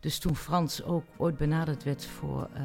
Dus 0.00 0.18
toen 0.18 0.36
Frans 0.36 0.82
ook 0.82 1.04
ooit 1.16 1.36
benaderd 1.36 1.82
werd 1.82 2.06
voor. 2.06 2.48
Uh, 2.54 2.60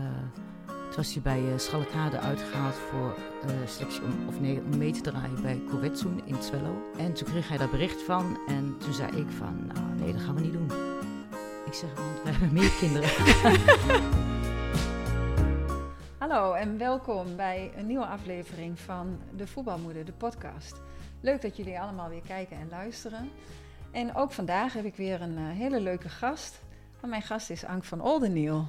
toen 0.65 0.95
was 0.95 1.13
hij 1.13 1.21
bij 1.21 1.41
uh, 1.41 1.57
Schalkade 1.57 2.19
uitgehaald 2.19 2.75
voor 2.75 3.17
uh, 3.45 3.67
selectie 3.67 4.01
om, 4.03 4.27
of 4.27 4.39
nee, 4.39 4.61
om 4.61 4.77
mee 4.77 4.91
te 4.91 5.01
draaien 5.01 5.41
bij 5.41 5.61
Kovetsoen 5.69 6.21
in 6.25 6.39
Twello. 6.39 6.91
En 6.97 7.13
toen 7.13 7.27
kreeg 7.27 7.47
hij 7.47 7.57
daar 7.57 7.69
bericht 7.69 8.01
van 8.01 8.39
en 8.47 8.77
toen 8.77 8.93
zei 8.93 9.17
ik 9.17 9.29
van, 9.29 9.67
nou 9.67 9.95
nee, 9.95 10.13
dat 10.13 10.21
gaan 10.21 10.35
we 10.35 10.41
niet 10.41 10.53
doen. 10.53 10.71
Ik 11.65 11.73
zeg, 11.73 11.93
want 11.93 12.23
we 12.23 12.29
hebben 12.29 12.53
meer 12.53 12.71
kinderen. 12.79 13.09
Hallo 16.17 16.53
en 16.53 16.77
welkom 16.77 17.35
bij 17.35 17.71
een 17.75 17.87
nieuwe 17.87 18.05
aflevering 18.05 18.79
van 18.79 19.19
De 19.35 19.47
Voetbalmoeder, 19.47 20.05
de 20.05 20.11
podcast. 20.11 20.81
Leuk 21.21 21.41
dat 21.41 21.57
jullie 21.57 21.79
allemaal 21.79 22.09
weer 22.09 22.21
kijken 22.27 22.57
en 22.57 22.69
luisteren. 22.69 23.29
En 23.91 24.15
ook 24.15 24.31
vandaag 24.31 24.73
heb 24.73 24.85
ik 24.85 24.95
weer 24.95 25.21
een 25.21 25.37
hele 25.37 25.79
leuke 25.79 26.09
gast 26.09 26.63
mijn 27.07 27.21
gast 27.21 27.49
is 27.49 27.65
Ank 27.65 27.83
van 27.83 28.01
Oldeniel. 28.01 28.67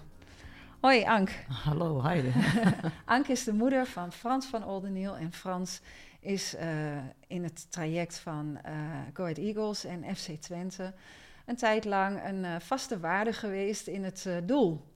Hoi 0.80 1.04
Ank. 1.04 1.30
Hallo, 1.48 2.02
Heide. 2.02 2.30
Ank 3.04 3.26
is 3.26 3.44
de 3.44 3.52
moeder 3.52 3.86
van 3.86 4.12
Frans 4.12 4.46
van 4.46 4.64
Oldeniel. 4.64 5.16
En 5.16 5.32
Frans 5.32 5.80
is 6.20 6.54
uh, 6.54 6.62
in 7.26 7.42
het 7.42 7.70
traject 7.70 8.18
van 8.18 8.58
uh, 8.66 8.72
Go 9.12 9.22
Ahead 9.22 9.38
Eagles 9.38 9.84
en 9.84 10.16
FC 10.16 10.28
Twente... 10.40 10.94
een 11.46 11.56
tijd 11.56 11.84
lang 11.84 12.24
een 12.24 12.44
uh, 12.44 12.54
vaste 12.58 13.00
waarde 13.00 13.32
geweest 13.32 13.86
in 13.86 14.04
het 14.04 14.28
doel. 14.44 14.94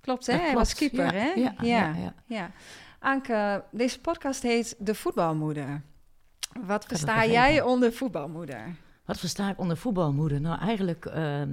Klopt, 0.00 0.26
hè? 0.26 0.36
Hij 0.36 0.54
was 0.54 0.74
keeper, 0.74 1.04
ja, 1.04 1.12
hè? 1.12 1.30
Ja, 1.30 1.54
ja, 1.60 1.94
ja. 1.94 2.14
ja. 2.26 2.50
Anke, 2.98 3.64
deze 3.70 4.00
podcast 4.00 4.42
heet 4.42 4.74
De 4.78 4.94
Voetbalmoeder. 4.94 5.82
Wat 6.60 6.84
versta 6.84 7.26
jij 7.26 7.60
onder 7.60 7.92
voetbalmoeder? 7.92 8.74
Wat 9.04 9.18
versta 9.18 9.50
ik 9.50 9.58
onder 9.58 9.76
voetbalmoeder? 9.76 10.40
Nou, 10.40 10.60
eigenlijk... 10.60 11.04
Ehm, 11.04 11.50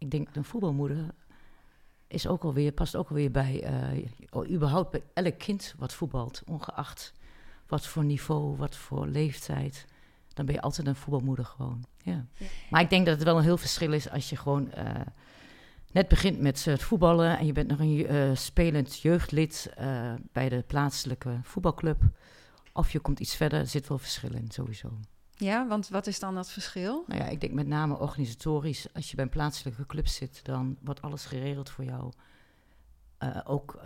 ik 0.00 0.10
denk 0.10 0.28
een 0.32 0.44
voetbalmoeder 0.44 1.14
is 2.06 2.26
ook 2.26 2.44
alweer, 2.44 2.72
past 2.72 2.96
ook 2.96 3.08
alweer 3.08 3.30
bij, 3.30 3.70
uh, 4.34 4.50
überhaupt 4.50 4.90
bij 4.90 5.02
elk 5.14 5.38
kind 5.38 5.74
wat 5.78 5.92
voetbalt, 5.92 6.42
ongeacht 6.46 7.12
wat 7.66 7.86
voor 7.86 8.04
niveau, 8.04 8.56
wat 8.56 8.76
voor 8.76 9.06
leeftijd. 9.06 9.84
Dan 10.32 10.46
ben 10.46 10.54
je 10.54 10.60
altijd 10.60 10.86
een 10.86 10.96
voetbalmoeder 10.96 11.44
gewoon. 11.44 11.84
Ja. 12.02 12.26
Maar 12.70 12.80
ik 12.80 12.90
denk 12.90 13.06
dat 13.06 13.14
het 13.14 13.24
wel 13.24 13.36
een 13.36 13.42
heel 13.42 13.56
verschil 13.56 13.92
is 13.92 14.10
als 14.10 14.30
je 14.30 14.36
gewoon 14.36 14.70
uh, 14.76 14.90
net 15.92 16.08
begint 16.08 16.40
met 16.40 16.64
het 16.64 16.82
voetballen 16.82 17.38
en 17.38 17.46
je 17.46 17.52
bent 17.52 17.68
nog 17.68 17.78
een 17.78 18.12
uh, 18.12 18.36
spelend 18.36 19.00
jeugdlid 19.00 19.72
bij 20.32 20.48
de 20.48 20.64
plaatselijke 20.66 21.40
voetbalclub. 21.42 22.02
Of 22.72 22.92
je 22.92 23.00
komt 23.00 23.20
iets 23.20 23.34
verder, 23.34 23.58
er 23.58 23.66
zit 23.66 23.88
wel 23.88 23.98
verschil 23.98 24.32
in 24.32 24.50
sowieso. 24.50 24.98
Ja, 25.40 25.66
want 25.66 25.88
wat 25.88 26.06
is 26.06 26.18
dan 26.18 26.34
dat 26.34 26.50
verschil? 26.50 27.04
Nou 27.06 27.20
ja, 27.20 27.28
ik 27.28 27.40
denk 27.40 27.52
met 27.52 27.66
name 27.66 27.98
organisatorisch. 27.98 28.92
Als 28.94 29.10
je 29.10 29.16
bij 29.16 29.24
een 29.24 29.30
plaatselijke 29.30 29.86
club 29.86 30.06
zit, 30.06 30.44
dan 30.44 30.76
wordt 30.80 31.02
alles 31.02 31.24
geregeld 31.24 31.70
voor 31.70 31.84
jou. 31.84 32.12
Uh, 33.22 33.40
ook 33.44 33.74
uh, 33.76 33.82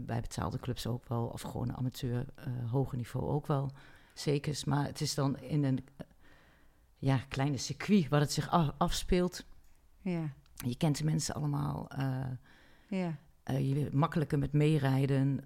bij 0.00 0.20
betaalde 0.20 0.58
clubs 0.58 0.86
ook 0.86 1.08
wel, 1.08 1.26
of 1.26 1.40
gewoon 1.40 1.76
amateur, 1.76 2.26
uh, 2.38 2.70
hoger 2.70 2.96
niveau 2.96 3.26
ook 3.26 3.46
wel. 3.46 3.70
Zeker, 4.14 4.60
maar 4.64 4.86
het 4.86 5.00
is 5.00 5.14
dan 5.14 5.38
in 5.38 5.64
een 5.64 5.84
ja, 6.98 7.16
kleine 7.28 7.56
circuit 7.56 8.08
waar 8.08 8.20
het 8.20 8.32
zich 8.32 8.50
af, 8.50 8.70
afspeelt. 8.78 9.44
Ja. 10.00 10.32
Je 10.54 10.76
kent 10.76 10.98
de 10.98 11.04
mensen 11.04 11.34
allemaal. 11.34 11.88
ja. 12.88 13.16
je 13.44 13.88
makkelijker 13.92 14.38
met 14.38 14.52
meerijden. 14.52 15.40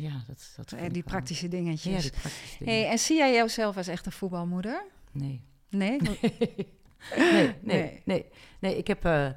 Ja, 0.00 0.22
dat, 0.26 0.52
dat 0.56 0.72
en 0.72 0.92
die 0.92 1.02
praktische 1.02 1.48
dingetjes. 1.48 1.94
Ja, 1.94 2.00
die 2.00 2.10
praktische 2.10 2.58
dingen. 2.58 2.74
Hey, 2.74 2.90
en 2.90 2.98
zie 2.98 3.16
jij 3.16 3.34
jouzelf 3.34 3.76
als 3.76 3.86
echt 3.86 4.06
een 4.06 4.12
voetbalmoeder? 4.12 4.84
Nee. 5.10 5.40
Nee? 5.70 6.00
Nee, 7.16 7.54
nee, 7.62 8.02
nee, 8.04 8.26
nee. 8.60 8.76
Ik 8.76 8.86
heb 8.86 9.04
uh, 9.04 9.28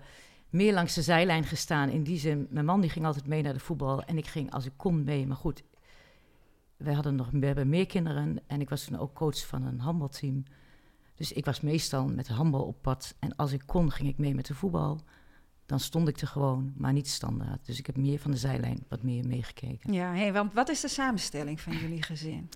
meer 0.49 0.73
langs 0.73 0.93
de 0.93 1.01
zijlijn 1.01 1.43
gestaan. 1.43 1.89
In 1.89 2.03
die 2.03 2.17
zin, 2.17 2.47
mijn 2.49 2.65
man 2.65 2.81
die 2.81 2.89
ging 2.89 3.05
altijd 3.05 3.27
mee 3.27 3.41
naar 3.41 3.53
de 3.53 3.59
voetbal. 3.59 4.03
En 4.03 4.17
ik 4.17 4.27
ging 4.27 4.51
als 4.51 4.65
ik 4.65 4.71
kon 4.75 5.03
mee. 5.03 5.27
Maar 5.27 5.37
goed, 5.37 5.63
we, 6.77 6.93
hadden 6.93 7.15
nog, 7.15 7.29
we 7.31 7.45
hebben 7.45 7.69
meer 7.69 7.85
kinderen. 7.85 8.39
En 8.47 8.61
ik 8.61 8.69
was 8.69 8.83
toen 8.83 8.99
ook 8.99 9.13
coach 9.13 9.47
van 9.47 9.65
een 9.65 9.79
handbalteam. 9.79 10.43
Dus 11.15 11.31
ik 11.31 11.45
was 11.45 11.61
meestal 11.61 12.07
met 12.07 12.25
de 12.25 12.33
handbal 12.33 12.63
op 12.63 12.81
pad. 12.81 13.15
En 13.19 13.35
als 13.35 13.51
ik 13.51 13.63
kon, 13.65 13.91
ging 13.91 14.09
ik 14.09 14.17
mee 14.17 14.35
met 14.35 14.45
de 14.45 14.55
voetbal 14.55 15.01
dan 15.73 15.81
stond 15.81 16.07
ik 16.07 16.21
er 16.21 16.27
gewoon, 16.27 16.73
maar 16.75 16.93
niet 16.93 17.07
standaard. 17.07 17.65
Dus 17.65 17.79
ik 17.79 17.85
heb 17.85 17.97
meer 17.97 18.19
van 18.19 18.31
de 18.31 18.37
zijlijn 18.37 18.85
wat 18.87 19.03
meer 19.03 19.27
meegekeken. 19.27 19.93
Ja, 19.93 20.13
hey, 20.13 20.33
want 20.33 20.53
wat 20.53 20.69
is 20.69 20.79
de 20.79 20.87
samenstelling 20.87 21.61
van 21.61 21.77
jullie 21.77 22.03
gezin? 22.03 22.49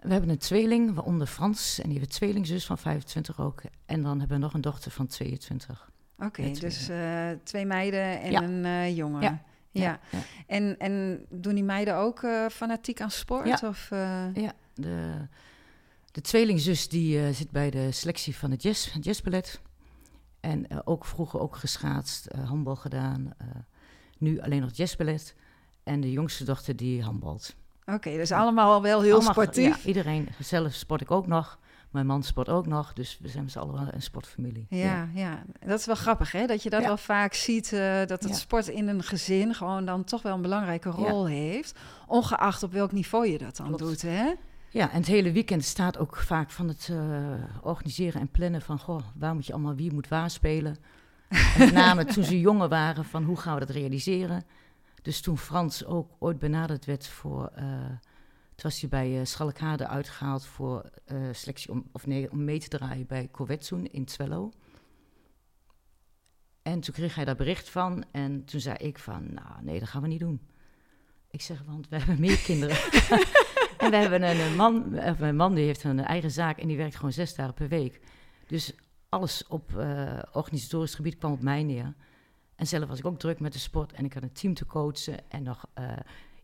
We 0.00 0.12
hebben 0.12 0.30
een 0.30 0.38
tweeling, 0.38 0.94
waaronder 0.94 1.26
Frans. 1.26 1.78
En 1.78 1.88
die 1.88 1.98
heeft 1.98 2.10
een 2.10 2.16
tweelingzus 2.16 2.66
van 2.66 2.78
25 2.78 3.40
ook. 3.40 3.62
En 3.86 4.02
dan 4.02 4.18
hebben 4.18 4.36
we 4.36 4.42
nog 4.42 4.54
een 4.54 4.60
dochter 4.60 4.90
van 4.90 5.06
22. 5.06 5.90
Oké, 6.18 6.50
dus 6.50 6.90
uh, 6.90 7.30
twee 7.42 7.66
meiden 7.66 8.20
en 8.20 8.42
een 8.42 8.64
uh, 8.64 8.96
jongen. 8.96 9.22
Ja. 9.22 9.42
Ja. 9.70 10.00
ja. 10.10 10.18
En, 10.46 10.78
en 10.78 11.24
doen 11.30 11.54
die 11.54 11.64
meiden 11.64 11.96
ook 11.96 12.22
uh, 12.22 12.46
fanatiek 12.48 13.00
aan 13.00 13.10
sport? 13.10 13.60
Ja, 13.60 13.68
of, 13.68 13.88
ja. 14.34 14.52
De, 14.74 15.28
de 16.12 16.20
tweelingzus 16.20 16.88
die 16.88 17.32
zit 17.32 17.50
bij 17.50 17.70
de 17.70 17.92
selectie 17.92 18.36
van 18.36 18.50
het 18.50 18.62
jazz, 18.62 18.92
het 18.92 19.04
jazzballet. 19.04 19.60
En 20.46 20.64
uh, 20.72 20.78
ook 20.84 21.04
vroeger 21.04 21.40
ook 21.40 21.56
geschaatst, 21.56 22.28
uh, 22.34 22.48
handbal 22.48 22.76
gedaan. 22.76 23.32
Uh, 23.42 23.48
nu 24.18 24.40
alleen 24.40 24.60
nog 24.60 24.70
jazzballet. 24.72 25.34
En 25.82 26.00
de 26.00 26.12
jongste 26.12 26.44
dochter 26.44 26.76
die 26.76 27.02
handbalt. 27.02 27.56
Oké, 27.80 27.94
okay, 27.94 28.16
dus 28.16 28.32
allemaal 28.32 28.82
wel 28.82 29.02
heel 29.02 29.14
allemaal, 29.14 29.32
sportief. 29.32 29.82
Ja, 29.82 29.88
iedereen. 29.88 30.28
Zelf 30.38 30.72
sport 30.72 31.00
ik 31.00 31.10
ook 31.10 31.26
nog. 31.26 31.58
Mijn 31.90 32.06
man 32.06 32.22
sport 32.22 32.48
ook 32.48 32.66
nog. 32.66 32.92
Dus 32.92 33.18
we 33.22 33.28
zijn 33.28 33.42
met 33.42 33.52
z'n 33.52 33.58
allen 33.58 33.94
een 33.94 34.02
sportfamilie. 34.02 34.66
Ja, 34.68 34.84
ja, 34.84 35.08
ja, 35.14 35.42
dat 35.66 35.78
is 35.78 35.86
wel 35.86 35.94
grappig 35.94 36.32
hè. 36.32 36.46
Dat 36.46 36.62
je 36.62 36.70
dat 36.70 36.80
ja. 36.80 36.86
wel 36.86 36.96
vaak 36.96 37.34
ziet. 37.34 37.70
dat 38.06 38.22
het 38.22 38.36
sport 38.36 38.68
in 38.68 38.88
een 38.88 39.02
gezin 39.02 39.54
gewoon 39.54 39.84
dan 39.84 40.04
toch 40.04 40.22
wel 40.22 40.34
een 40.34 40.42
belangrijke 40.42 40.90
rol 40.90 41.26
heeft. 41.26 41.78
Ongeacht 42.06 42.62
op 42.62 42.72
welk 42.72 42.92
niveau 42.92 43.26
je 43.26 43.38
dat 43.38 43.56
dan 43.56 43.66
Klopt. 43.66 43.82
doet 43.82 44.02
hè. 44.02 44.32
Ja, 44.70 44.90
en 44.90 44.96
het 44.96 45.06
hele 45.06 45.32
weekend 45.32 45.64
staat 45.64 45.98
ook 45.98 46.16
vaak 46.16 46.50
van 46.50 46.68
het 46.68 46.88
uh, 46.92 47.34
organiseren 47.62 48.20
en 48.20 48.30
plannen 48.30 48.62
van... 48.62 48.78
goh, 48.78 49.02
waar 49.14 49.34
moet 49.34 49.46
je 49.46 49.52
allemaal, 49.52 49.74
wie 49.74 49.92
moet 49.92 50.08
waar 50.08 50.30
spelen? 50.30 50.76
En 51.28 51.58
met 51.58 51.72
name 51.72 52.04
toen 52.04 52.24
ze 52.24 52.40
jonger 52.48 52.68
waren, 52.68 53.04
van 53.04 53.24
hoe 53.24 53.36
gaan 53.36 53.54
we 53.54 53.60
dat 53.60 53.76
realiseren? 53.76 54.44
Dus 55.02 55.20
toen 55.20 55.38
Frans 55.38 55.84
ook 55.84 56.10
ooit 56.18 56.38
benaderd 56.38 56.84
werd 56.84 57.06
voor... 57.06 57.52
Uh, 57.58 57.62
toen 58.54 58.70
was 58.70 58.80
hij 58.80 58.88
bij 58.88 59.18
uh, 59.18 59.24
Schalkade 59.24 59.86
uitgehaald 59.86 60.46
voor 60.46 60.90
selectie 61.32 61.70
om, 61.70 61.88
of 61.92 62.06
nee, 62.06 62.30
om 62.30 62.44
mee 62.44 62.58
te 62.58 62.68
draaien 62.68 63.06
bij 63.06 63.28
Kovetsoen 63.30 63.86
in 63.86 64.04
Twello. 64.04 64.52
En 66.66 66.80
toen 66.80 66.94
kreeg 66.94 67.14
hij 67.14 67.24
daar 67.24 67.36
bericht 67.36 67.68
van 67.68 68.04
en 68.12 68.44
toen 68.44 68.60
zei 68.60 68.76
ik 68.76 68.98
van, 68.98 69.34
nou 69.34 69.62
nee, 69.62 69.78
dat 69.78 69.88
gaan 69.88 70.02
we 70.02 70.08
niet 70.08 70.20
doen. 70.20 70.40
Ik 71.30 71.42
zeg, 71.42 71.62
want 71.66 71.88
we 71.88 71.96
hebben 71.96 72.20
meer 72.20 72.38
kinderen. 72.38 72.76
en 73.92 74.10
we 74.10 74.16
hebben 74.16 74.22
een, 74.22 74.56
man, 74.56 74.98
of 74.98 75.18
mijn 75.18 75.36
man 75.36 75.54
die 75.54 75.64
heeft 75.64 75.84
een 75.84 76.00
eigen 76.00 76.30
zaak 76.30 76.58
en 76.58 76.68
die 76.68 76.76
werkt 76.76 76.96
gewoon 76.96 77.12
zes 77.12 77.34
dagen 77.34 77.54
per 77.54 77.68
week. 77.68 78.00
Dus 78.46 78.74
alles 79.08 79.46
op 79.48 79.72
uh, 79.76 80.18
organisatorisch 80.32 80.94
gebied 80.94 81.18
kwam 81.18 81.32
op 81.32 81.42
mij 81.42 81.62
neer. 81.62 81.94
En 82.56 82.66
zelf 82.66 82.88
was 82.88 82.98
ik 82.98 83.06
ook 83.06 83.18
druk 83.18 83.40
met 83.40 83.52
de 83.52 83.58
sport 83.58 83.92
en 83.92 84.04
ik 84.04 84.12
had 84.12 84.22
een 84.22 84.32
team 84.32 84.54
te 84.54 84.66
coachen 84.66 85.30
en 85.30 85.42
nog 85.42 85.66
uh, 85.78 85.92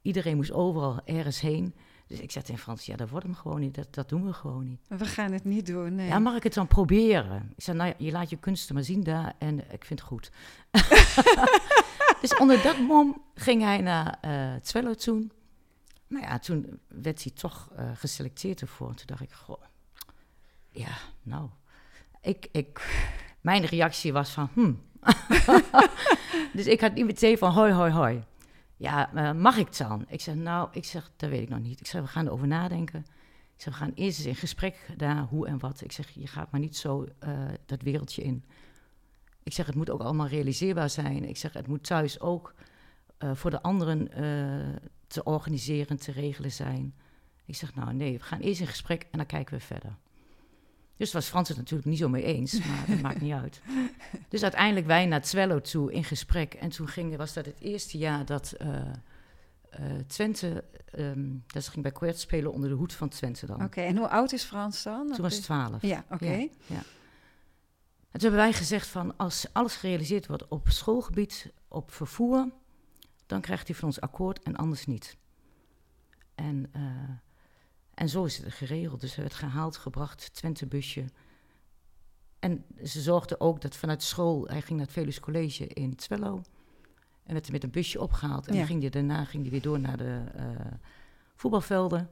iedereen 0.03 0.37
moest 0.37 0.53
overal 0.53 1.01
ergens 1.05 1.41
heen. 1.41 1.75
Dus 2.07 2.21
ik 2.21 2.31
zei 2.31 2.45
in 2.49 2.59
Frans, 2.59 2.87
ja, 2.87 2.97
dat 2.97 3.09
wordt 3.09 3.27
hem 3.27 3.35
gewoon 3.35 3.61
niet, 3.61 3.75
dat, 3.75 3.95
dat 3.95 4.09
doen 4.09 4.27
we 4.27 4.33
gewoon 4.33 4.65
niet. 4.65 4.81
We 4.89 5.05
gaan 5.05 5.33
het 5.33 5.45
niet 5.45 5.67
doen, 5.67 5.95
nee. 5.95 6.07
Ja, 6.07 6.19
mag 6.19 6.37
ik 6.37 6.43
het 6.43 6.55
dan 6.55 6.67
proberen? 6.67 7.53
Ik 7.57 7.63
zei, 7.63 7.77
nou 7.77 7.89
ja, 7.89 7.95
je 8.07 8.13
laat 8.13 8.31
je 8.31 8.37
kunsten 8.37 8.75
maar 8.75 8.85
zien 8.85 9.03
daar 9.03 9.35
en 9.39 9.73
ik 9.73 9.85
vind 9.85 10.01
het 10.01 10.09
goed. 10.09 10.31
dus 12.21 12.37
onder 12.37 12.63
dat 12.63 12.79
mom 12.79 13.23
ging 13.35 13.63
hij 13.63 13.81
naar 13.81 14.19
uh, 14.25 14.55
Twello 14.55 14.95
toen. 14.95 15.33
Nou 16.13 16.25
ja, 16.25 16.39
toen 16.39 16.81
werd 16.89 17.23
hij 17.23 17.33
toch 17.33 17.71
uh, 17.79 17.91
geselecteerd 17.95 18.61
ervoor. 18.61 18.95
Toen 18.95 19.07
dacht 19.07 19.21
ik, 19.21 19.33
goh, 19.33 19.63
ja, 20.71 20.97
nou. 21.23 21.49
Ik, 22.21 22.49
ik, 22.51 23.03
mijn 23.41 23.65
reactie 23.65 24.13
was 24.13 24.31
van, 24.31 24.49
hmm. 24.53 24.83
dus 26.57 26.67
ik 26.67 26.81
had 26.81 26.95
niet 26.95 27.05
meteen 27.05 27.39
van, 27.39 27.53
hoi, 27.53 27.73
hoi, 27.73 27.93
hoi. 27.93 28.25
Ja, 28.77 29.15
uh, 29.15 29.33
mag 29.33 29.57
ik 29.57 29.77
dan? 29.77 30.05
Ik 30.09 30.21
zeg, 30.21 30.35
nou, 30.35 30.69
ik 30.73 30.85
zeg, 30.85 31.11
dat 31.17 31.31
weet 31.31 31.43
ik 31.43 31.49
nog 31.49 31.61
niet. 31.61 31.81
Ik 31.81 31.87
zeg, 31.87 32.01
we 32.01 32.07
gaan 32.07 32.27
erover 32.27 32.47
nadenken. 32.47 33.01
Ik 33.55 33.63
zeg, 33.63 33.79
we 33.79 33.85
gaan 33.85 33.93
eerst 33.95 34.19
eens 34.19 34.27
in 34.27 34.35
gesprek 34.35 34.89
daar, 34.97 35.23
hoe 35.23 35.47
en 35.47 35.59
wat. 35.59 35.81
Ik 35.81 35.93
zeg, 35.93 36.11
je 36.11 36.27
gaat 36.27 36.51
maar 36.51 36.61
niet 36.61 36.77
zo 36.77 37.07
uh, 37.25 37.31
dat 37.67 37.83
wereldje 37.83 38.23
in. 38.23 38.45
Ik 39.43 39.53
zeg, 39.53 39.67
het 39.67 39.75
moet 39.75 39.91
ook 39.91 40.01
allemaal 40.01 40.27
realiseerbaar 40.27 40.91
zijn. 40.91 41.25
Ik 41.29 41.37
zeg, 41.37 41.53
het 41.53 41.67
moet 41.67 41.85
thuis 41.85 42.21
ook 42.21 42.55
voor 43.35 43.51
de 43.51 43.63
anderen 43.63 44.09
te 45.13 45.25
organiseren, 45.25 45.97
te 45.97 46.13
regelen 46.13 46.53
zijn. 46.53 46.95
Ik 47.45 47.57
zeg, 47.57 47.75
nou 47.75 47.95
nee, 47.95 48.19
we 48.19 48.25
gaan 48.25 48.41
eerst 48.41 48.61
in 48.61 48.67
gesprek 48.67 49.03
en 49.11 49.19
dan 49.19 49.27
kijken 49.27 49.55
we 49.55 49.61
verder. 49.61 49.97
Dus 50.97 51.13
was 51.13 51.29
Frans 51.29 51.49
het 51.49 51.57
natuurlijk 51.57 51.89
niet 51.89 51.99
zo 51.99 52.09
mee 52.09 52.23
eens, 52.23 52.65
maar 52.67 52.85
dat 52.89 53.01
maakt 53.01 53.21
niet 53.21 53.33
uit. 53.33 53.61
Dus 54.29 54.43
uiteindelijk 54.43 54.87
wij 54.87 55.07
naar 55.07 55.23
Twello 55.23 55.61
toe 55.61 55.93
in 55.93 56.05
gesprek. 56.05 56.55
En 56.55 56.69
toen 56.69 56.89
ging, 56.89 57.17
was 57.17 57.33
dat 57.33 57.47
het 57.47 57.61
eerste 57.61 57.99
jaar 57.99 58.25
dat 58.25 58.55
uh, 58.61 58.81
Twente, 60.07 60.65
um, 60.99 61.45
dat 61.47 61.69
ging 61.69 61.83
bij 61.83 61.93
Quert 61.93 62.19
spelen 62.19 62.53
onder 62.53 62.69
de 62.69 62.75
hoed 62.75 62.93
van 62.93 63.09
Twente 63.09 63.47
dan. 63.47 63.57
Oké, 63.57 63.65
okay, 63.65 63.87
en 63.87 63.97
hoe 63.97 64.09
oud 64.09 64.33
is 64.33 64.45
Frans 64.45 64.83
dan? 64.83 65.07
Toen 65.07 65.23
was 65.23 65.35
het 65.35 65.43
twaalf. 65.43 65.83
Ja, 65.83 66.05
oké. 66.05 66.25
Okay. 66.25 66.39
Ja, 66.67 66.75
ja. 66.75 66.83
En 68.11 68.21
toen 68.21 68.31
hebben 68.31 68.41
wij 68.41 68.53
gezegd 68.53 68.87
van 68.87 69.17
als 69.17 69.47
alles 69.53 69.77
gerealiseerd 69.77 70.27
wordt 70.27 70.49
op 70.49 70.69
schoolgebied, 70.69 71.53
op 71.69 71.93
vervoer, 71.93 72.49
dan 73.33 73.41
krijgt 73.41 73.67
hij 73.67 73.77
van 73.77 73.89
ons 73.89 74.01
akkoord 74.01 74.43
en 74.43 74.57
anders 74.57 74.87
niet. 74.87 75.17
En, 76.35 76.71
uh, 76.77 76.83
en 77.95 78.09
zo 78.09 78.25
is 78.25 78.39
het 78.39 78.53
geregeld. 78.53 79.01
Dus 79.01 79.15
het 79.15 79.35
gehaald, 79.35 79.77
gebracht, 79.77 80.35
Twente-busje. 80.35 81.05
En 82.39 82.65
ze 82.85 83.01
zorgde 83.01 83.41
ook 83.41 83.61
dat 83.61 83.77
vanuit 83.77 84.03
school, 84.03 84.47
hij 84.47 84.63
ging 84.63 84.79
naar 84.79 84.87
het 84.87 84.95
Velus 84.95 85.21
College 85.21 85.67
in 85.67 85.95
Twello. 85.95 86.43
En 87.23 87.33
werd 87.33 87.53
met 87.53 87.65
een 87.65 87.71
busje 87.71 88.01
opgehaald. 88.01 88.47
En 88.47 88.57
dan 88.57 88.67
ging 88.67 88.81
hij, 88.81 88.91
daarna 88.91 89.25
ging 89.25 89.43
hij 89.43 89.53
weer 89.53 89.63
door 89.63 89.81
naar 89.81 89.97
de 89.97 90.25
uh, 90.37 90.43
voetbalvelden. 91.35 92.11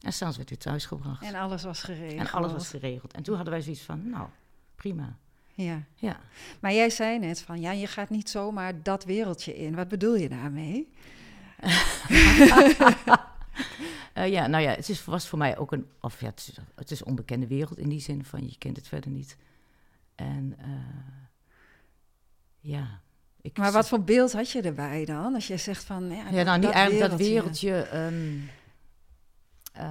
En 0.00 0.12
s'avonds 0.12 0.36
werd 0.36 0.48
hij 0.48 0.58
thuisgebracht. 0.58 1.22
En 1.22 1.34
alles 1.34 1.62
was 1.62 1.82
geregeld. 1.82 2.20
En 2.20 2.30
alles 2.30 2.52
was 2.52 2.68
geregeld. 2.68 3.12
En 3.12 3.22
toen 3.22 3.34
hadden 3.34 3.52
wij 3.52 3.62
zoiets 3.62 3.82
van, 3.82 4.10
nou, 4.10 4.28
prima. 4.74 5.18
Ja. 5.54 5.82
ja. 5.94 6.20
Maar 6.60 6.72
jij 6.72 6.90
zei 6.90 7.18
net 7.18 7.40
van, 7.40 7.60
ja, 7.60 7.70
je 7.70 7.86
gaat 7.86 8.10
niet 8.10 8.30
zomaar 8.30 8.82
dat 8.82 9.04
wereldje 9.04 9.56
in. 9.56 9.74
Wat 9.74 9.88
bedoel 9.88 10.14
je 10.14 10.28
daarmee? 10.28 10.92
uh, 14.14 14.28
ja, 14.34 14.46
nou 14.46 14.62
ja, 14.62 14.70
het 14.70 14.88
is, 14.88 15.04
was 15.04 15.28
voor 15.28 15.38
mij 15.38 15.58
ook 15.58 15.72
een, 15.72 15.86
of 16.00 16.20
ja, 16.20 16.26
het 16.26 16.38
is, 16.38 16.58
het 16.74 16.90
is 16.90 17.02
onbekende 17.02 17.46
wereld 17.46 17.78
in 17.78 17.88
die 17.88 18.00
zin 18.00 18.24
van, 18.24 18.48
je 18.48 18.58
kent 18.58 18.76
het 18.76 18.88
verder 18.88 19.10
niet. 19.10 19.36
En 20.14 20.54
uh, 20.60 20.66
ja. 22.60 23.00
Ik 23.40 23.58
maar 23.58 23.72
wat 23.72 23.88
voor 23.88 24.02
beeld 24.02 24.32
had 24.32 24.50
je 24.50 24.62
erbij 24.62 25.04
dan? 25.04 25.34
Als 25.34 25.46
je 25.46 25.56
zegt 25.56 25.84
van, 25.84 26.08
ja, 26.08 26.28
ja 26.30 26.42
nou, 26.42 26.58
niet 26.58 26.70
eigenlijk 26.70 27.10
dat 27.10 27.18
wereldje. 27.18 27.96
Um, 27.96 28.50
uh, 29.76 29.82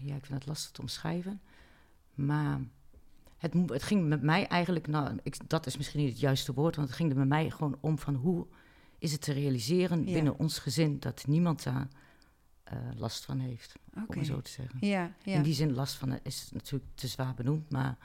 ja, 0.00 0.14
ik 0.14 0.26
vind 0.26 0.38
het 0.38 0.46
lastig 0.46 0.70
te 0.70 0.80
omschrijven. 0.80 1.40
Maar 2.14 2.60
het, 3.38 3.54
het 3.66 3.82
ging 3.82 4.08
met 4.08 4.22
mij 4.22 4.46
eigenlijk, 4.46 4.86
nou, 4.86 5.18
ik, 5.22 5.36
dat 5.46 5.66
is 5.66 5.76
misschien 5.76 6.00
niet 6.00 6.10
het 6.10 6.20
juiste 6.20 6.54
woord, 6.54 6.76
want 6.76 6.88
het 6.88 6.96
ging 6.96 7.10
er 7.10 7.18
met 7.18 7.28
mij 7.28 7.50
gewoon 7.50 7.76
om 7.80 7.98
van 7.98 8.14
hoe 8.14 8.46
is 8.98 9.12
het 9.12 9.20
te 9.20 9.32
realiseren 9.32 10.06
ja. 10.06 10.12
binnen 10.12 10.38
ons 10.38 10.58
gezin 10.58 10.96
dat 11.00 11.24
niemand 11.26 11.62
daar 11.62 11.88
uh, 12.72 12.78
last 12.96 13.24
van 13.24 13.38
heeft, 13.38 13.74
okay. 13.90 14.04
om 14.06 14.18
het 14.18 14.26
zo 14.26 14.40
te 14.40 14.50
zeggen. 14.50 14.78
Ja, 14.80 15.12
ja. 15.22 15.34
In 15.34 15.42
die 15.42 15.54
zin 15.54 15.74
last 15.74 15.94
van 15.94 16.18
is 16.22 16.40
het 16.40 16.52
natuurlijk 16.52 16.90
te 16.94 17.06
zwaar 17.06 17.34
benoemd, 17.34 17.70
maar 17.70 17.96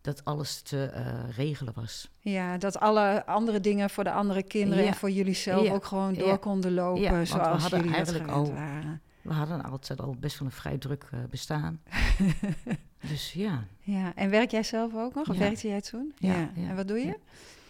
dat 0.00 0.24
alles 0.24 0.62
te 0.62 0.92
uh, 0.94 1.36
regelen 1.36 1.74
was. 1.74 2.10
Ja, 2.20 2.58
dat 2.58 2.78
alle 2.78 3.26
andere 3.26 3.60
dingen 3.60 3.90
voor 3.90 4.04
de 4.04 4.12
andere 4.12 4.42
kinderen 4.42 4.84
Ja. 4.84 4.90
en 4.90 4.96
voor 4.96 5.10
jullie 5.10 5.34
zelf 5.34 5.70
ook 5.70 5.84
gewoon 5.84 6.14
door 6.14 6.38
konden 6.38 6.74
lopen 6.74 7.26
zoals 7.26 7.62
hadden 7.62 7.78
jullie 7.80 7.94
eigenlijk 7.94 8.28
al- 8.28 8.52
waren. 8.52 9.02
We 9.22 9.32
hadden 9.32 9.62
altijd 9.64 10.00
al 10.00 10.16
best 10.18 10.38
wel 10.38 10.48
een 10.48 10.54
vrij 10.54 10.78
druk 10.78 11.08
eh, 11.10 11.18
bestaan. 11.30 11.80
dus 13.08 13.32
ja, 13.32 13.64
Ja, 13.80 14.14
en 14.14 14.30
werk 14.30 14.50
jij 14.50 14.62
zelf 14.62 14.94
ook 14.94 15.14
nog? 15.14 15.28
Of 15.28 15.34
Ja. 15.34 15.40
werkte 15.40 15.68
jij 15.68 15.80
toen? 15.80 16.12
Ja, 16.18 16.50
ja, 16.54 16.68
En 16.68 16.76
wat 16.76 16.88
doe 16.88 16.98
je? 16.98 17.18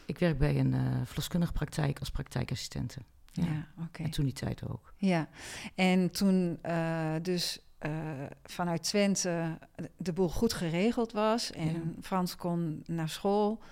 ik 0.07 0.19
werk 0.19 0.39
bij 0.39 0.59
een 0.59 0.75
eh 0.75 0.81
verloskundige 1.05 1.53
praktijk 1.53 1.99
als 1.99 2.11
praktijkassistente. 2.11 3.01
Ja, 3.33 3.67
oké. 3.85 4.03
En 4.03 4.11
toen 4.11 4.25
die 4.25 4.35
tijd 4.35 4.69
ook. 4.69 4.93
Ja, 4.97 5.29
en 5.75 6.11
toen 6.11 6.59
eh, 6.63 7.15
dus 7.23 7.59
vanuit 8.45 8.83
Twente 8.83 9.59
de 9.97 10.13
boel 10.13 10.29
goed 10.29 10.53
geregeld 10.53 11.13
was 11.13 11.53
en. 11.53 11.97
Frans 12.03 12.37
kon 12.37 12.83
naar 12.87 13.09
school 13.09 13.63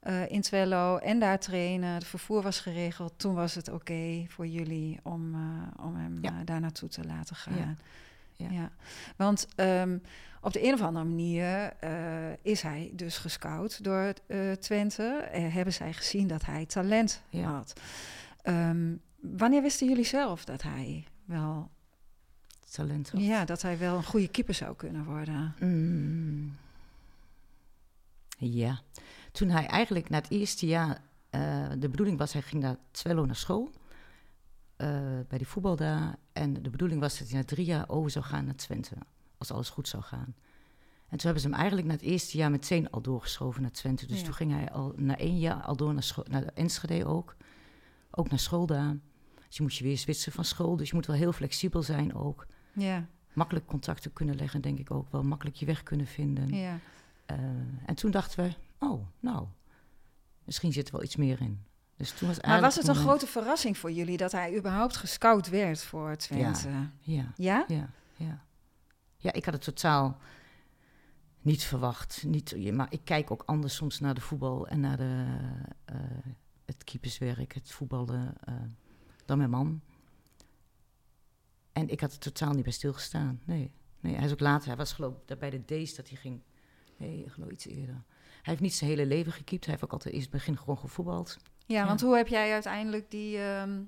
eh, 0.00 0.30
in 0.30 0.40
Twello 0.40 0.96
en 0.96 1.18
daar 1.18 1.38
trainen, 1.38 1.94
het 1.94 2.04
vervoer 2.06 2.42
was 2.42 2.60
geregeld, 2.60 3.12
toen 3.16 3.34
was 3.34 3.54
het 3.54 3.68
oké 3.68 4.24
voor 4.28 4.46
jullie 4.46 4.98
om, 5.02 5.34
eh, 5.34 5.84
om 5.86 5.96
hem 5.96 6.18
Ja. 6.22 6.30
eh, 6.30 6.36
daar 6.44 6.60
naartoe 6.60 6.88
te 6.88 7.04
laten 7.04 7.36
gaan. 7.36 7.76
Ja. 8.36 8.50
Ja. 8.50 8.70
Want 9.16 9.46
ehm, 9.56 9.98
op 10.40 10.52
de 10.52 10.64
een 10.66 10.72
of 10.74 10.80
andere 10.80 11.04
manier 11.04 11.72
is 12.42 12.62
hij 12.62 12.90
dus 12.94 13.18
gescout 13.18 13.84
door 13.84 14.12
Twente. 14.60 15.28
Hebben 15.32 15.72
zij 15.74 15.92
gezien 15.92 16.26
dat 16.26 16.44
hij 16.44 16.66
talent 16.66 17.22
Ja. 17.28 17.50
had. 17.50 17.80
Ehm, 18.42 18.94
wanneer 19.20 19.62
wisten 19.62 19.88
jullie 19.88 20.04
zelf 20.04 20.44
dat 20.44 20.62
hij 20.62 21.04
wel, 21.24 21.70
Talent. 22.70 23.10
had. 23.10 23.20
ja, 23.20 23.44
dat 23.44 23.62
hij 23.62 23.78
wel 23.78 23.96
een 23.96 24.04
goede 24.04 24.28
keeper 24.28 24.54
zou 24.54 24.76
kunnen 24.76 25.04
worden? 25.04 25.54
Mm. 25.60 26.56
Ja, 28.38 28.80
toen 29.32 29.48
hij 29.48 29.66
eigenlijk 29.66 30.08
na 30.08 30.16
het 30.16 30.30
eerste 30.30 30.66
jaar, 30.66 31.00
eh, 31.30 31.68
de 31.78 31.88
bedoeling 31.88 32.18
was, 32.18 32.32
hij 32.32 32.42
ging 32.42 32.62
naar 32.62 32.76
Twello 32.90 33.24
naar 33.26 33.36
school, 33.36 33.70
eh, 34.76 34.88
bij 35.28 35.38
die 35.38 35.46
voetbal 35.46 35.76
daar. 35.76 36.16
En 36.32 36.52
de 36.62 36.70
bedoeling 36.70 37.00
was 37.00 37.18
dat 37.18 37.28
hij 37.28 37.38
na 37.38 37.44
drie 37.44 37.64
jaar 37.66 37.88
over 37.88 38.10
zou 38.10 38.24
gaan 38.24 38.44
naar 38.44 38.54
Twente, 38.54 38.94
als 39.38 39.52
alles 39.52 39.70
goed 39.70 39.88
zou 39.88 40.02
gaan. 40.02 40.34
En 41.08 41.16
toen 41.16 41.24
hebben 41.30 41.40
ze 41.42 41.48
hem 41.48 41.56
eigenlijk 41.56 41.86
na 41.86 41.92
het 41.94 42.02
eerste 42.02 42.36
jaar 42.36 42.50
meteen 42.50 42.90
al 42.90 43.00
doorgeschoven 43.00 43.62
naar 43.62 43.70
Twente. 43.70 44.06
Dus 44.06 44.18
Ja. 44.18 44.24
toen 44.24 44.34
ging 44.34 44.52
hij 44.52 44.70
al 44.70 44.92
na 44.96 45.16
één 45.18 45.38
jaar 45.38 45.62
al 45.62 45.76
door 45.76 45.94
naar, 45.94 46.12
naar 46.28 46.44
Enschede 46.44 47.04
ook. 47.04 47.36
Ook 48.10 48.28
naar 48.30 48.38
school 48.38 48.66
daar. 48.66 48.96
Dus 49.46 49.56
je 49.56 49.62
moet 49.62 49.74
je 49.76 49.84
weer 49.84 49.98
switchen 49.98 50.32
van 50.32 50.44
school. 50.44 50.76
Dus 50.76 50.88
je 50.88 50.94
moet 50.94 51.06
wel 51.06 51.16
heel 51.16 51.32
flexibel 51.32 51.82
zijn 51.82 52.14
ook. 52.14 52.46
Ja, 52.72 53.06
Makkelijk 53.32 53.66
contacten 53.66 54.12
kunnen 54.12 54.36
leggen, 54.36 54.60
denk 54.60 54.78
ik 54.78 54.90
ook 54.90 55.12
wel. 55.12 55.22
Makkelijk 55.22 55.56
je 55.56 55.66
weg 55.66 55.82
kunnen 55.82 56.06
vinden. 56.06 56.48
ja. 56.54 56.78
Eh, 57.26 57.36
en 57.86 57.94
toen 57.94 58.10
dachten 58.10 58.44
we, 58.44 58.54
oh, 58.80 59.06
nou, 59.20 59.46
misschien 60.44 60.72
zit 60.72 60.86
er 60.86 60.92
wel 60.92 61.02
iets 61.02 61.16
meer 61.16 61.40
in. 61.40 61.64
Dus 61.96 62.10
toen 62.12 62.28
was 62.28 62.40
Maar 62.40 62.60
was 62.60 62.74
het 62.76 62.88
een 62.88 62.94
moment- 62.94 63.08
grote 63.10 63.26
verrassing 63.32 63.78
voor 63.78 63.90
jullie 63.92 64.16
dat 64.16 64.32
hij 64.32 64.56
überhaupt 64.56 64.96
gescout 64.96 65.48
werd 65.48 65.82
voor 65.82 66.16
Twente? 66.16 66.68
Ja, 67.00 67.32
Ja? 67.36 67.64
ja, 67.68 67.90
ja. 68.16 68.44
Ja, 69.16 69.32
ik 69.32 69.44
had 69.44 69.54
het 69.54 69.62
totaal 69.62 70.18
niet 71.40 71.62
verwacht. 71.62 72.22
Niet, 72.26 72.72
maar 72.72 72.86
ik 72.92 73.00
kijk 73.04 73.30
ook 73.30 73.42
anders 73.46 73.74
soms 73.74 74.00
naar 74.00 74.14
de 74.14 74.20
voetbal 74.20 74.68
en 74.68 74.80
naar 74.80 74.96
de, 74.96 75.26
eh, 75.84 75.94
het 76.64 76.84
keeperswerk, 76.84 77.54
het 77.54 77.70
voetballen, 77.72 78.34
eh, 78.44 78.54
dan 79.24 79.38
mijn 79.38 79.50
man. 79.50 79.80
En 81.72 81.88
ik 81.88 82.00
had 82.00 82.12
er 82.12 82.18
totaal 82.18 82.52
niet 82.52 82.62
bij 82.62 82.72
stilgestaan. 82.72 83.40
Nee, 83.44 83.70
nee 84.00 84.14
hij 84.14 84.24
is 84.24 84.32
ook 84.32 84.40
later, 84.40 84.68
hij 84.68 84.76
was 84.76 84.92
geloof 84.92 85.12
ik 85.16 85.22
daar 85.28 85.38
bij 85.38 85.50
de 85.50 85.64
D's 85.84 85.94
dat 85.94 86.08
hij 86.08 86.18
ging. 86.18 86.40
Nee, 86.96 87.24
geloof 87.28 87.50
iets 87.50 87.66
eerder. 87.66 88.02
Hij 88.42 88.52
heeft 88.52 88.60
niet 88.60 88.74
zijn 88.74 88.90
hele 88.90 89.06
leven 89.06 89.32
gekiept. 89.32 89.64
Hij 89.64 89.72
heeft 89.74 89.84
ook 89.84 89.92
altijd 89.92 90.14
eerst 90.14 90.26
het 90.26 90.36
begin 90.36 90.56
gewoon 90.58 90.78
gevoetbald. 90.78 91.36
Ja, 91.66 91.80
Ja. 91.80 91.86
want 91.86 92.00
hoe 92.00 92.16
heb 92.16 92.28
jij 92.28 92.52
uiteindelijk 92.52 93.10
die, 93.10 93.38
ehm, 93.38 93.80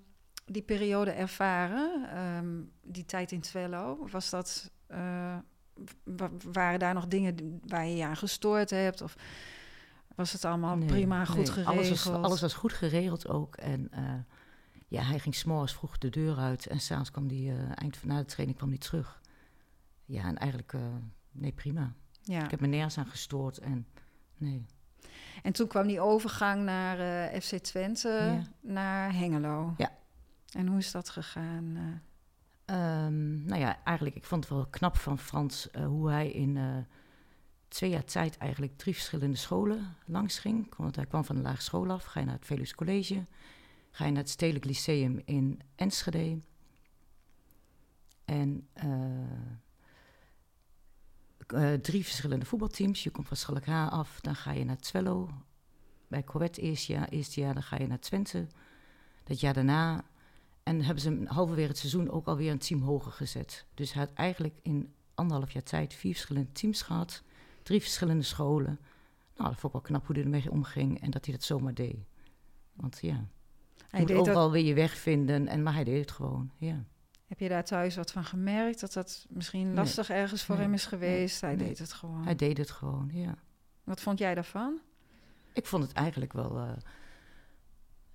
die 0.46 0.62
periode 0.62 1.10
ervaren? 1.10 2.08
Ehm, 2.10 2.60
die 2.93 3.04
tijd 3.04 3.32
in 3.32 3.40
Twello? 3.40 4.06
Was 4.10 4.31
dat, 4.31 4.70
eh, 4.87 5.37
wa- 6.04 6.31
waren 6.52 6.78
daar 6.78 6.94
nog 6.94 7.06
dingen 7.06 7.60
waar 7.66 7.87
je 7.87 7.96
je 7.96 8.04
aan 8.04 8.16
gestoord 8.16 8.70
hebt? 8.70 9.00
Of 9.02 9.14
was 10.14 10.32
het 10.32 10.44
allemaal 10.44 10.76
Nee, 10.76 10.88
prima, 10.88 11.25
goed 11.25 11.37
nee, 11.37 11.46
geregeld? 11.46 11.76
Alles 11.76 12.05
was, 12.05 12.22
alles 12.22 12.40
was 12.40 12.55
goed 12.55 12.72
geregeld 12.72 13.28
ook. 13.28 13.56
En 13.56 13.88
eh, 13.90 14.14
ja, 14.88 15.03
hij 15.03 15.19
ging 15.19 15.34
s'morgens 15.34 15.74
vroeg 15.74 15.98
de 15.98 16.08
deur 16.10 16.36
uit. 16.36 16.67
En 16.67 16.81
s'avonds 16.81 17.10
kwam 17.10 17.29
hij, 17.29 17.36
eh, 17.38 17.70
eind 17.74 17.96
van 17.96 18.08
na 18.08 18.19
de 18.19 18.24
training 18.24 18.58
kwam 18.58 18.69
hij 18.70 18.79
terug. 18.79 19.20
Ja, 20.05 20.22
en 20.24 20.36
eigenlijk, 20.38 20.72
eh, 20.72 20.81
nee, 21.31 21.53
prima. 21.53 21.93
ja. 22.22 22.44
Ik 22.44 22.50
heb 22.50 22.60
me 22.60 22.67
nergens 22.67 22.98
aan 22.98 23.06
gestoord. 23.06 23.58
En 23.58 23.86
nee, 24.43 24.67
En 25.43 25.53
toen 25.53 25.67
kwam 25.69 25.87
die 25.87 26.01
overgang 26.01 26.65
naar 26.65 26.99
eh, 27.32 27.41
FC 27.41 27.56
Twente, 27.56 28.08
Ja. 28.08 28.43
naar 28.61 29.13
Hengelo. 29.15 29.75
Ja. 29.77 29.93
En 30.53 30.67
hoe 30.67 30.79
is 30.79 30.91
dat 30.91 31.08
gegaan? 31.11 31.77
eh? 31.77 31.82
Ehm, 32.65 33.44
nou 33.44 33.61
ja, 33.61 33.82
eigenlijk, 33.84 34.17
ik 34.17 34.25
vond 34.25 34.44
het 34.44 34.53
wel 34.53 34.67
knap 34.67 34.96
van 34.96 35.19
Frans 35.19 35.70
eh, 35.70 35.87
hoe 35.87 36.11
hij 36.11 36.31
in 36.31 36.87
twee 37.69 37.91
jaar 37.91 38.05
tijd 38.05 38.37
eigenlijk 38.39 38.77
drie 38.79 38.94
verschillende 38.94 39.37
scholen 39.37 39.96
langs 40.06 40.39
ging. 40.39 40.75
Want 40.77 40.96
hij 40.96 41.06
kwam 41.06 41.25
van 41.25 41.37
de 41.37 41.43
lagere 41.43 41.63
school 41.63 41.91
af, 41.91 42.05
ga 42.05 42.20
je 42.20 42.27
naar 42.27 42.34
het 42.34 42.46
Velus 42.46 42.75
College, 42.75 43.25
ga 43.91 44.05
je 44.05 44.11
naar 44.11 44.20
het 44.22 44.31
Stedelijk 44.31 44.65
Lyceum 44.65 45.20
in 45.25 45.61
Enschede. 45.77 46.39
En 48.25 48.69
eh, 51.46 51.72
drie 51.72 52.05
verschillende 52.05 52.44
voetbalteams. 52.44 53.03
Je 53.03 53.11
komt 53.11 53.29
van 53.29 53.37
Schalk 53.37 53.65
H 53.65 53.89
af, 53.89 54.20
dan 54.20 54.34
ga 54.34 54.53
je 54.53 54.65
naar 54.65 54.79
Twello. 54.79 55.31
Bij 56.08 56.25
Corvette 56.25 56.61
eerste 56.61 56.93
jaar, 56.93 57.08
eerste 57.08 57.41
jaar, 57.41 57.55
dan 57.55 57.63
ga 57.63 57.79
je 57.79 57.87
naar 57.87 58.01
Twente. 58.01 58.46
Dat 59.25 59.41
jaar 59.41 59.55
daarna 59.55 60.05
en 60.63 60.82
hebben 60.82 61.03
ze 61.03 61.22
halverwege 61.25 61.69
het 61.69 61.79
seizoen 61.79 62.11
ook 62.11 62.27
alweer 62.27 62.51
een 62.51 62.58
team 62.58 62.82
hoger 62.82 63.13
gezet. 63.13 63.67
Dus 63.75 63.93
hij 63.93 64.03
had 64.03 64.13
eigenlijk 64.15 64.55
in 64.63 64.93
anderhalf 65.15 65.51
jaar 65.51 65.63
tijd 65.63 65.94
vier 65.94 66.13
verschillende 66.13 66.53
teams 66.53 66.82
gehad. 66.82 67.22
Drie 67.63 67.81
verschillende 67.81 68.22
scholen. 68.22 68.79
Nou, 69.37 69.51
dat 69.51 69.61
vond 69.61 69.65
ik 69.65 69.72
wel 69.72 69.81
knap 69.81 70.06
hoe 70.06 70.15
hij 70.15 70.25
ermee 70.25 70.51
omging 70.51 71.01
en 71.01 71.11
dat 71.11 71.25
hij 71.25 71.34
dat 71.34 71.44
zomaar 71.44 71.75
deed. 71.75 71.96
Want 72.72 72.99
ja, 73.01 73.25
Hij 73.89 74.01
moet 74.01 74.08
deed 74.08 74.17
dat, 74.17 74.29
overal 74.29 74.51
weer 74.51 74.65
je 74.65 74.75
weg 74.75 74.96
vinden. 74.96 75.49
En, 75.49 75.63
maar 75.63 75.75
hij 75.75 75.84
deed 75.84 76.01
het 76.01 76.11
gewoon, 76.11 76.51
ja. 76.56 76.84
Heb 77.32 77.41
je 77.41 77.48
daar 77.48 77.65
thuis 77.65 77.96
wat 77.96 78.12
van 78.12 78.24
gemerkt? 78.24 78.81
Dat 78.81 78.93
dat 78.93 79.27
misschien 79.29 79.67
Nee. 79.67 79.74
lastig 79.74 80.10
ergens 80.10 80.43
voor 80.44 80.55
Nee. 80.55 80.65
hem 80.65 80.74
is 80.74 80.86
geweest? 80.86 81.41
Hij 81.41 81.56
deed 81.56 81.79
het 81.79 81.93
gewoon. 81.93 82.24
Hij 82.24 82.34
deed 82.36 82.58
het 82.58 82.70
gewoon, 82.70 83.10
ja. 83.12 83.34
Wat 83.84 84.01
vond 84.01 84.19
jij 84.19 84.34
daarvan? 84.34 84.81
Ik 85.53 85.67
vond 85.67 85.82
het 85.82 85.93
eigenlijk 85.93 86.32
wel... 86.32 86.56
eh, 86.58 86.72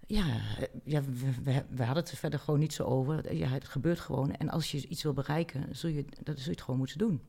ja, 0.08 0.26
eh, 0.58 0.68
ja 0.84 1.02
we, 1.02 1.34
we, 1.44 1.66
we 1.70 1.84
hadden 1.84 2.04
het 2.04 2.12
er 2.12 2.18
verder 2.18 2.40
gewoon 2.40 2.60
niet 2.60 2.74
zo 2.74 2.84
over. 2.84 3.34
Ja, 3.34 3.48
het 3.48 3.68
gebeurt 3.68 4.00
gewoon. 4.00 4.32
En 4.32 4.50
als 4.50 4.72
je 4.72 4.88
iets 4.88 5.04
wil 5.04 5.14
bereiken, 5.14 5.76
zul 5.76 5.90
je, 5.90 6.06
dat 6.24 6.36
zul 6.38 6.46
je 6.46 6.52
het 6.52 6.62
gewoon 6.62 6.80
moeten 6.80 6.98
doen. 6.98 7.22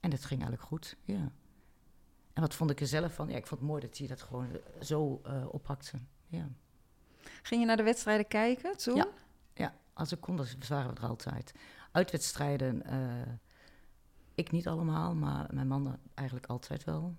En 0.00 0.10
dat 0.10 0.20
ging 0.24 0.40
eigenlijk 0.40 0.62
goed, 0.62 0.96
ja. 1.04 1.32
En 2.32 2.42
wat 2.42 2.54
vond 2.54 2.70
ik 2.70 2.80
er 2.80 2.86
zelf 2.86 3.14
van? 3.14 3.28
Ja, 3.28 3.36
ik 3.36 3.46
vond 3.46 3.60
het 3.60 3.68
mooi 3.70 3.80
dat 3.86 3.98
hij 3.98 4.06
dat 4.06 4.22
gewoon 4.22 4.48
zo 4.80 5.20
uh, 5.26 5.46
oppakte. 5.52 5.98
Ja. 6.26 6.48
Ging 7.42 7.60
je 7.60 7.66
naar 7.66 7.76
de 7.76 7.82
wedstrijden 7.82 8.28
kijken 8.28 8.76
toen? 8.76 8.96
Ja, 8.96 9.06
ja 9.54 9.74
als 10.00 10.12
ik 10.12 10.20
kon, 10.20 10.36
dan 10.36 10.46
waren 10.68 10.94
we 10.94 11.00
er 11.00 11.08
altijd. 11.08 11.54
Uitwedstrijden, 11.92 12.82
uh, 12.86 13.32
ik 14.34 14.50
niet 14.50 14.68
allemaal, 14.68 15.14
maar 15.14 15.46
mijn 15.52 15.68
man 15.68 15.98
eigenlijk 16.14 16.48
altijd 16.48 16.84
wel. 16.84 17.16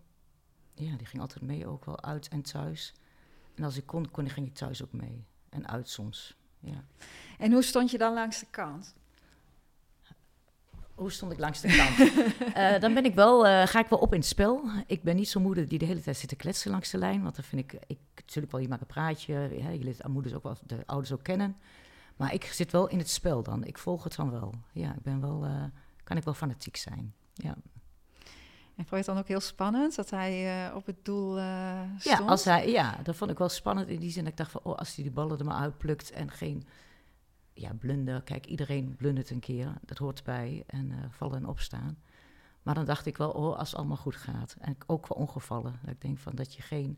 Ja, 0.73 0.95
die 0.95 1.07
ging 1.07 1.21
altijd 1.21 1.43
mee, 1.43 1.67
ook 1.67 1.85
wel 1.85 2.03
uit 2.03 2.27
en 2.27 2.41
thuis. 2.41 2.93
En 3.55 3.63
als 3.63 3.77
ik 3.77 3.85
kon, 3.85 4.11
kon 4.11 4.29
ging 4.29 4.47
ik 4.47 4.53
thuis 4.53 4.83
ook 4.83 4.93
mee. 4.93 5.25
En 5.49 5.67
uit 5.67 5.89
soms, 5.89 6.37
ja. 6.59 6.83
En 7.37 7.51
hoe 7.51 7.63
stond 7.63 7.91
je 7.91 7.97
dan 7.97 8.13
langs 8.13 8.39
de 8.39 8.47
kant? 8.49 8.95
Hoe 10.95 11.11
stond 11.11 11.31
ik 11.31 11.39
langs 11.39 11.61
de 11.61 11.67
kant? 11.67 11.99
uh, 12.57 12.79
dan 12.83 12.93
ben 12.93 13.05
ik 13.05 13.15
wel, 13.15 13.45
uh, 13.45 13.65
ga 13.65 13.79
ik 13.79 13.87
wel 13.87 13.99
op 13.99 14.13
in 14.13 14.19
het 14.19 14.27
spel. 14.27 14.63
Ik 14.87 15.03
ben 15.03 15.15
niet 15.15 15.29
zo'n 15.29 15.41
moeder 15.41 15.67
die 15.67 15.79
de 15.79 15.85
hele 15.85 16.01
tijd 16.01 16.17
zit 16.17 16.29
te 16.29 16.35
kletsen 16.35 16.71
langs 16.71 16.89
de 16.91 16.97
lijn. 16.97 17.23
Want 17.23 17.35
dan 17.35 17.43
vind 17.43 17.61
ik, 17.61 17.81
ik 17.87 17.99
natuurlijk 18.15 18.51
wel, 18.51 18.61
je 18.61 18.67
maakt 18.67 18.81
een 18.81 18.87
praatje. 18.87 19.33
Ja, 19.33 19.69
je 19.69 19.83
leert 19.83 20.07
moeders 20.07 20.33
ook 20.33 20.43
wel, 20.43 20.57
de 20.65 20.83
ouders 20.85 21.11
ook 21.11 21.23
kennen. 21.23 21.57
Maar 22.21 22.33
ik 22.33 22.43
zit 22.43 22.71
wel 22.71 22.87
in 22.87 22.97
het 22.97 23.09
spel 23.09 23.43
dan. 23.43 23.63
Ik 23.63 23.77
volg 23.77 24.03
het 24.03 24.15
dan 24.15 24.31
wel. 24.31 24.53
Ja, 24.71 24.93
ik 24.93 25.01
ben 25.01 25.21
wel, 25.21 25.45
uh, 25.45 25.63
kan 26.03 26.17
ik 26.17 26.23
wel 26.23 26.33
fanatiek 26.33 26.75
zijn. 26.75 27.13
Ja. 27.33 27.55
En 28.75 28.87
vond 28.87 28.89
je 28.89 28.95
het 28.95 29.05
dan 29.05 29.17
ook 29.17 29.27
heel 29.27 29.39
spannend 29.39 29.95
dat 29.95 30.09
hij 30.09 30.65
uh, 30.67 30.75
op 30.75 30.85
het 30.85 31.05
doel 31.05 31.37
uh, 31.37 31.81
stond? 31.97 32.19
Ja, 32.19 32.25
als 32.25 32.43
hij, 32.43 32.69
ja, 32.69 32.99
dat 33.03 33.15
vond 33.15 33.31
ik 33.31 33.37
wel 33.37 33.49
spannend 33.49 33.87
in 33.87 33.99
die 33.99 34.11
zin. 34.11 34.23
Dat 34.23 34.31
ik 34.31 34.37
dacht 34.37 34.51
van, 34.51 34.61
oh, 34.63 34.77
als 34.77 34.95
hij 34.95 35.03
die 35.03 35.13
ballen 35.13 35.39
er 35.39 35.45
maar 35.45 35.61
uitplukt 35.61 36.11
en 36.11 36.31
geen 36.31 36.67
ja, 37.53 37.73
blunder. 37.73 38.21
Kijk, 38.21 38.45
iedereen 38.45 38.95
blundert 38.95 39.29
een 39.29 39.39
keer. 39.39 39.73
Dat 39.81 39.97
hoort 39.97 40.17
erbij. 40.17 40.63
En 40.67 40.89
uh, 40.89 40.97
vallen 41.09 41.37
en 41.37 41.47
opstaan. 41.47 41.97
Maar 42.61 42.75
dan 42.75 42.85
dacht 42.85 43.05
ik 43.05 43.17
wel, 43.17 43.29
oh, 43.29 43.57
als 43.57 43.69
het 43.69 43.77
allemaal 43.79 43.97
goed 43.97 44.15
gaat. 44.15 44.55
En 44.59 44.77
ook 44.87 45.07
wel 45.07 45.17
ongevallen. 45.17 45.79
Dat 45.81 45.93
ik 45.93 46.01
denk 46.01 46.17
van 46.17 46.35
dat 46.35 46.53
je 46.53 46.61
geen 46.61 46.97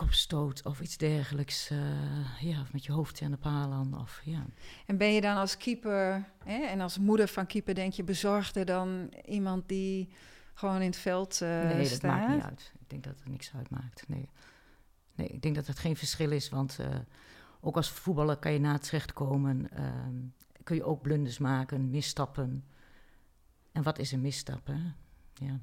kopstoot 0.00 0.62
of 0.64 0.80
iets 0.80 0.96
dergelijks. 0.96 1.70
Uh, 1.70 2.40
ja, 2.40 2.60
of 2.60 2.72
met 2.72 2.84
je 2.84 2.92
hoofd 2.92 3.22
aan 3.22 3.30
de 3.30 3.36
palen. 3.36 3.94
Of, 3.94 4.20
ja. 4.24 4.46
En 4.86 4.96
ben 4.96 5.12
je 5.12 5.20
dan 5.20 5.36
als 5.36 5.56
keeper 5.56 6.28
hè, 6.44 6.62
en 6.64 6.80
als 6.80 6.98
moeder 6.98 7.28
van 7.28 7.46
keeper, 7.46 7.74
denk 7.74 7.92
je, 7.92 8.04
bezorgder 8.04 8.64
dan 8.64 9.12
iemand 9.26 9.68
die 9.68 10.08
gewoon 10.54 10.80
in 10.80 10.86
het 10.86 10.96
veld 10.96 11.40
uh, 11.42 11.48
nee, 11.48 11.84
staat? 11.84 12.00
dat 12.00 12.10
maakt 12.10 12.34
niet 12.34 12.42
uit. 12.42 12.72
Ik 12.80 12.90
denk 12.90 13.04
dat 13.04 13.14
het 13.18 13.28
niks 13.28 13.52
uitmaakt. 13.54 14.04
Nee, 14.08 14.28
nee 15.14 15.28
ik 15.28 15.42
denk 15.42 15.54
dat 15.54 15.66
het 15.66 15.78
geen 15.78 15.96
verschil 15.96 16.30
is, 16.30 16.48
want 16.48 16.78
uh, 16.80 16.86
ook 17.60 17.76
als 17.76 17.90
voetballer 17.90 18.36
kan 18.36 18.52
je 18.52 18.60
na 18.60 18.72
het 18.72 18.82
terecht 18.82 19.12
komen. 19.12 19.70
Ehm, 19.70 20.16
kun 20.64 20.76
je 20.76 20.84
ook 20.84 21.02
blunders 21.02 21.38
maken, 21.38 21.90
misstappen. 21.90 22.64
En 23.72 23.82
wat 23.82 23.98
is 23.98 24.12
een 24.12 24.20
misstap? 24.20 24.66
Hè? 24.66 24.80
Ja. 25.34 25.60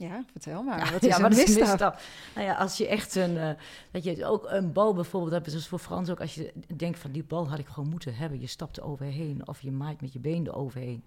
Ja, 0.00 0.24
vertel 0.30 0.62
maar. 0.62 0.92
Wat 0.92 1.02
is, 1.02 1.16
ja, 1.16 1.24
een, 1.24 1.34
misstap? 1.34 2.00
Nou 2.34 2.46
ja, 2.46 2.54
als 2.54 2.76
je 2.76 2.86
echt 2.86 3.14
een... 3.14 3.34
Uh, 3.34 3.50
dat 3.90 4.04
je 4.04 4.26
ook 4.26 4.46
een 4.50 4.72
bal 4.72 4.94
bijvoorbeeld... 4.94 5.32
Dat 5.32 5.46
is 5.46 5.52
dus 5.52 5.68
voor 5.68 5.78
Frans 5.78 6.10
ook 6.10 6.20
als 6.20 6.34
je 6.34 6.52
denkt 6.76 6.98
van... 6.98 7.12
die 7.12 7.24
bal 7.24 7.48
had 7.48 7.58
ik 7.58 7.66
gewoon 7.66 7.88
moeten 7.88 8.14
hebben. 8.14 8.40
Je 8.40 8.46
stapt 8.46 8.76
er 8.76 8.84
overheen 8.84 9.42
of 9.44 9.60
je 9.60 9.70
maait 9.70 10.00
met 10.00 10.12
je 10.12 10.18
been 10.18 10.46
er 10.46 10.54
overheen. 10.54 11.04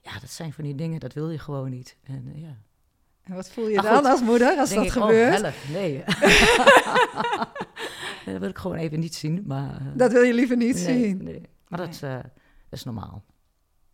Ja, 0.00 0.18
dat 0.20 0.30
zijn 0.30 0.52
van 0.52 0.64
die 0.64 0.74
dingen, 0.74 1.00
dat 1.00 1.12
wil 1.12 1.30
je 1.30 1.38
gewoon 1.38 1.70
niet. 1.70 1.96
En, 2.02 2.32
uh, 2.36 2.42
ja. 2.42 2.56
en 3.22 3.34
wat 3.34 3.50
voel 3.50 3.68
je 3.68 3.82
dan 3.82 3.96
goed, 3.96 4.06
als 4.06 4.22
moeder 4.22 4.58
als 4.58 4.74
dat 4.74 4.84
ik, 4.84 4.96
oh, 4.96 5.02
gebeurt? 5.02 5.36
Oh, 5.36 5.42
help, 5.42 5.54
nee. 5.72 6.04
dat 8.32 8.38
wil 8.38 8.48
ik 8.48 8.58
gewoon 8.58 8.76
even 8.76 9.00
niet 9.00 9.14
zien. 9.14 9.44
Maar, 9.46 9.80
uh, 9.80 9.86
dat 9.94 10.12
wil 10.12 10.22
je 10.22 10.34
liever 10.34 10.56
niet 10.56 10.74
nee, 10.74 10.84
zien? 10.84 11.22
Nee. 11.22 11.42
Maar 11.68 11.78
nee. 11.78 11.88
Dat, 11.88 12.00
dat 12.00 12.30
is 12.70 12.84
normaal. 12.84 13.22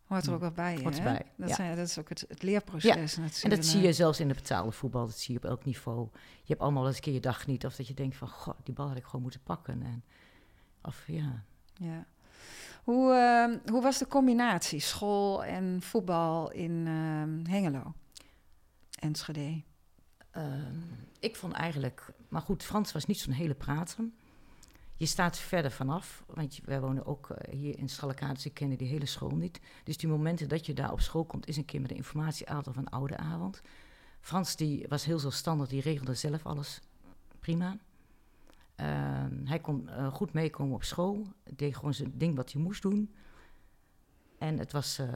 Hoort 0.09 0.25
er 0.25 0.33
ook 0.33 0.39
wel 0.39 0.51
bij, 0.51 0.79
Hoort 0.81 0.97
hè? 0.97 1.03
Bij, 1.03 1.25
dat, 1.35 1.49
ja. 1.49 1.55
zijn, 1.55 1.75
dat 1.75 1.87
is 1.87 1.99
ook 1.99 2.09
het, 2.09 2.25
het 2.27 2.43
leerproces 2.43 3.15
ja. 3.15 3.21
natuurlijk. 3.21 3.43
En 3.43 3.49
dat 3.49 3.65
zie 3.65 3.81
je 3.81 3.93
zelfs 3.93 4.19
in 4.19 4.27
de 4.27 4.33
betaalde 4.33 4.71
voetbal, 4.71 5.05
dat 5.05 5.17
zie 5.17 5.33
je 5.33 5.39
op 5.39 5.45
elk 5.45 5.65
niveau. 5.65 6.07
Je 6.13 6.47
hebt 6.47 6.61
allemaal 6.61 6.87
eens 6.87 6.95
een 6.95 7.01
keer 7.01 7.13
je 7.13 7.19
dag 7.19 7.47
niet, 7.47 7.65
of 7.65 7.75
dat 7.75 7.87
je 7.87 7.93
denkt 7.93 8.15
van, 8.15 8.27
god, 8.27 8.55
die 8.63 8.73
bal 8.73 8.87
had 8.87 8.97
ik 8.97 9.03
gewoon 9.03 9.21
moeten 9.21 9.41
pakken. 9.43 9.83
En, 9.83 10.03
of 10.81 11.03
ja. 11.07 11.43
ja. 11.73 12.05
Hoe, 12.83 13.13
uh, 13.13 13.71
hoe 13.71 13.81
was 13.81 13.97
de 13.97 14.07
combinatie 14.07 14.79
school 14.79 15.43
en 15.43 15.81
voetbal 15.81 16.51
in 16.51 16.71
uh, 16.71 17.51
Hengelo? 17.51 17.93
Enschede? 18.99 19.61
Uh, 20.37 20.43
ik 21.19 21.35
vond 21.35 21.53
eigenlijk, 21.53 22.13
maar 22.29 22.41
goed, 22.41 22.63
Frans 22.63 22.91
was 22.91 23.05
niet 23.05 23.19
zo'n 23.19 23.33
hele 23.33 23.55
praten. 23.55 24.13
Je 24.99 25.05
staat 25.05 25.37
verder 25.37 25.71
vanaf, 25.71 26.23
want 26.27 26.59
wij 26.63 26.81
wonen 26.81 27.05
ook 27.05 27.29
uh, 27.29 27.59
hier 27.59 27.77
in 27.77 27.89
Schalkade, 27.89 28.33
dus 28.33 28.53
kende 28.53 28.75
die 28.75 28.87
hele 28.87 29.05
school 29.05 29.35
niet. 29.35 29.59
Dus 29.83 29.97
die 29.97 30.09
momenten 30.09 30.49
dat 30.49 30.65
je 30.65 30.73
daar 30.73 30.91
op 30.91 31.01
school 31.01 31.25
komt, 31.25 31.47
is 31.47 31.57
een 31.57 31.65
keer 31.65 31.81
met 31.81 31.91
een 31.91 31.97
informatieavond 31.97 32.67
of 32.67 32.75
een 32.75 32.89
oude 32.89 33.17
avond. 33.17 33.61
Frans 34.21 34.55
die 34.55 34.85
was 34.87 35.05
heel 35.05 35.19
zelfstandig, 35.19 35.67
die 35.67 35.81
regelde 35.81 36.13
zelf 36.13 36.45
alles 36.45 36.81
prima. 37.39 37.77
Uh, 38.75 38.85
hij 39.43 39.59
kon 39.59 39.89
uh, 39.89 40.13
goed 40.13 40.33
meekomen 40.33 40.75
op 40.75 40.83
school, 40.83 41.27
deed 41.55 41.75
gewoon 41.75 41.93
zijn 41.93 42.11
ding 42.17 42.35
wat 42.35 42.51
hij 42.51 42.61
moest 42.61 42.81
doen. 42.81 43.13
En 44.37 44.57
het 44.57 44.71
was 44.71 44.99
uh, 44.99 45.07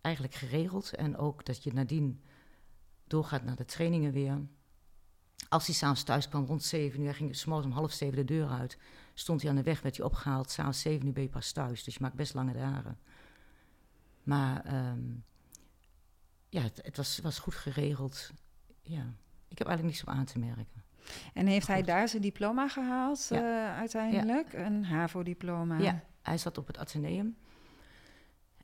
eigenlijk 0.00 0.34
geregeld. 0.34 0.94
En 0.94 1.16
ook 1.16 1.44
dat 1.44 1.62
je 1.62 1.72
nadien 1.72 2.20
doorgaat 3.06 3.44
naar 3.44 3.56
de 3.56 3.64
trainingen 3.64 4.12
weer. 4.12 4.38
Als 5.48 5.66
hij 5.66 5.74
s'avonds 5.74 6.02
thuis 6.02 6.28
kwam 6.28 6.44
rond 6.44 6.62
7 6.62 7.00
uur, 7.00 7.06
hij 7.06 7.14
ging 7.14 7.36
s'morgens 7.36 7.66
om 7.66 7.72
half 7.72 7.92
zeven 7.92 8.16
de 8.16 8.24
deur 8.24 8.48
uit. 8.48 8.78
Stond 9.14 9.40
hij 9.40 9.50
aan 9.50 9.56
de 9.56 9.62
weg, 9.62 9.82
werd 9.82 9.96
hij 9.96 10.06
opgehaald. 10.06 10.50
S'avonds 10.50 10.80
7 10.80 11.06
uur 11.06 11.12
ben 11.12 11.22
je 11.22 11.28
pas 11.28 11.52
thuis, 11.52 11.84
dus 11.84 11.94
je 11.94 12.00
maakt 12.02 12.14
best 12.14 12.34
lange 12.34 12.52
dagen. 12.52 12.98
Maar 14.22 14.74
um, 14.90 15.24
ja, 16.48 16.62
het, 16.62 16.80
het, 16.82 16.96
was, 16.96 17.18
was 17.18 17.38
goed 17.38 17.54
geregeld. 17.54 18.30
Ja, 18.82 19.12
ik 19.48 19.58
heb 19.58 19.66
eigenlijk 19.66 19.96
niets 19.96 20.02
op 20.02 20.08
aan 20.08 20.24
te 20.24 20.38
merken. 20.38 20.84
En 21.34 21.46
heeft 21.46 21.66
hij 21.66 21.82
daar 21.82 22.08
zijn 22.08 22.22
diploma 22.22 22.68
gehaald 22.68 23.26
ja. 23.28 23.40
uh, 23.40 23.78
uiteindelijk? 23.78 24.52
Ja. 24.52 24.66
Een 24.66 24.84
HAVO-diploma? 24.84 25.78
Ja, 25.78 26.00
hij 26.22 26.38
zat 26.38 26.58
op 26.58 26.66
het 26.66 26.78
Atheneum. 26.78 27.36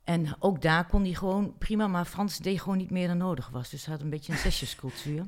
En 0.05 0.35
ook 0.39 0.61
daar 0.61 0.85
kon 0.85 1.03
hij 1.03 1.13
gewoon 1.13 1.57
prima, 1.57 1.87
maar 1.87 2.05
Frans 2.05 2.37
deed 2.37 2.61
gewoon 2.61 2.77
niet 2.77 2.89
meer 2.89 3.07
dan 3.07 3.17
nodig 3.17 3.49
was. 3.49 3.69
Dus 3.69 3.85
hij 3.85 3.93
had 3.93 4.03
een 4.03 4.09
beetje 4.09 4.31
een 4.31 4.37
zesjescultuur. 4.37 5.25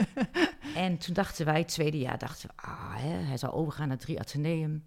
en 0.74 0.98
toen 0.98 1.14
dachten 1.14 1.44
wij, 1.44 1.58
het 1.58 1.68
tweede 1.68 1.98
jaar, 1.98 2.18
dachten 2.18 2.48
we, 2.48 2.62
ah, 2.62 2.94
hè, 2.96 3.08
hij 3.08 3.36
zou 3.36 3.52
overgaan 3.52 3.88
naar 3.88 3.98
drie 3.98 4.20
Atheneum. 4.20 4.84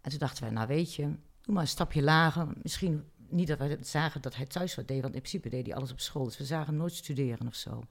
En 0.00 0.10
toen 0.10 0.18
dachten 0.18 0.42
wij, 0.42 0.52
nou 0.52 0.66
weet 0.66 0.94
je, 0.94 1.02
doe 1.40 1.54
maar 1.54 1.62
een 1.62 1.68
stapje 1.68 2.02
lager. 2.02 2.48
Misschien 2.62 3.04
niet 3.28 3.48
dat 3.48 3.58
wij 3.58 3.78
zagen 3.80 4.20
dat 4.20 4.36
hij 4.36 4.46
thuis 4.46 4.74
wat 4.74 4.88
deed, 4.88 5.02
want 5.02 5.14
in 5.14 5.20
principe 5.20 5.48
deed 5.48 5.66
hij 5.66 5.74
alles 5.74 5.92
op 5.92 6.00
school. 6.00 6.24
Dus 6.24 6.38
we 6.38 6.44
zagen 6.44 6.66
hem 6.66 6.76
nooit 6.76 6.94
studeren 6.94 7.46
of 7.46 7.54
zo. 7.54 7.84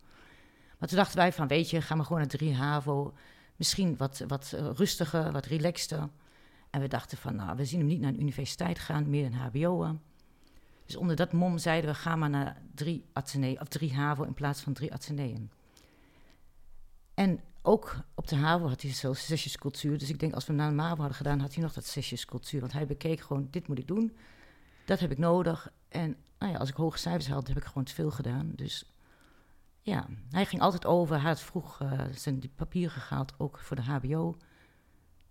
Maar 0.79 0.89
toen 0.89 0.97
dachten 0.97 1.17
wij 1.17 1.33
van, 1.33 1.47
weet 1.47 1.69
je, 1.69 1.81
ga 1.81 1.95
maar 1.95 2.05
gewoon 2.05 2.21
naar 2.21 2.29
drie 2.29 2.55
HAVO. 2.55 3.13
Misschien 3.55 3.97
wat, 3.97 4.23
wat 4.27 4.55
rustiger, 4.75 5.31
wat 5.31 5.45
relaxter. 5.45 6.09
En 6.69 6.81
we 6.81 6.87
dachten 6.87 7.17
van, 7.17 7.35
nou, 7.35 7.57
we 7.57 7.65
zien 7.65 7.79
hem 7.79 7.87
niet 7.87 7.99
naar 7.99 8.09
een 8.09 8.21
universiteit 8.21 8.79
gaan, 8.79 9.09
meer 9.09 9.25
een 9.25 9.33
HBO'en. 9.33 10.01
Dus 10.87 10.95
onder 10.95 11.15
dat 11.15 11.31
mom 11.31 11.57
zeiden 11.57 11.89
we, 11.89 11.95
ga 11.95 12.15
maar 12.15 12.29
naar 12.29 12.61
drie, 12.75 13.05
Atheneum, 13.13 13.57
of 13.59 13.67
drie 13.67 13.93
HAVO 13.93 14.23
in 14.23 14.33
plaats 14.33 14.61
van 14.61 14.73
drie 14.73 14.93
Atheneum. 14.93 15.49
En 17.13 17.39
ook 17.61 17.95
op 18.15 18.27
de 18.27 18.35
HAVO 18.35 18.67
had 18.67 18.81
hij 18.81 18.91
zelfs 18.91 19.25
zesjescultuur. 19.25 19.97
Dus 19.97 20.09
ik 20.09 20.19
denk, 20.19 20.33
als 20.33 20.45
we 20.45 20.53
hem 20.53 20.61
naar 20.61 20.69
de 20.69 20.75
MAVO 20.75 20.97
hadden 20.97 21.17
gedaan, 21.17 21.39
had 21.39 21.53
hij 21.53 21.63
nog 21.63 21.73
dat 21.73 21.85
zesjescultuur. 21.85 22.59
Want 22.59 22.73
hij 22.73 22.85
bekeek 22.85 23.19
gewoon, 23.19 23.47
dit 23.51 23.67
moet 23.67 23.79
ik 23.79 23.87
doen, 23.87 24.17
dat 24.85 24.99
heb 24.99 25.11
ik 25.11 25.17
nodig. 25.17 25.71
En 25.89 26.15
nou 26.39 26.51
ja, 26.51 26.57
als 26.57 26.69
ik 26.69 26.75
hoge 26.75 26.97
cijfers 26.97 27.27
haalde, 27.27 27.47
heb 27.47 27.57
ik 27.57 27.67
gewoon 27.67 27.83
te 27.83 27.93
veel 27.93 28.11
gedaan. 28.11 28.51
Dus 28.55 28.91
ja, 29.81 30.07
hij 30.31 30.45
ging 30.45 30.61
altijd 30.61 30.85
over. 30.85 31.15
Hij 31.15 31.29
had 31.29 31.41
vroeg 31.41 31.81
uh, 31.81 32.01
zijn 32.15 32.51
papieren 32.55 33.01
gehaald, 33.01 33.33
ook 33.37 33.59
voor 33.59 33.75
de 33.75 33.81
HBO. 33.81 34.37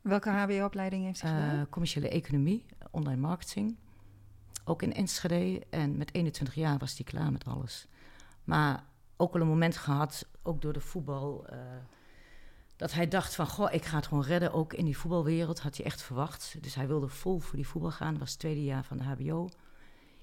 Welke 0.01 0.31
HBO-opleiding 0.31 1.05
heeft 1.05 1.21
hij 1.21 1.31
gedaan? 1.31 1.59
Uh, 1.59 1.63
commerciële 1.71 2.09
economie, 2.09 2.67
online 2.91 3.21
marketing. 3.21 3.77
Ook 4.69 4.83
in 4.83 4.95
Enschede. 4.95 5.67
En 5.71 5.97
met 5.97 6.15
21 6.15 6.55
jaar 6.55 6.79
was 6.79 6.97
hij 6.97 7.05
klaar 7.05 7.33
met 7.33 7.45
alles. 7.45 7.87
Maar 8.45 8.85
ook 9.17 9.33
wel 9.33 9.43
een 9.43 9.49
moment 9.49 9.77
gehad, 9.77 10.27
ook 10.43 10.63
door 10.63 10.73
de 10.73 10.81
voetbal... 10.81 11.47
Uh, 11.53 11.59
dat 12.77 12.93
hij 12.93 13.09
dacht 13.09 13.35
van, 13.35 13.47
goh, 13.47 13.73
ik 13.73 13.85
ga 13.85 13.97
het 13.97 14.07
gewoon 14.07 14.25
redden. 14.25 14.53
Ook 14.53 14.73
in 14.73 14.85
die 14.85 14.99
voetbalwereld 14.99 15.61
had 15.61 15.77
hij 15.77 15.87
echt 15.87 16.03
verwacht. 16.03 16.57
Dus 16.61 16.75
hij 16.75 16.87
wilde 16.87 17.09
vol 17.09 17.39
voor 17.39 17.57
die 17.57 17.67
voetbal 17.67 17.91
gaan. 17.91 18.11
Dat 18.11 18.21
was 18.21 18.31
het 18.31 18.39
tweede 18.39 18.65
jaar 18.65 18.85
van 18.85 18.97
de 18.97 19.05
HBO. 19.05 19.49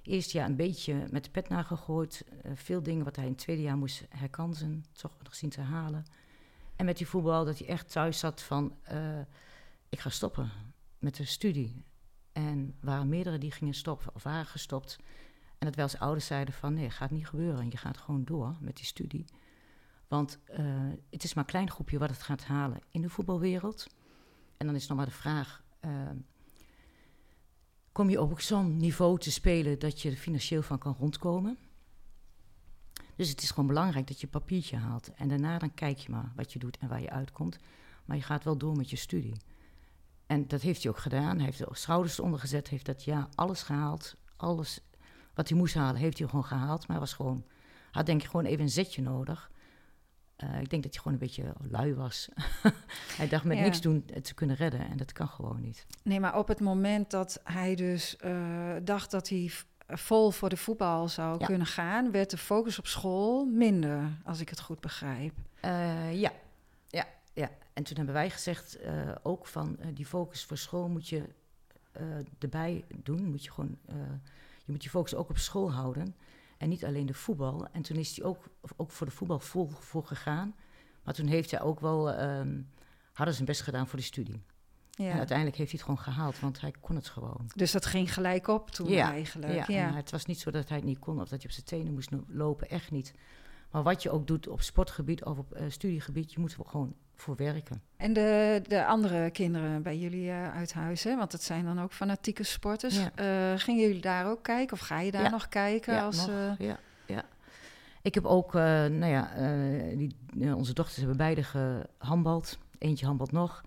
Eerst 0.02 0.32
jaar 0.32 0.46
een 0.46 0.56
beetje 0.56 1.08
met 1.12 1.24
de 1.24 1.30
pet 1.30 1.50
nagegooid. 1.50 2.26
Uh, 2.46 2.52
veel 2.56 2.84
dingen 2.84 3.06
wat 3.06 3.16
hij 3.16 3.26
in 3.26 3.32
het 3.32 3.40
tweede 3.40 3.62
jaar 3.62 3.78
moest 3.78 4.06
herkansen. 4.10 4.86
Toch 4.92 5.18
nog 5.24 5.36
zien 5.36 5.50
te 5.50 5.62
halen. 5.62 6.06
En 6.76 6.86
met 6.86 6.98
die 6.98 7.08
voetbal 7.08 7.46
dat 7.46 7.58
hij 7.58 7.68
echt 7.68 7.92
thuis 7.92 8.20
zat 8.20 8.42
van... 8.42 8.76
Uh, 8.92 9.20
ik 9.90 10.00
ga 10.00 10.10
stoppen 10.10 10.52
met 11.00 11.16
de 11.16 11.26
studie. 11.26 11.84
En 12.34 12.76
waren 12.82 13.10
meerdere 13.10 13.38
die 13.38 13.52
gingen 13.52 13.74
stoppen 13.74 14.16
of 14.16 14.24
waren 14.24 14.46
gestopt. 14.46 14.98
En 15.58 15.72
dat 15.72 15.76
wel 15.76 16.00
ouders 16.00 16.26
zeiden 16.26 16.54
van 16.54 16.74
nee, 16.74 16.90
gaat 16.90 17.12
niet 17.12 17.28
gebeuren. 17.28 17.70
Je 17.70 17.78
gaat 17.78 17.98
gewoon 17.98 18.24
door 18.24 18.56
met 18.60 18.76
die 18.76 18.86
studie. 18.86 19.26
Want 20.08 20.40
uh, 20.50 20.58
het 21.10 21.24
is 21.24 21.34
maar 21.34 21.44
een 21.44 21.50
klein 21.50 21.70
groepje 21.70 21.98
wat 21.98 22.10
het 22.10 22.22
gaat 22.22 22.44
halen 22.44 22.82
in 22.92 23.02
de 23.02 23.10
voetbalwereld. 23.10 23.88
En 24.58 24.66
dan 24.66 24.76
is 24.76 24.88
nog 24.88 24.98
maar 24.98 25.06
de 25.06 25.12
vraag... 25.12 25.64
Uh, 25.86 26.10
kom 27.92 28.10
je 28.10 28.22
op 28.22 28.40
zo'n 28.40 28.78
niveau 28.78 29.20
te 29.20 29.32
spelen 29.32 29.80
dat 29.80 30.02
je 30.02 30.10
er 30.10 30.16
financieel 30.16 30.62
van 30.62 30.78
kan 30.78 30.96
rondkomen? 31.00 31.58
Dus 33.16 33.30
het 33.30 33.42
is 33.42 33.50
gewoon 33.50 33.68
belangrijk 33.68 34.08
dat 34.08 34.22
je 34.22 34.28
papiertje 34.28 34.78
haalt. 34.78 35.14
En 35.14 35.28
daarna 35.28 35.58
dan 35.58 35.74
kijk 35.74 35.98
je 35.98 36.12
maar 36.12 36.32
wat 36.36 36.54
je 36.54 36.60
doet 36.60 36.78
en 36.78 36.88
waar 36.88 37.02
je 37.02 37.10
uitkomt. 37.10 37.60
Maar 38.06 38.18
je 38.18 38.24
gaat 38.24 38.44
wel 38.44 38.58
door 38.58 38.76
met 38.76 38.90
je 38.90 38.96
studie. 38.96 39.34
En 40.34 40.48
dat 40.48 40.62
heeft 40.62 40.84
hij 40.84 40.92
ook 40.92 40.98
gedaan. 40.98 41.36
Hij 41.36 41.46
heeft 41.46 41.58
de 41.58 41.68
schouders 41.72 42.18
eronder 42.18 42.40
gezet, 42.40 42.68
heeft 42.68 42.86
dat 42.86 43.04
ja 43.04 43.28
alles 43.36 43.62
gehaald. 43.62 44.16
Alles 44.36 44.80
wat 45.34 45.50
hij 45.50 45.58
moest 45.58 45.74
halen, 45.74 46.02
heeft 46.02 46.18
hij 46.18 46.28
gewoon 46.28 46.46
gehaald. 46.46 46.80
Maar 46.80 46.98
hij 46.98 47.00
was 47.00 47.14
gewoon, 47.14 47.46
had 47.92 48.06
denk 48.06 48.22
ik 48.22 48.30
gewoon 48.30 48.46
even 48.46 48.64
een 48.64 48.70
zetje 48.70 49.02
nodig. 49.02 49.52
Uh, 50.44 50.62
ik 50.62 50.70
denk 50.70 50.84
dat 50.84 50.94
hij 50.94 51.02
gewoon 51.02 51.14
een 51.14 51.28
beetje 51.28 51.54
lui 51.70 51.94
was. 51.94 52.30
hij 53.18 53.28
dacht 53.28 53.44
met 53.44 53.60
niks 53.60 53.82
doen 53.82 54.06
te 54.22 54.34
kunnen 54.34 54.56
redden 54.56 54.90
en 54.90 54.98
dat 54.98 55.12
kan 55.12 55.28
gewoon 55.28 55.62
niet. 55.62 55.86
Nee, 56.04 56.20
maar 56.20 56.38
op 56.38 56.48
het 56.48 56.60
moment 56.60 57.12
dat 57.12 57.42
hij 57.44 57.76
dus 57.76 58.18
uh, 58.26 58.76
dacht 58.84 59.12
dat 59.12 59.30
hij 59.30 59.52
vol 59.88 60.32
voor 60.32 60.50
de 60.50 60.58
voetbal 60.58 61.08
zou 61.08 61.46
kunnen 61.46 61.68
gaan, 61.68 62.12
werd 62.12 62.30
de 62.30 62.38
focus 62.38 62.80
op 62.80 62.88
school 62.88 63.46
minder, 63.46 64.10
als 64.26 64.40
ik 64.40 64.50
het 64.50 64.60
goed 64.60 64.80
begrijp. 64.80 65.34
Uh, 65.66 66.20
ja. 66.20 66.32
Ja. 67.34 67.50
En 67.74 67.84
toen 67.84 67.96
hebben 67.96 68.14
wij 68.14 68.30
gezegd 68.30 68.78
ook 69.24 69.48
van 69.48 69.78
die 69.94 70.06
focus 70.06 70.46
voor 70.46 70.58
school 70.58 70.90
moet 70.90 71.08
je 71.08 71.30
erbij 72.40 72.86
doen. 73.04 73.26
Moet 73.26 73.44
je 73.44 73.52
gewoon, 73.52 73.78
je 74.66 74.72
moet 74.72 74.84
je 74.84 74.90
focus 74.90 75.16
ook 75.16 75.30
op 75.30 75.38
school 75.38 75.72
houden. 75.72 76.16
En 76.58 76.70
niet 76.70 76.86
alleen 76.86 77.06
de 77.06 77.14
voetbal. 77.14 77.68
En 77.72 77.82
toen 77.82 77.98
is 77.98 78.16
hij 78.16 78.26
ook, 78.26 78.44
ook 78.76 78.92
voor 78.92 79.08
de 79.08 79.14
voetbal 79.14 79.40
vol 79.40 79.68
voor 79.68 80.06
gegaan. 80.06 80.56
Maar 81.04 81.14
toen 81.14 81.28
heeft 81.28 81.52
hij 81.52 81.62
ook 81.62 81.80
wel, 81.80 82.22
um, 82.22 82.70
hadden 83.14 83.34
zijn 83.34 83.48
best 83.48 83.62
gedaan 83.62 83.88
voor 83.88 84.00
de 84.00 84.06
studie. 84.06 84.42
Ja. 84.90 85.10
En 85.10 85.18
uiteindelijk 85.18 85.58
heeft 85.58 85.72
hij 85.72 85.80
het 85.80 85.90
gewoon 85.90 86.14
gehaald, 86.14 86.40
want 86.40 86.62
hij 86.62 86.74
kon 86.80 86.96
het 86.96 87.08
gewoon. 87.08 87.52
Dus 87.56 87.72
dat 87.72 87.86
ging 87.86 88.14
gelijk 88.14 88.48
op 88.48 88.70
toen 88.70 88.90
ja, 88.90 89.12
eigenlijk? 89.12 89.54
Ja, 89.54 89.66
ja. 89.68 89.94
het 89.94 90.12
was 90.12 90.26
niet 90.26 90.40
zo 90.40 90.52
dat 90.52 90.68
hij 90.68 90.78
het 90.78 90.86
niet 90.86 91.00
kon 91.00 91.22
of 91.22 91.30
dat 91.30 91.42
hij 91.42 91.46
op 91.46 91.52
zijn 91.52 91.66
tenen 91.66 91.94
moest 91.94 92.10
lopen, 92.28 92.70
echt 92.70 92.92
niet. 92.92 93.14
Maar 93.72 93.84
wat 93.84 94.04
je 94.04 94.10
ook 94.12 94.28
doet 94.28 94.48
op 94.48 94.62
sportgebied 94.62 95.24
of 95.24 95.38
op 95.38 95.58
uh, 95.58 95.70
studiegebied, 95.70 96.34
je 96.34 96.40
moet 96.40 96.58
gewoon 96.66 96.96
voor 97.16 97.36
werken. 97.36 97.82
En 97.98 98.14
de, 98.14 98.62
de 98.68 98.86
andere 98.86 99.32
kinderen 99.32 99.82
bij 99.82 99.98
jullie 99.98 100.28
uh, 100.28 100.56
uit 100.56 100.74
huis, 100.74 101.04
hè? 101.04 101.18
want 101.18 101.32
het 101.32 101.44
zijn 101.44 101.66
dan 101.66 101.82
ook 101.82 101.94
fanatieke 101.94 102.44
sporters. 102.44 102.96
Ja. 102.96 103.52
Uh, 103.54 103.60
gingen 103.60 103.82
jullie 103.82 104.02
daar 104.02 104.28
ook 104.28 104.44
kijken 104.44 104.74
of 104.74 104.80
ga 104.80 105.00
je 105.00 105.12
daar 105.12 105.32
nog 105.32 105.48
kijken? 105.50 105.94
Ja, 105.94 106.06
als, 106.06 106.28
nog, 106.28 106.56
ja, 106.58 106.80
ja. 107.06 107.24
Ik 108.02 108.14
heb 108.14 108.26
ook, 108.26 108.54
nou 108.54 109.06
ja, 109.06 109.32
die, 109.96 110.16
onze 110.56 110.74
dochters 110.74 110.98
hebben 110.98 111.18
beide 111.18 111.44
gehandbald. 111.44 112.58
Eentje 112.78 113.06
handbalt 113.06 113.32
nog. 113.32 113.62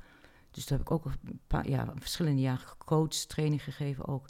Dus 0.50 0.66
daar 0.66 0.78
heb 0.78 0.86
ik 0.86 0.92
ook 0.92 1.04
een 1.04 1.40
paar 1.46 1.68
ja, 1.68 1.92
verschillende 1.94 2.40
jaren 2.40 2.66
gecoacht, 2.66 3.28
training 3.28 3.62
gegeven 3.62 4.06
ook. 4.06 4.26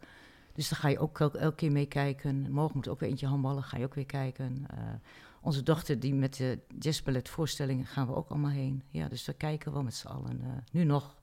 Dus 0.53 0.69
daar 0.69 0.79
ga 0.79 0.89
je 0.89 0.99
ook 0.99 1.21
elke, 1.21 1.39
elke 1.39 1.57
keer 1.57 1.73
mee 1.73 1.87
kijken. 1.87 2.51
Morgen 2.51 2.77
moet 2.77 2.89
ook 2.89 3.01
weer 3.01 3.09
eentje 3.09 3.27
handballen, 3.27 3.63
ga 3.63 3.79
je 3.79 3.85
ook 3.85 3.95
weer 3.95 4.07
kijken. 4.07 4.67
Onze 5.47 5.63
dochter, 5.63 6.01
die 6.01 6.15
met 6.15 6.37
de 6.37 6.59
jazzballet 6.79 7.29
voorstellingen, 7.29 7.87
gaan 7.87 8.07
we 8.07 8.15
ook 8.15 8.29
allemaal 8.29 8.51
heen. 8.51 8.83
Ja, 8.91 9.09
dus 9.09 9.25
daar 9.25 9.35
kijken 9.35 9.73
we 9.73 9.83
met 9.83 9.95
z'n 9.95 10.07
allen. 10.07 10.41
Uh, 10.43 10.49
nu 10.73 10.85
nog. 10.85 11.17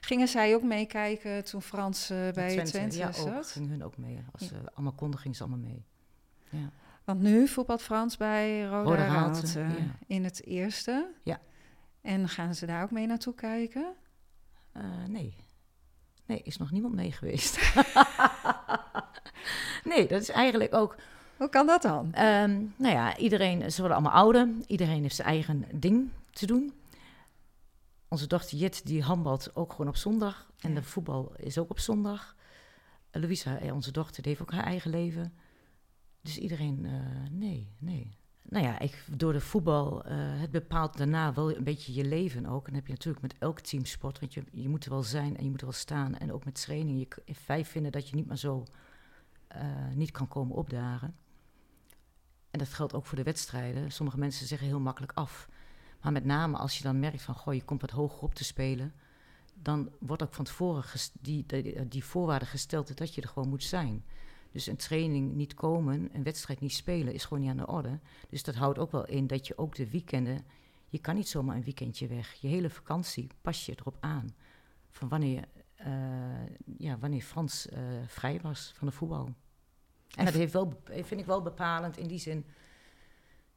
Gingen 0.00 0.28
zij 0.28 0.54
ook 0.54 0.62
meekijken 0.62 1.44
toen 1.44 1.62
Frans 1.62 2.10
uh, 2.10 2.30
bij 2.30 2.52
Twente, 2.52 2.70
Twente 2.70 2.96
ja, 2.96 3.12
zat? 3.12 3.26
Ja, 3.26 3.42
gingen 3.42 3.68
hun 3.68 3.84
ook 3.84 3.96
mee. 3.96 4.24
Als 4.32 4.48
ze 4.48 4.54
allemaal 4.74 4.92
konden, 4.92 5.20
gingen 5.20 5.36
ze 5.36 5.42
allemaal 5.42 5.68
mee. 5.68 5.84
Ja. 6.50 6.70
Want 7.04 7.20
nu 7.20 7.48
voetbalt 7.48 7.82
Frans 7.82 8.16
bij 8.16 8.64
Roda, 8.64 8.90
Roda 8.90 9.40
ja. 9.54 9.96
in 10.06 10.24
het 10.24 10.44
eerste. 10.44 11.12
Ja. 11.22 11.40
En 12.00 12.28
gaan 12.28 12.54
ze 12.54 12.66
daar 12.66 12.82
ook 12.82 12.90
mee 12.90 13.06
naartoe 13.06 13.34
kijken? 13.34 13.94
Uh, 14.76 14.82
nee. 15.08 15.36
Nee, 16.26 16.42
is 16.42 16.56
nog 16.56 16.70
niemand 16.70 16.94
mee 16.94 17.12
geweest. 17.12 17.58
nee, 19.94 20.06
dat 20.06 20.20
is 20.20 20.28
eigenlijk 20.28 20.74
ook 20.74 20.96
hoe 21.42 21.50
kan 21.50 21.66
dat 21.66 21.82
dan? 21.82 22.04
Um, 22.06 22.74
nou 22.76 22.94
ja, 22.94 23.16
iedereen, 23.16 23.72
ze 23.72 23.80
worden 23.80 23.96
allemaal 23.96 24.20
ouder. 24.20 24.48
Iedereen 24.66 25.02
heeft 25.02 25.14
zijn 25.14 25.28
eigen 25.28 25.64
ding 25.74 26.10
te 26.30 26.46
doen. 26.46 26.72
Onze 28.08 28.26
dochter 28.26 28.58
Jit, 28.58 28.86
die 28.86 29.02
handbalt 29.02 29.56
ook 29.56 29.70
gewoon 29.70 29.88
op 29.88 29.96
zondag. 29.96 30.50
En 30.60 30.74
de 30.74 30.82
voetbal 30.82 31.32
is 31.36 31.58
ook 31.58 31.70
op 31.70 31.78
zondag. 31.78 32.36
Louisa, 33.10 33.58
eh, 33.58 33.74
onze 33.74 33.92
dochter, 33.92 34.22
die 34.22 34.30
heeft 34.30 34.42
ook 34.42 34.52
haar 34.52 34.64
eigen 34.64 34.90
leven. 34.90 35.32
Dus 36.20 36.38
iedereen, 36.38 36.84
uh, 36.84 36.92
nee, 37.30 37.68
nee. 37.78 38.16
Nou 38.42 38.64
ja, 38.64 38.78
ik, 38.78 39.04
door 39.16 39.32
de 39.32 39.40
voetbal, 39.40 40.06
uh, 40.06 40.12
het 40.16 40.50
bepaalt 40.50 40.96
daarna 40.96 41.34
wel 41.34 41.56
een 41.56 41.64
beetje 41.64 41.94
je 41.94 42.04
leven 42.04 42.46
ook. 42.46 42.66
En 42.66 42.72
dan 42.72 42.74
heb 42.74 42.86
je 42.86 42.92
natuurlijk 42.92 43.22
met 43.22 43.34
elk 43.38 43.60
teamsport, 43.60 44.20
want 44.20 44.34
je, 44.34 44.42
je 44.52 44.68
moet 44.68 44.84
er 44.84 44.90
wel 44.90 45.02
zijn 45.02 45.36
en 45.36 45.44
je 45.44 45.50
moet 45.50 45.60
er 45.60 45.66
wel 45.66 45.74
staan. 45.74 46.16
En 46.16 46.32
ook 46.32 46.44
met 46.44 46.60
training. 46.62 46.98
Je, 47.24 47.34
vijf 47.34 47.68
vinden 47.68 47.92
dat 47.92 48.08
je 48.08 48.16
niet 48.16 48.26
meer 48.26 48.36
zo 48.36 48.64
niet 49.94 50.10
kan 50.10 50.28
komen 50.28 50.56
opdagen. 50.56 51.14
En 52.52 52.58
dat 52.58 52.68
geldt 52.68 52.94
ook 52.94 53.06
voor 53.06 53.16
de 53.16 53.22
wedstrijden. 53.22 53.92
Sommige 53.92 54.18
mensen 54.18 54.46
zeggen 54.46 54.66
heel 54.66 54.80
makkelijk 54.80 55.12
af. 55.14 55.48
Maar 56.00 56.12
met 56.12 56.24
name 56.24 56.56
als 56.56 56.76
je 56.76 56.82
dan 56.82 57.00
merkt 57.00 57.22
van, 57.22 57.34
goh, 57.34 57.54
je 57.54 57.64
komt 57.64 57.80
wat 57.80 57.90
hoger 57.90 58.22
op 58.22 58.34
te 58.34 58.44
spelen, 58.44 58.94
dan 59.54 59.90
wordt 59.98 60.22
ook 60.22 60.34
van 60.34 60.44
tevoren 60.44 60.84
die, 61.20 61.44
die, 61.46 61.88
die 61.88 62.04
voorwaarde 62.04 62.46
gesteld 62.46 62.96
dat 62.96 63.14
je 63.14 63.22
er 63.22 63.28
gewoon 63.28 63.48
moet 63.48 63.64
zijn. 63.64 64.04
Dus 64.50 64.66
een 64.66 64.76
training 64.76 65.34
niet 65.34 65.54
komen, 65.54 66.08
een 66.12 66.22
wedstrijd 66.22 66.60
niet 66.60 66.72
spelen, 66.72 67.14
is 67.14 67.24
gewoon 67.24 67.42
niet 67.42 67.50
aan 67.50 67.56
de 67.56 67.66
orde. 67.66 67.98
Dus 68.28 68.42
dat 68.42 68.54
houdt 68.54 68.78
ook 68.78 68.90
wel 68.90 69.06
in 69.06 69.26
dat 69.26 69.46
je 69.46 69.58
ook 69.58 69.74
de 69.74 69.90
weekenden, 69.90 70.44
je 70.88 70.98
kan 70.98 71.14
niet 71.14 71.28
zomaar 71.28 71.56
een 71.56 71.64
weekendje 71.64 72.06
weg. 72.06 72.32
Je 72.32 72.48
hele 72.48 72.70
vakantie 72.70 73.26
pas 73.40 73.66
je 73.66 73.74
erop 73.78 73.96
aan. 74.00 74.34
Van 74.90 75.08
wanneer, 75.08 75.48
uh, 75.86 75.86
ja, 76.78 76.98
wanneer 76.98 77.22
Frans 77.22 77.66
uh, 77.66 77.78
vrij 78.06 78.40
was 78.40 78.72
van 78.74 78.86
de 78.86 78.94
voetbal. 78.94 79.34
En 80.16 80.24
dat 80.24 80.34
heeft 80.34 80.52
wel, 80.52 80.82
vind 80.84 81.20
ik 81.20 81.26
wel 81.26 81.42
bepalend 81.42 81.96
in 81.96 82.06
die 82.06 82.18
zin. 82.18 82.46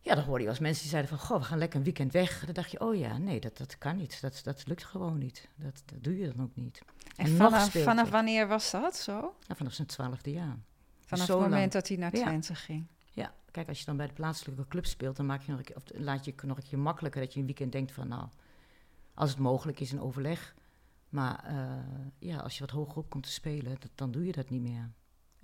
Ja, 0.05 0.15
dan 0.15 0.23
hoorde 0.23 0.43
je 0.43 0.49
als 0.49 0.59
mensen 0.59 0.81
die 0.81 0.91
zeiden 0.91 1.17
van... 1.17 1.27
Goh, 1.27 1.37
we 1.37 1.43
gaan 1.43 1.57
lekker 1.57 1.77
een 1.77 1.83
weekend 1.83 2.11
weg. 2.11 2.45
Dan 2.45 2.53
dacht 2.53 2.71
je, 2.71 2.79
oh 2.79 2.95
ja, 2.95 3.17
nee, 3.17 3.39
dat, 3.39 3.57
dat 3.57 3.77
kan 3.77 3.95
niet. 3.95 4.21
Dat, 4.21 4.41
dat 4.43 4.67
lukt 4.67 4.83
gewoon 4.83 5.17
niet. 5.17 5.49
Dat, 5.55 5.83
dat 5.85 6.03
doe 6.03 6.17
je 6.17 6.33
dan 6.33 6.43
ook 6.43 6.55
niet. 6.55 6.81
En, 7.15 7.27
vanaf, 7.27 7.71
vanaf 7.71 8.09
wanneer 8.09 8.47
was 8.47 8.71
dat 8.71 8.95
zo? 8.95 9.35
Ja, 9.47 9.55
vanaf 9.55 9.73
zijn 9.73 9.87
twaalfde 9.87 10.31
jaar. 10.31 10.57
Vanaf 11.05 11.27
het 11.27 11.39
moment 11.39 11.71
dat 11.71 11.87
hij 11.87 11.97
naar 11.97 12.11
Twente 12.11 12.53
ja. 12.53 12.59
ging? 12.59 12.87
Ja, 13.11 13.33
kijk, 13.51 13.67
als 13.67 13.79
je 13.79 13.85
dan 13.85 13.97
bij 13.97 14.07
de 14.07 14.13
plaatselijke 14.13 14.67
club 14.67 14.85
speelt... 14.85 15.15
dan 15.15 15.25
maak 15.25 15.41
je 15.41 15.51
nog 15.51 15.61
of 15.75 15.83
laat 15.93 16.25
je 16.25 16.33
nog 16.41 16.57
een 16.57 16.63
keer 16.63 16.79
makkelijker 16.79 17.21
dat 17.21 17.33
je 17.33 17.39
een 17.39 17.45
weekend 17.45 17.71
denkt 17.71 17.91
van... 17.91 18.07
nou, 18.07 18.27
als 19.13 19.29
het 19.29 19.39
mogelijk 19.39 19.79
is, 19.79 19.91
een 19.91 20.01
overleg. 20.01 20.55
Maar 21.09 21.45
uh, 21.51 21.71
ja, 22.19 22.37
als 22.37 22.53
je 22.53 22.59
wat 22.59 22.69
hoger 22.69 22.97
op 22.97 23.09
komt 23.09 23.23
te 23.23 23.31
spelen, 23.31 23.75
dat, 23.79 23.91
dan 23.95 24.11
doe 24.11 24.25
je 24.25 24.31
dat 24.31 24.49
niet 24.49 24.61
meer. 24.61 24.91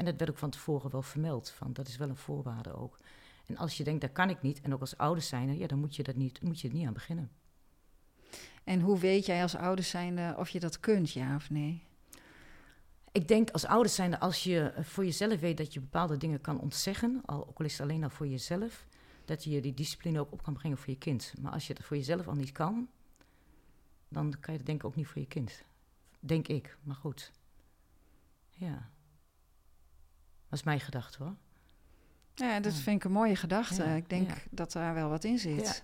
En 0.02 0.08
dat 0.08 0.18
werd 0.18 0.30
ook 0.30 0.38
van 0.38 0.50
tevoren 0.50 0.92
wel 0.92 1.02
vermeld, 1.02 1.50
van 1.50 1.74
dat 1.74 1.88
is 1.88 1.98
wel 1.98 2.10
een 2.10 2.16
voorwaarde 2.16 2.74
ook. 2.74 2.98
En 3.46 3.58
als 3.58 3.78
je 3.78 3.84
denkt, 3.84 4.02
dat 4.02 4.12
kan 4.12 4.30
ik 4.30 4.42
niet, 4.42 4.62
en 4.62 4.74
ook 4.74 4.80
als 4.80 4.98
ouders 4.98 5.28
zijnde, 5.28 5.58
ja, 5.58 5.68
dan 5.68 5.80
moet 5.80 5.96
je, 5.96 6.04
dat 6.04 6.16
niet, 6.16 6.42
moet 6.42 6.60
je 6.60 6.68
er 6.68 6.74
niet 6.74 6.88
aan 6.88 6.94
beginnen. 6.94 7.32
En 8.64 8.80
hoe 8.80 9.00
weet 9.00 9.26
jij 9.26 9.42
als 9.42 9.56
ouders 9.56 9.90
zijnde 9.90 10.36
of 10.38 10.50
je 10.50 10.60
dat 10.60 10.80
kunt, 10.80 11.12
ja 11.12 11.36
of 11.36 11.50
nee? 11.50 11.84
Ik 13.12 13.28
denk 13.28 13.50
als 13.50 13.66
ouders 13.66 13.96
zijnde, 13.96 14.20
als 14.20 14.44
je 14.44 14.74
voor 14.80 15.06
jezelf 15.06 15.40
weet 15.40 15.58
dat 15.58 15.74
je 15.74 15.80
bepaalde 15.80 16.18
dingen 16.18 16.42
kan 16.42 16.60
ontzeggen, 16.60 17.22
al, 17.26 17.48
ook 17.48 17.60
al 17.60 17.66
is 17.66 17.72
het 17.72 17.82
alleen 17.82 18.04
al 18.04 18.10
voor 18.10 18.28
jezelf, 18.28 18.86
dat 19.26 19.44
je 19.44 19.62
die 19.62 19.74
discipline 19.74 20.20
ook 20.20 20.32
op 20.32 20.44
kan 20.44 20.54
brengen 20.54 20.78
voor 20.78 20.90
je 20.90 20.98
kind. 20.98 21.34
Maar 21.42 21.52
als 21.52 21.68
je 21.68 21.74
het 21.74 21.84
voor 21.84 21.98
jezelf 21.98 22.28
al 22.28 22.36
niet 22.36 22.52
kan, 22.52 22.90
dan 24.08 24.40
kan 24.40 24.52
je 24.52 24.58
dat 24.58 24.68
denk 24.68 24.80
ik 24.80 24.86
ook 24.86 24.96
niet 24.96 25.08
voor 25.08 25.22
je 25.22 25.28
kind. 25.28 25.64
Denk 26.20 26.48
ik, 26.48 26.78
maar 26.84 26.96
goed. 26.96 27.32
Ja. 28.50 28.92
Dat 30.52 30.60
is 30.60 30.66
mijn 30.66 30.80
gedachte 30.80 31.24
hoor. 31.24 31.36
Ja, 32.34 32.60
dat 32.60 32.74
vind 32.74 32.96
ik 32.96 33.04
een 33.04 33.12
mooie 33.12 33.36
gedachte. 33.36 33.84
ik 33.84 34.10
denk 34.10 34.30
dat 34.50 34.72
daar 34.72 34.94
wel 34.94 35.10
wat 35.10 35.24
in 35.24 35.40
zit. 35.40 35.84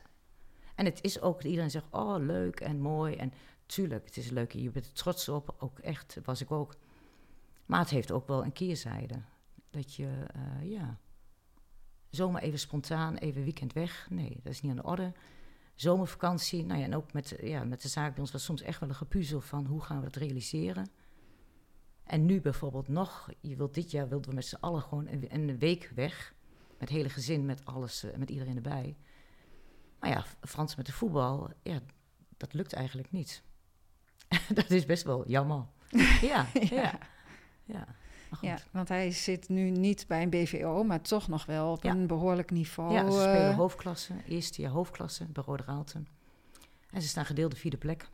En 0.75 0.85
het 0.85 1.03
is 1.03 1.21
ook, 1.21 1.43
iedereen 1.43 1.71
zegt, 1.71 1.85
oh 1.91 2.15
leuk 2.19 2.59
en 2.59 2.79
mooi. 2.79 3.15
En 3.15 3.33
tuurlijk, 3.65 4.05
het 4.05 4.17
is 4.17 4.29
leuk, 4.29 4.51
je 4.51 4.69
bent 4.69 4.85
er 4.85 4.93
trots 4.93 5.29
op. 5.29 5.55
Ook 5.59 5.79
echt, 5.79 6.17
was 6.23 6.41
ik 6.41 6.51
ook. 6.51 6.75
Maar 7.65 7.79
het 7.79 7.89
heeft 7.89 8.11
ook 8.11 8.27
wel 8.27 8.43
een 8.43 8.51
keerzijde. 8.51 9.21
Dat 9.69 9.93
je, 9.93 10.25
uh, 10.35 10.71
ja, 10.71 10.97
zomaar 12.09 12.41
even 12.41 12.59
spontaan, 12.59 13.15
even 13.15 13.43
weekend 13.43 13.73
weg. 13.73 14.07
Nee, 14.09 14.39
dat 14.43 14.53
is 14.53 14.61
niet 14.61 14.71
aan 14.71 14.77
de 14.77 14.83
orde. 14.83 15.13
Zomervakantie, 15.75 16.65
nou 16.65 16.79
ja, 16.79 16.85
en 16.85 16.95
ook 16.95 17.13
met, 17.13 17.37
ja, 17.41 17.63
met 17.63 17.81
de 17.81 17.87
zaak 17.87 18.11
bij 18.11 18.19
ons 18.19 18.31
was 18.31 18.43
soms 18.43 18.61
echt 18.61 18.79
wel 18.79 18.89
een 18.89 18.95
gepuzzel 18.95 19.41
van 19.41 19.65
hoe 19.65 19.81
gaan 19.81 19.97
we 19.97 20.03
dat 20.03 20.15
realiseren. 20.15 20.89
En 22.07 22.25
nu 22.25 22.41
bijvoorbeeld 22.41 22.87
nog, 22.87 23.29
je 23.41 23.55
wilt 23.55 23.73
dit 23.73 23.91
jaar 23.91 24.07
wilden 24.09 24.29
we 24.29 24.35
met 24.35 24.45
z'n 24.45 24.57
allen 24.59 24.81
gewoon 24.81 25.07
een, 25.07 25.25
een, 25.29 25.57
week 25.57 25.91
weg. 25.95 26.33
Met 26.79 26.89
hele 26.89 27.09
gezin, 27.09 27.45
met 27.45 27.65
alles, 27.65 28.03
uh, 28.03 28.15
met 28.15 28.29
iedereen 28.29 28.55
erbij. 28.55 28.97
Maar 29.99 30.09
ja, 30.09 30.25
Frans 30.41 30.75
met 30.75 30.85
de 30.85 30.91
voetbal, 30.91 31.49
ja, 31.63 31.79
dat 32.37 32.53
lukt 32.53 32.73
eigenlijk 32.73 33.11
niet. 33.11 33.43
dat 34.53 34.69
is 34.69 34.85
best 34.85 35.03
wel 35.03 35.27
jammer. 35.27 35.65
ja, 36.21 36.47
ja, 36.53 36.97
ja. 37.63 37.87
Ja, 38.41 38.59
want 38.71 38.89
hij 38.89 39.11
zit 39.11 39.49
nu 39.49 39.69
niet 39.69 40.05
bij 40.07 40.21
een 40.21 40.29
BVO, 40.29 40.83
maar 40.83 41.01
toch 41.01 41.27
nog 41.27 41.45
wel 41.45 41.71
op 41.71 41.83
een 41.83 42.07
behoorlijk 42.07 42.51
niveau. 42.51 42.93
Ja, 42.93 43.11
ze 43.11 43.19
spelen 43.19 43.49
uh, 43.49 43.55
hoofdklasse, 43.55 44.13
eerste 44.27 44.61
jaar 44.61 44.71
hoofdklasse 44.71 45.25
bij 45.25 45.43
Rode 45.45 45.63
Raalten. 45.63 46.07
En 46.91 47.01
ze 47.01 47.07
staan 47.07 47.25
gedeelde 47.25 47.55
vierde 47.55 47.77
plek. 47.77 48.09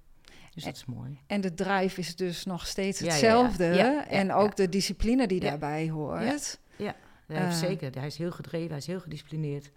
Dus 0.53 0.63
dat 0.63 0.75
is 0.75 0.85
mooi. 0.85 1.19
En 1.27 1.41
de 1.41 1.53
drive 1.53 1.99
is 1.99 2.15
dus 2.15 2.45
nog 2.45 2.67
steeds 2.67 2.99
hetzelfde. 2.99 3.65
en 4.09 4.33
ook 4.33 4.55
de 4.55 4.69
discipline 4.69 5.27
die 5.27 5.39
daarbij 5.39 5.89
hoort. 5.89 6.59
Ja, 6.75 6.95
ja. 7.27 7.45
Uh, 7.47 7.51
zeker. 7.51 7.91
Hij 7.93 8.07
is 8.07 8.17
heel 8.17 8.31
gedreven, 8.31 8.69
hij 8.69 8.77
is 8.77 8.87
heel 8.87 8.99
gedisciplineerd. 8.99 9.71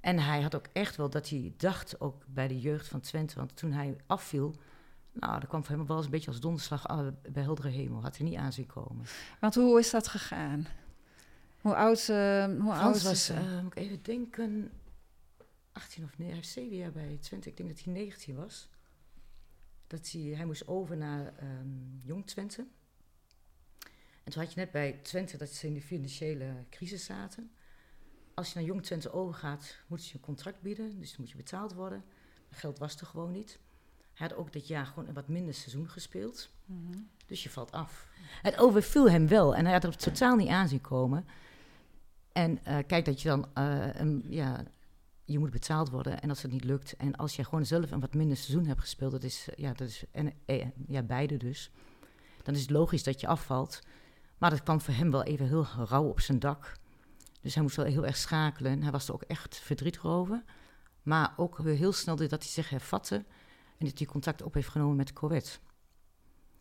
En 0.00 0.18
hij 0.18 0.42
had 0.42 0.54
ook 0.54 0.66
echt 0.72 0.96
wel 0.96 1.10
dat 1.10 1.28
hij 1.28 1.52
dacht, 1.56 2.00
ook 2.00 2.22
bij 2.26 2.48
de 2.48 2.60
jeugd 2.60 2.88
van 2.88 3.00
Twente, 3.00 3.34
want 3.34 3.56
toen 3.56 3.72
hij 3.72 3.96
afviel, 4.06 4.54
nou, 5.12 5.40
dat 5.40 5.48
kwam 5.48 5.64
voor 5.64 5.76
hem 5.76 5.86
wel 5.86 5.96
eens 5.96 6.04
een 6.04 6.10
beetje 6.10 6.30
als 6.30 6.40
donderslag 6.40 6.88
ah, 6.88 7.06
bij 7.28 7.42
heldere 7.42 7.68
hemel. 7.68 8.02
Had 8.02 8.16
hij 8.16 8.26
niet 8.26 8.38
aan 8.38 8.52
zien 8.52 8.66
komen. 8.66 9.06
Want 9.40 9.54
hoe 9.54 9.78
is 9.78 9.90
dat 9.90 10.08
gegaan? 10.08 10.66
Hoe 11.60 11.74
oud, 11.74 12.08
uh, 12.10 12.44
hoe 12.60 12.72
oud 12.72 13.02
was, 13.02 13.30
uh, 13.30 13.60
moet 13.62 13.76
ik 13.76 13.82
even 13.82 14.02
denken, 14.02 14.70
18 15.72 16.04
of 16.04 16.18
nee, 16.18 16.26
hij 16.26 16.36
heeft 16.36 16.48
7 16.48 16.76
jaar 16.76 16.92
bij 16.92 17.18
Twente. 17.20 17.48
Ik 17.48 17.56
denk 17.56 17.68
dat 17.68 17.84
hij 17.84 17.92
19 17.92 18.36
was. 18.36 18.68
Dat 19.92 20.10
hij, 20.10 20.20
hij 20.20 20.44
moest 20.46 20.68
over 20.68 20.96
naar 20.96 21.32
um, 21.42 22.00
Jong 22.04 22.26
Twente. 22.26 22.66
En 24.24 24.32
toen 24.32 24.42
had 24.42 24.52
je 24.52 24.60
net 24.60 24.70
bij 24.70 24.92
Twente 25.02 25.36
dat 25.36 25.48
ze 25.48 25.66
in 25.66 25.74
de 25.74 25.80
financiële 25.80 26.64
crisis 26.70 27.04
zaten. 27.04 27.50
Als 28.34 28.52
je 28.52 28.58
naar 28.58 28.68
Jong 28.68 28.82
Twente 28.82 29.12
overgaat, 29.12 29.78
moeten 29.86 30.06
ze 30.06 30.12
je 30.12 30.18
een 30.18 30.24
contract 30.24 30.60
bieden. 30.60 30.98
Dus 30.98 31.10
dan 31.10 31.20
moet 31.20 31.30
je 31.30 31.36
betaald 31.36 31.72
worden. 31.72 32.04
Dat 32.48 32.58
geld 32.58 32.78
was 32.78 33.00
er 33.00 33.06
gewoon 33.06 33.30
niet. 33.30 33.58
Hij 34.14 34.28
had 34.28 34.36
ook 34.36 34.52
dit 34.52 34.66
jaar 34.66 34.86
gewoon 34.86 35.08
een 35.08 35.14
wat 35.14 35.28
minder 35.28 35.54
seizoen 35.54 35.88
gespeeld. 35.88 36.50
Mhm. 36.64 36.98
Dus 37.26 37.42
je 37.42 37.50
valt 37.50 37.72
af. 37.72 38.08
Het 38.42 38.58
overviel 38.58 39.10
hem 39.10 39.28
wel 39.28 39.54
en 39.54 39.64
hij 39.64 39.74
had 39.74 39.84
er 39.84 39.96
totaal 39.96 40.36
niet 40.36 40.48
aan 40.48 40.68
zien 40.68 40.80
komen. 40.80 41.26
En 42.32 42.58
uh, 42.68 42.78
kijk 42.86 43.04
dat 43.04 43.22
je 43.22 43.28
dan, 43.28 43.48
uh, 43.58 43.94
een, 43.94 44.24
ja, 44.28 44.64
je 45.24 45.38
moet 45.38 45.50
betaald 45.50 45.90
worden 45.90 46.20
en 46.20 46.28
als 46.28 46.42
het 46.42 46.52
niet 46.52 46.64
lukt. 46.64 46.96
En 46.96 47.16
als 47.16 47.36
je 47.36 47.44
gewoon 47.44 47.66
zelf 47.66 47.90
een 47.90 48.00
wat 48.00 48.14
minder 48.14 48.36
seizoen 48.36 48.66
hebt 48.66 48.80
gespeeld, 48.80 49.12
dat 49.12 49.22
is, 49.22 49.48
ja, 49.56 49.72
dat 49.72 49.88
is 49.88 50.04
en, 50.10 50.32
ja, 50.86 51.02
beide 51.02 51.36
dus. 51.36 51.70
Dan 52.42 52.54
is 52.54 52.60
het 52.60 52.70
logisch 52.70 53.02
dat 53.02 53.20
je 53.20 53.26
afvalt. 53.26 53.80
Maar 54.38 54.50
dat 54.50 54.62
kwam 54.62 54.80
voor 54.80 54.94
hem 54.94 55.10
wel 55.10 55.22
even 55.22 55.46
heel 55.46 55.66
rauw 55.88 56.08
op 56.08 56.20
zijn 56.20 56.38
dak. 56.38 56.76
Dus 57.40 57.54
hij 57.54 57.62
moest 57.62 57.76
wel 57.76 57.84
heel 57.84 58.06
erg 58.06 58.16
schakelen. 58.16 58.82
Hij 58.82 58.90
was 58.90 59.08
er 59.08 59.14
ook 59.14 59.22
echt 59.22 59.56
verdrietig 59.56 60.06
over. 60.06 60.44
Maar 61.02 61.32
ook 61.36 61.58
weer 61.58 61.76
heel 61.76 61.92
snel 61.92 62.16
dat 62.16 62.30
hij 62.30 62.40
zich 62.40 62.70
hervatte. 62.70 63.14
En 63.78 63.86
dat 63.86 63.98
hij 63.98 64.06
contact 64.06 64.42
op 64.42 64.54
heeft 64.54 64.68
genomen 64.68 64.96
met 64.96 65.12
Corvette. 65.12 65.58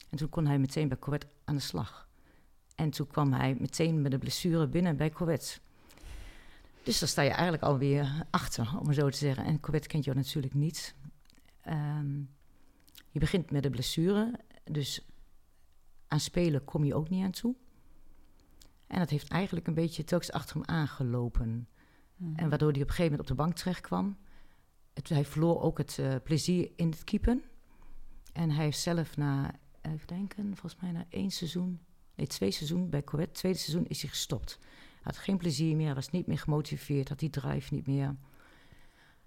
En 0.10 0.17
toen 0.17 0.30
kon 0.30 0.45
hij 0.45 0.60
meteen 0.60 0.88
bij 0.88 1.00
Corvette 1.00 1.28
aan 1.45 1.56
de 1.56 1.62
slag. 1.62 2.10
En 2.76 2.89
toen 2.89 3.08
kwam 3.08 3.34
hij 3.34 3.56
meteen 3.60 4.02
met 4.02 4.12
de 4.12 4.17
blessure 4.17 4.67
binnen 4.67 4.97
bij 4.97 5.10
Corvette. 5.10 5.60
Dus 6.84 7.00
daar 7.00 7.10
sta 7.10 7.22
je 7.22 7.30
eigenlijk 7.30 7.63
alweer 7.63 8.26
achter, 8.30 8.78
om 8.80 8.86
maar 8.86 8.94
zo 8.94 9.10
te 9.10 9.17
zeggen. 9.17 9.46
En 9.46 9.60
Corvette 9.60 9.88
kent 9.88 10.04
jou 10.04 10.17
natuurlijk 10.17 10.54
niet. 10.54 10.96
Um, 11.67 12.30
je 13.10 13.20
begint 13.20 13.52
met 13.52 13.63
de 13.63 13.70
blessure, 13.70 14.39
dus 14.63 15.06
aan 16.08 16.20
spelen 16.20 16.63
kom 16.63 16.84
je 16.84 16.96
ook 16.96 17.10
niet 17.10 17.24
aan 17.24 17.32
toe. 17.32 17.56
En 18.88 19.00
dat 19.00 19.10
heeft 19.10 19.28
eigenlijk 19.28 19.67
een 19.67 19.74
beetje 19.74 20.04
telkens 20.04 20.32
achter 20.32 20.56
hem 20.56 20.65
aangelopen. 20.65 21.67
Mhm. 22.15 22.36
En 22.36 22.50
waardoor 22.50 22.72
hij 22.72 22.82
op 22.82 22.88
een 22.88 22.96
gegeven 22.96 23.12
moment 23.12 23.20
op 23.30 23.38
de 23.38 23.44
bank 23.44 23.56
terecht 23.56 23.82
kwam. 23.82 24.17
Het, 24.94 25.10
hij 25.10 25.26
verloor 25.26 25.62
ook 25.62 25.78
het 25.78 25.98
uh, 25.98 26.15
plezier 26.24 26.72
in 26.76 26.89
het 26.89 27.04
keepen. 27.04 27.44
En 28.34 28.52
hij 28.52 28.63
heeft 28.63 28.80
zelf 28.80 29.17
na, 29.17 29.52
even 29.82 30.08
denken, 30.08 30.58
volgens 30.58 30.82
mij 30.82 30.91
na 30.91 31.06
één 31.10 31.32
seizoen, 31.32 31.80
nee, 32.15 32.28
twee 32.28 32.52
seizoenen 32.52 32.89
bij 32.89 33.04
Corvette, 33.04 33.39
tweede 33.39 33.58
seizoen 33.58 33.88
is 33.88 34.02
hij 34.02 34.10
gestopt. 34.10 34.60
Had 35.02 35.18
geen 35.18 35.38
plezier 35.38 35.76
meer, 35.76 35.96
was 35.96 36.10
niet 36.10 36.28
meer 36.28 36.40
gemotiveerd, 36.40 37.10
had 37.10 37.20
die 37.20 37.30
drive 37.30 37.74
niet 37.74 37.88
meer. 37.88 38.16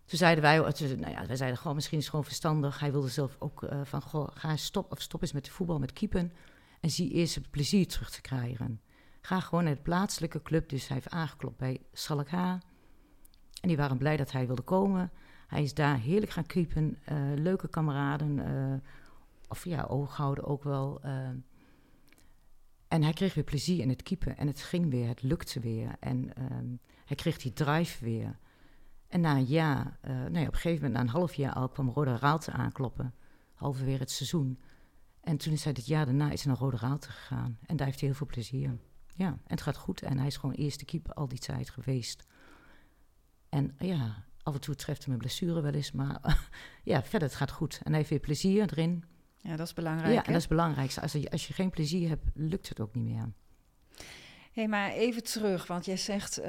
Toen 0.05 0.19
zeiden 0.19 0.43
wij, 0.43 0.59
nou 0.59 1.11
ja, 1.11 1.27
wij 1.27 1.37
zeiden 1.37 1.59
gewoon, 1.59 1.75
misschien 1.75 1.97
is 1.99 2.05
het 2.05 2.13
gewoon 2.13 2.29
verstandig. 2.29 2.81
Hij 2.81 2.93
wilde 2.93 3.09
zelf 3.09 3.37
ook 3.39 3.63
uh, 3.63 3.81
van, 3.85 4.03
goh, 4.03 4.29
ga 4.35 4.57
stop, 4.57 4.93
of 4.93 5.01
stop 5.01 5.23
eens 5.23 5.33
met 5.33 5.45
de 5.45 5.51
voetbal, 5.51 5.79
met 5.79 5.93
keepen. 5.93 6.33
En 6.81 6.91
zie 6.91 7.11
eerst 7.11 7.35
het 7.35 7.51
plezier 7.51 7.87
terug 7.87 8.11
te 8.11 8.21
krijgen. 8.21 8.81
Ga 9.21 9.41
gewoon 9.41 9.65
naar 9.65 9.75
de 9.75 9.81
plaatselijke 9.81 10.43
club. 10.43 10.69
Dus 10.69 10.87
hij 10.87 10.97
heeft 10.97 11.11
aangeklopt 11.11 11.57
bij 11.57 11.81
Schalk 11.93 12.29
En 12.29 12.63
die 13.61 13.77
waren 13.77 13.99
blij 13.99 14.17
dat 14.17 14.33
hij 14.33 14.47
wilde 14.47 14.63
komen. 14.63 15.11
Hij 15.47 15.63
is 15.63 15.75
daar 15.75 15.99
heerlijk 15.99 16.33
gaan 16.33 16.47
keepen. 16.47 16.99
Uh, 17.13 17.19
leuke 17.35 17.69
kameraden. 17.69 18.39
Uh, 18.39 18.75
of 19.49 19.65
ja, 19.65 19.83
ooghouden 19.83 20.45
ook 20.45 20.65
wel. 20.65 21.01
En 22.95 23.03
hij 23.03 23.13
kreeg 23.13 23.35
weer 23.35 23.45
plezier 23.45 23.81
in 23.81 23.89
het 23.89 24.03
keepen. 24.03 24.37
En 24.37 24.47
het 24.47 24.63
ging 24.63 24.91
weer, 24.91 25.09
het 25.09 25.23
lukte 25.23 25.61
weer. 25.61 25.97
En 26.01 26.31
um, 26.53 26.81
hij 27.05 27.17
kreeg 27.17 27.37
die 27.39 27.53
drive 27.53 28.05
weer. 28.05 28.39
En 29.09 29.21
na 29.21 29.37
een 29.37 29.45
jaar, 29.45 29.99
nou 30.03 30.39
ja, 30.39 30.47
op 30.47 30.53
een 30.53 30.55
gegeven 30.55 30.75
moment, 30.75 30.93
na 30.93 31.01
een 31.01 31.19
half 31.19 31.35
jaar 31.35 31.53
al, 31.53 31.69
kwam 31.69 31.89
Roda 31.89 32.17
Raalte 32.17 32.51
aankloppen. 32.51 33.15
Halverwege 33.55 33.99
het 33.99 34.11
seizoen. 34.11 34.59
En 35.21 35.37
toen 35.37 35.53
is 35.53 35.65
hij 35.65 35.73
dit 35.73 35.87
jaar 35.87 36.05
daarna 36.05 36.31
is 36.31 36.45
naar 36.45 36.57
Rode 36.57 36.77
Raalte 36.77 37.11
gegaan. 37.11 37.59
En 37.67 37.77
daar 37.77 37.87
heeft 37.87 38.01
hij 38.01 38.09
heel 38.09 38.19
veel 38.19 38.27
plezier. 38.27 38.79
Ja, 39.17 39.27
en 39.27 39.41
het 39.45 39.63
gaat 39.63 39.77
goed. 39.77 40.03
En 40.03 40.19
hij 40.19 40.27
is 40.27 40.37
gewoon 40.37 40.55
eerste 40.55 40.85
keeper 40.85 41.15
al 41.15 41.29
die 41.29 41.39
tijd 41.39 41.71
geweest. 41.71 42.25
En 43.49 43.75
ja, 43.79 44.25
af 44.43 44.55
en 44.55 44.61
toe 44.61 44.75
treft 44.75 45.05
hem 45.05 45.13
een 45.13 45.19
blessure 45.19 45.61
wel 45.61 45.73
eens. 45.73 45.93
Maar 45.93 46.49
ja, 46.85 47.03
verder, 47.03 47.29
het 47.29 47.37
gaat 47.37 47.51
goed. 47.51 47.81
En 47.83 47.89
hij 47.89 47.97
heeft 47.97 48.11
weer 48.11 48.21
plezier 48.21 48.63
erin. 48.63 49.05
Ja, 49.45 49.57
dat 49.57 49.67
is 49.67 49.75
belangrijk. 49.75 50.13
Ja, 50.13 50.19
en 50.19 50.27
dat 50.27 50.35
is 50.35 50.49
het 50.49 50.57
belangrijkste. 50.57 51.01
Als 51.01 51.13
je, 51.13 51.31
als 51.31 51.47
je 51.47 51.53
geen 51.53 51.71
plezier 51.71 52.09
hebt, 52.09 52.25
lukt 52.35 52.69
het 52.69 52.81
ook 52.81 52.95
niet 52.95 53.05
meer. 53.05 53.33
Hé, 54.53 54.63
hey, 54.63 54.69
maar 54.69 54.91
even 54.91 55.23
terug, 55.23 55.67
want 55.67 55.85
jij 55.85 55.97
zegt, 55.97 56.39
um, 56.39 56.47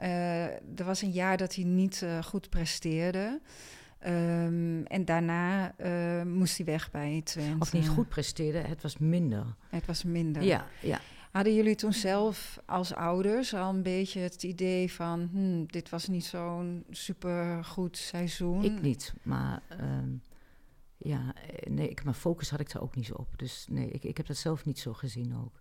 uh, 0.00 0.44
er 0.44 0.84
was 0.84 1.02
een 1.02 1.10
jaar 1.10 1.36
dat 1.36 1.54
hij 1.54 1.64
niet 1.64 2.00
uh, 2.04 2.22
goed 2.22 2.50
presteerde. 2.50 3.40
Um, 4.06 4.84
en 4.84 5.04
daarna 5.04 5.74
uh, 5.78 6.22
moest 6.22 6.56
hij 6.56 6.66
weg 6.66 6.90
bij 6.90 7.20
Twente. 7.24 7.56
Of 7.58 7.72
niet 7.72 7.88
goed 7.88 8.08
presteerde, 8.08 8.58
het 8.58 8.82
was 8.82 8.98
minder. 8.98 9.54
Het 9.68 9.86
was 9.86 10.04
minder. 10.04 10.42
Ja, 10.42 10.66
ja. 10.82 11.00
Hadden 11.30 11.54
jullie 11.54 11.74
toen 11.74 11.92
zelf 11.92 12.60
als 12.66 12.94
ouders 12.94 13.54
al 13.54 13.74
een 13.74 13.82
beetje 13.82 14.20
het 14.20 14.42
idee 14.42 14.92
van... 14.92 15.28
Hm, 15.32 15.64
dit 15.66 15.88
was 15.88 16.08
niet 16.08 16.24
zo'n 16.24 16.84
supergoed 16.90 17.96
seizoen? 17.96 18.64
Ik 18.64 18.82
niet, 18.82 19.14
maar 19.22 19.62
uh, 19.70 19.78
ja, 20.96 21.34
nee, 21.68 21.88
ik, 21.88 22.04
mijn 22.04 22.16
focus 22.16 22.50
had 22.50 22.60
ik 22.60 22.72
daar 22.72 22.82
ook 22.82 22.96
niet 22.96 23.06
zo 23.06 23.14
op. 23.14 23.38
Dus 23.38 23.66
nee, 23.68 23.90
ik, 23.90 24.04
ik 24.04 24.16
heb 24.16 24.26
dat 24.26 24.36
zelf 24.36 24.64
niet 24.64 24.78
zo 24.78 24.92
gezien 24.92 25.36
ook. 25.36 25.60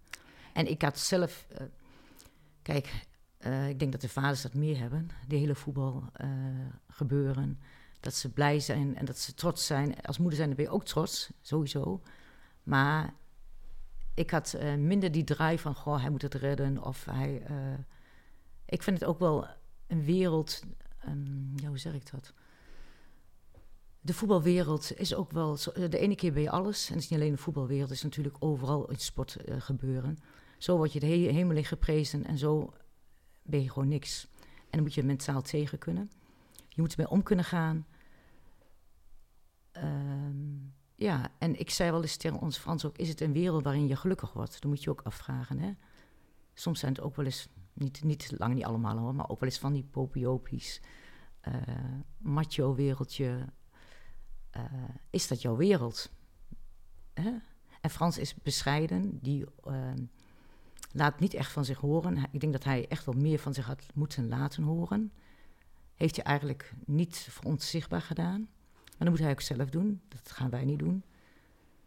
En 0.54 0.69
ik 0.69 0.82
had 0.82 1.00
zelf... 1.00 1.48
Uh, 1.52 1.67
kijk, 2.62 3.06
uh, 3.39 3.69
ik 3.69 3.80
denk 3.80 3.91
dat 3.91 4.02
de 4.02 4.10
vaders 4.10 4.41
dat 4.41 4.54
meer 4.54 4.78
hebben. 4.78 5.10
De 5.28 5.36
hele 5.36 5.56
voetbal 5.56 6.04
gebeuren. 6.88 7.60
Dat 8.00 8.13
ze 8.13 8.30
blij 8.30 8.60
zijn 8.60 8.95
en 8.95 9.06
dat 9.06 9.17
ze 9.17 9.34
trots 9.34 9.65
zijn. 9.65 10.02
Als 10.02 10.17
moeder 10.17 10.36
zijn 10.36 10.48
dan 10.48 10.58
ben 10.58 10.65
je 10.65 10.71
ook 10.71 10.86
trots, 10.86 11.32
sowieso. 11.41 12.02
Maar 12.63 13.13
ik 14.13 14.32
had 14.32 14.58
minder 14.78 15.12
die 15.12 15.24
drive 15.24 15.58
van, 15.58 15.76
goh, 15.76 16.02
hij 16.02 16.10
moet 16.10 16.21
het 16.21 16.34
redden. 16.34 16.84
Of 16.84 17.06
hij... 17.06 17.45
Ik 18.65 18.84
vind 18.84 19.00
het 19.00 19.10
ook 19.10 19.19
wel 19.19 19.48
een 19.88 20.04
wereld... 20.04 20.62
Um, 21.08 21.54
ja, 21.56 21.67
hoe 21.67 21.78
zeg 21.78 21.93
ik 21.93 22.12
dat? 22.12 22.34
De 24.06 24.13
voetbalwereld 24.13 24.98
is 24.98 25.15
ook 25.15 25.32
wel... 25.32 25.58
Zo, 25.58 25.72
de 25.72 25.98
ene 25.98 26.15
keer 26.15 26.34
ben 26.34 26.41
je 26.41 26.50
alles. 26.50 26.88
En 26.88 26.94
het 26.94 27.04
is 27.04 27.10
niet 27.10 27.20
alleen 27.20 27.32
de 27.32 27.38
voetbalwereld. 27.38 27.89
Het 27.89 27.98
is 27.98 28.04
natuurlijk 28.04 28.36
overal 28.39 28.89
in 28.89 29.00
sport 29.00 29.38
uh, 29.46 29.56
gebeuren. 29.62 30.18
Zo 30.58 30.78
word 30.78 30.94
je 30.94 31.00
de 31.00 31.06
he 31.06 31.13
hemel 31.13 31.63
geprezen. 31.63 32.26
En 32.26 32.38
zo 32.38 32.74
ben 33.44 33.62
je 33.62 33.70
gewoon 33.70 33.88
niks. 33.88 34.28
En 34.44 34.70
dan 34.70 34.82
moet 34.82 34.94
je 34.94 35.04
mentaal 35.04 35.41
tegen 35.41 35.78
kunnen. 35.78 36.12
Je 36.70 36.82
moet 36.82 36.91
ermee 36.91 37.10
om 37.10 37.24
kunnen 37.24 37.46
gaan. 37.46 37.86
Um, 39.78 40.74
ja, 40.96 41.32
en 41.38 41.60
ik 41.60 41.70
zei 41.70 41.91
wel 41.91 42.02
eens 42.02 42.18
tegen 42.18 42.39
ons 42.39 42.58
Frans 42.58 42.86
ook... 42.86 42.98
is 42.98 43.10
het 43.10 43.22
een 43.22 43.34
wereld 43.34 43.63
waarin 43.63 43.88
je 43.88 43.96
gelukkig 43.96 44.34
wordt? 44.34 44.62
Dan 44.62 44.70
moet 44.70 44.84
je 44.84 44.89
ook 44.89 45.02
afvragen, 45.02 45.60
hè? 45.60 45.72
Soms 46.54 46.80
zijn 46.80 46.94
het 46.94 47.02
ook 47.02 47.15
wel 47.15 47.26
eens, 47.26 47.48
niet, 47.74 48.04
niet 48.04 48.34
lang 48.38 48.54
niet 48.54 48.65
allemaal 48.65 48.98
hoor... 48.98 49.15
maar 49.15 49.30
ook 49.30 49.39
wel 49.39 49.50
eens 49.50 49.60
van 49.60 49.74
die 49.74 49.88
popiopies, 49.91 50.82
uh, 51.48 51.54
macho-wereldje. 52.18 53.46
Uh, 54.58 54.63
is 55.10 55.28
dat 55.28 55.41
jouw 55.41 55.56
wereld? 55.56 56.12
Hè? 57.13 57.32
En 57.82 57.89
Frans 57.89 58.18
is 58.18 58.36
bescheiden, 58.36 59.20
die 59.22 59.46
uh, 59.68 59.91
laat 60.91 61.20
niet 61.20 61.34
echt 61.34 61.52
van 61.52 61.65
zich 61.65 61.78
horen. 61.78 62.18
Ik 62.32 62.39
denk 62.39 62.54
dat 62.54 62.63
hij 62.63 62.88
echt 62.88 63.06
wel 63.06 63.15
meer 63.15 63.39
van 63.39 63.54
zich 63.54 63.65
had 63.65 63.86
moeten 63.94 64.28
laten 64.28 64.63
horen. 64.63 65.12
Heeft 65.96 66.15
hij 66.15 66.26
eigenlijk 66.26 66.74
niet 66.86 67.28
voor 67.30 67.44
ons 67.44 67.70
zichtbaar 67.70 68.02
gedaan... 68.02 68.50
Maar 68.98 69.08
dan 69.08 69.10
moet 69.10 69.20
hij 69.20 69.32
ook 69.32 69.41
zelf 69.41 69.70
doen. 69.70 70.02
Dat 70.08 70.32
gaan 70.32 70.50
wij 70.50 70.65
niet 70.65 70.80
doen. 70.80 71.04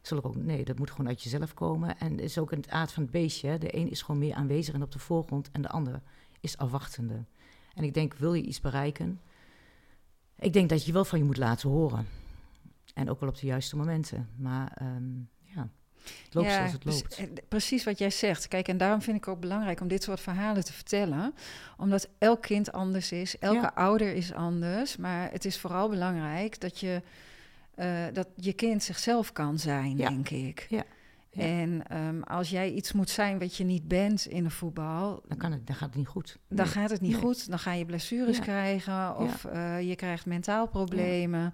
Ik 0.03 0.27
ook, 0.27 0.37
nee, 0.37 0.65
dat 0.65 0.79
moet 0.79 0.91
gewoon 0.91 1.09
uit 1.09 1.23
jezelf 1.23 1.55
komen. 1.55 1.99
En 1.99 2.11
het 2.11 2.21
is 2.21 2.39
ook 2.39 2.53
een 2.53 2.71
aard 2.71 2.93
van 2.93 3.03
het 3.03 3.13
beestje. 3.13 3.59
De 3.59 3.77
een 3.77 3.91
is 3.91 4.03
gewoon 4.03 4.21
meer 4.21 4.35
aanwezig 4.35 4.75
en 4.75 4.83
op 4.83 4.93
de 4.93 4.99
voorgrond. 4.99 5.51
En 5.53 5.63
de 5.63 5.69
ander 5.69 6.01
is 6.41 6.57
afwachtende. 6.57 7.25
En 7.75 7.85
ik 7.85 7.95
denk, 7.95 8.15
wil 8.15 8.35
je 8.35 8.43
iets 8.43 8.61
bereiken? 8.61 9.21
Ik 10.39 10.53
denk 10.53 10.69
dat 10.69 10.85
je 10.85 10.93
wel 10.93 11.05
van 11.05 11.19
je 11.19 11.25
moet 11.25 11.37
laten 11.37 11.69
horen. 11.69 12.07
En 12.99 13.11
ook 13.11 13.21
wel 13.21 13.29
op 13.29 13.39
de 13.39 13.47
juiste 13.47 13.77
momenten. 13.77 14.29
Maar 14.37 14.79
um, 14.83 15.29
ja, 15.43 15.69
het 16.25 16.35
loopt 16.35 16.53
zoals 16.53 16.73
het 16.73 16.85
loopt. 16.85 17.17
Eh, 17.17 17.27
precies 17.49 17.85
wat 17.85 17.99
jij 17.99 18.11
zegt. 18.11 18.49
Kijk, 18.49 18.69
en 18.69 18.77
daarom 18.77 19.03
vind 19.03 19.17
ik 19.17 19.29
ook 19.29 19.41
belangrijk 19.41 19.81
om 19.81 19.89
dit 19.89 20.03
soort 20.03 20.21
verhalen 20.21 20.65
te 20.65 20.73
vertellen. 20.73 21.35
Omdat 21.77 22.09
elk 22.19 22.43
kind 22.43 22.73
anders 22.73 23.13
is, 23.13 23.39
elke 23.39 23.75
ouder 23.75 24.15
is 24.15 24.33
anders. 24.33 24.97
Maar 24.97 25.31
het 25.31 25.45
is 25.45 25.59
vooral 25.59 25.89
belangrijk 25.89 26.61
dat 26.61 26.81
je, 26.81 27.03
uh, 27.77 28.05
dat 28.13 28.29
je 28.37 28.53
kind 28.53 28.83
zichzelf 28.83 29.33
kan 29.33 29.59
zijn, 29.59 29.97
denk 29.97 30.29
ik. 30.31 30.67
Ja. 30.69 30.85
En 31.31 31.83
ehm, 31.87 32.23
als 32.23 32.51
jij 32.51 32.71
iets 32.71 32.93
moet 32.93 33.11
zijn 33.11 33.39
wat 33.39 33.57
je 33.57 33.65
niet 33.65 33.89
bent 33.89 34.27
in 34.27 34.45
de 34.45 34.51
voetbal, 34.51 35.23
dan, 35.29 35.39
kan 35.39 35.53
het, 35.53 35.67
dan 35.67 35.77
gaat 35.77 35.89
het 35.89 35.97
niet 35.97 36.07
goed. 36.07 36.39
Dan 36.49 36.67
gaat 36.67 36.91
het 36.91 37.01
niet 37.01 37.17
goed. 37.17 37.49
Dan 37.51 37.59
ga 37.59 37.73
je 37.73 37.85
blessures 37.85 38.39
krijgen 38.39 39.17
of 39.17 39.45
uh, 39.45 39.89
je 39.89 39.97
krijgt 39.97 40.27
mentaal 40.27 40.69
problemen. 40.69 41.53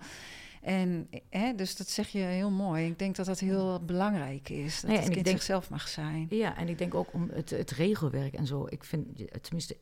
En 0.64 1.08
hè, 1.30 1.54
dus 1.54 1.76
dat 1.76 1.88
zeg 1.88 2.08
je 2.08 2.18
heel 2.18 2.50
mooi. 2.50 2.86
Ik 2.86 2.98
denk 2.98 3.16
dat 3.16 3.26
dat 3.26 3.40
heel 3.40 3.84
belangrijk 3.84 4.48
is. 4.48 4.80
Dat 4.80 4.90
nee, 4.90 4.98
het 4.98 5.08
kind 5.08 5.24
denk, 5.24 5.36
zichzelf 5.36 5.70
mag 5.70 5.88
zijn. 5.88 6.26
Ja, 6.30 6.56
en 6.56 6.68
ik 6.68 6.78
denk 6.78 6.94
ook 6.94 7.12
om 7.12 7.30
het, 7.32 7.50
het 7.50 7.70
regelwerk 7.70 8.34
en 8.34 8.46
zo. 8.46 8.66
Ik 8.68 8.84
vind, 8.84 9.06
tenminste, 9.42 9.76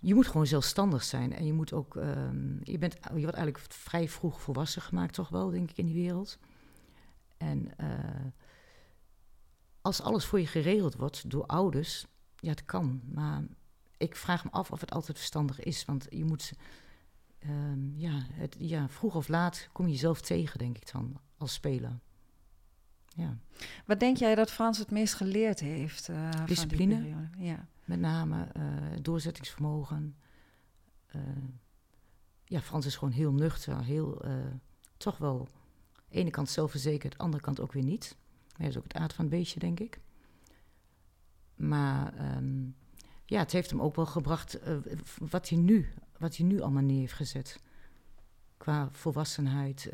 je 0.00 0.14
moet 0.14 0.26
gewoon 0.26 0.46
zelfstandig 0.46 1.02
zijn. 1.02 1.34
En 1.34 1.46
je 1.46 1.52
moet 1.52 1.72
ook, 1.72 1.94
um, 1.94 2.60
je, 2.62 2.78
bent, 2.78 2.94
je 2.94 3.20
wordt 3.20 3.36
eigenlijk 3.36 3.58
vrij 3.68 4.08
vroeg 4.08 4.40
volwassen 4.40 4.82
gemaakt, 4.82 5.14
toch 5.14 5.28
wel, 5.28 5.50
denk 5.50 5.70
ik, 5.70 5.76
in 5.76 5.86
die 5.86 6.02
wereld. 6.02 6.38
En 7.36 7.70
uh, 7.80 7.86
als 9.80 10.02
alles 10.02 10.24
voor 10.24 10.40
je 10.40 10.46
geregeld 10.46 10.94
wordt 10.94 11.30
door 11.30 11.46
ouders, 11.46 12.06
ja, 12.36 12.50
het 12.50 12.64
kan. 12.64 13.00
Maar 13.12 13.42
ik 13.96 14.16
vraag 14.16 14.44
me 14.44 14.50
af 14.50 14.70
of 14.70 14.80
het 14.80 14.92
altijd 14.92 15.16
verstandig 15.16 15.60
is. 15.60 15.84
Want 15.84 16.06
je 16.08 16.24
moet, 16.24 16.52
um, 17.46 17.92
ja, 17.96 18.26
het, 18.32 18.56
ja, 18.58 18.88
vroeg 18.88 19.14
of 19.14 19.28
laat 19.28 19.68
kom 19.72 19.86
je 19.86 19.92
jezelf 19.92 20.20
tegen, 20.20 20.58
denk 20.58 20.76
ik 20.76 20.92
dan, 20.92 21.20
als 21.36 21.52
speler. 21.52 22.00
Ja. 23.06 23.38
Wat 23.86 24.00
denk 24.00 24.16
jij 24.16 24.34
dat 24.34 24.50
Frans 24.50 24.78
het 24.78 24.90
meest 24.90 25.14
geleerd 25.14 25.60
heeft? 25.60 26.08
Uh, 26.08 26.46
Discipline. 26.46 27.28
ja. 27.38 27.68
Met 27.84 28.00
name 28.00 28.48
uh, 28.56 28.62
doorzettingsvermogen. 29.02 30.16
Uh, 31.16 31.22
ja, 32.44 32.60
Frans 32.60 32.86
is 32.86 32.96
gewoon 32.96 33.14
heel 33.14 33.32
nuchter, 33.32 33.84
heel, 33.84 34.24
toch 34.96 35.18
wel, 35.18 35.48
de 36.08 36.16
ene 36.16 36.30
kant 36.30 36.48
zelfverzekerd, 36.48 37.12
de 37.12 37.18
andere 37.18 37.42
kant 37.42 37.60
ook 37.60 37.72
weer 37.72 37.82
niet. 37.82 38.16
Dat 38.56 38.68
is 38.68 38.76
ook 38.76 38.82
het 38.82 38.94
aard 38.94 39.12
van 39.12 39.24
het 39.24 39.34
beestje, 39.34 39.60
denk 39.60 39.80
ik. 39.80 40.00
Maar 41.54 42.36
um, 42.36 42.76
ja, 43.24 43.38
het 43.38 43.52
heeft 43.52 43.70
hem 43.70 43.82
ook 43.82 43.96
wel 43.96 44.06
gebracht 44.06 44.58
wat, 45.18 45.48
hij 45.48 45.58
nu, 45.58 45.92
wat 46.20 46.36
hij 46.36 46.46
nu 46.46 46.60
allemaal 46.60 46.82
neer 46.82 46.98
heeft 46.98 47.12
gezet. 47.12 47.60
Qua 48.56 48.88
volwassenheid. 48.92 49.92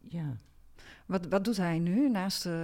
ja. 0.00 0.36
Wat, 1.06 1.26
wat 1.26 1.44
doet 1.44 1.56
hij 1.56 1.78
nu, 1.78 2.10
naast 2.10 2.46
uh, 2.46 2.54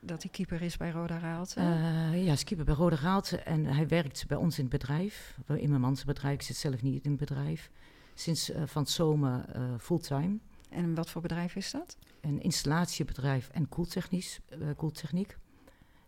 dat 0.00 0.22
hij 0.22 0.30
keeper 0.30 0.62
is 0.62 0.76
bij 0.76 0.90
Roda 0.90 1.18
Raalte? 1.18 1.60
Uh, 1.60 1.66
ja, 1.66 2.10
hij 2.10 2.26
is 2.26 2.44
keeper 2.44 2.64
bij 2.66 2.74
Roda 2.74 2.96
Raalte 2.96 3.38
en 3.38 3.64
hij 3.64 3.88
werkt 3.88 4.26
bij 4.26 4.36
ons 4.36 4.58
in 4.58 4.64
het 4.64 4.72
bedrijf. 4.72 5.38
In 5.46 5.68
mijn 5.68 5.80
mans 5.80 6.04
bedrijf, 6.04 6.34
ik 6.34 6.42
zit 6.42 6.56
zelf 6.56 6.82
niet 6.82 7.04
in 7.04 7.10
het 7.10 7.20
bedrijf. 7.20 7.70
Sinds 8.14 8.50
uh, 8.50 8.62
van 8.66 8.86
zomer 8.86 9.44
fulltime. 9.80 10.38
En 10.70 10.94
wat 10.94 11.10
voor 11.10 11.22
bedrijf 11.22 11.56
is 11.56 11.70
dat? 11.70 11.96
Een 12.20 12.40
installatiebedrijf 12.40 13.48
en 13.48 13.68
koeltechnisch, 13.68 14.40
koeltechniek. 14.76 15.36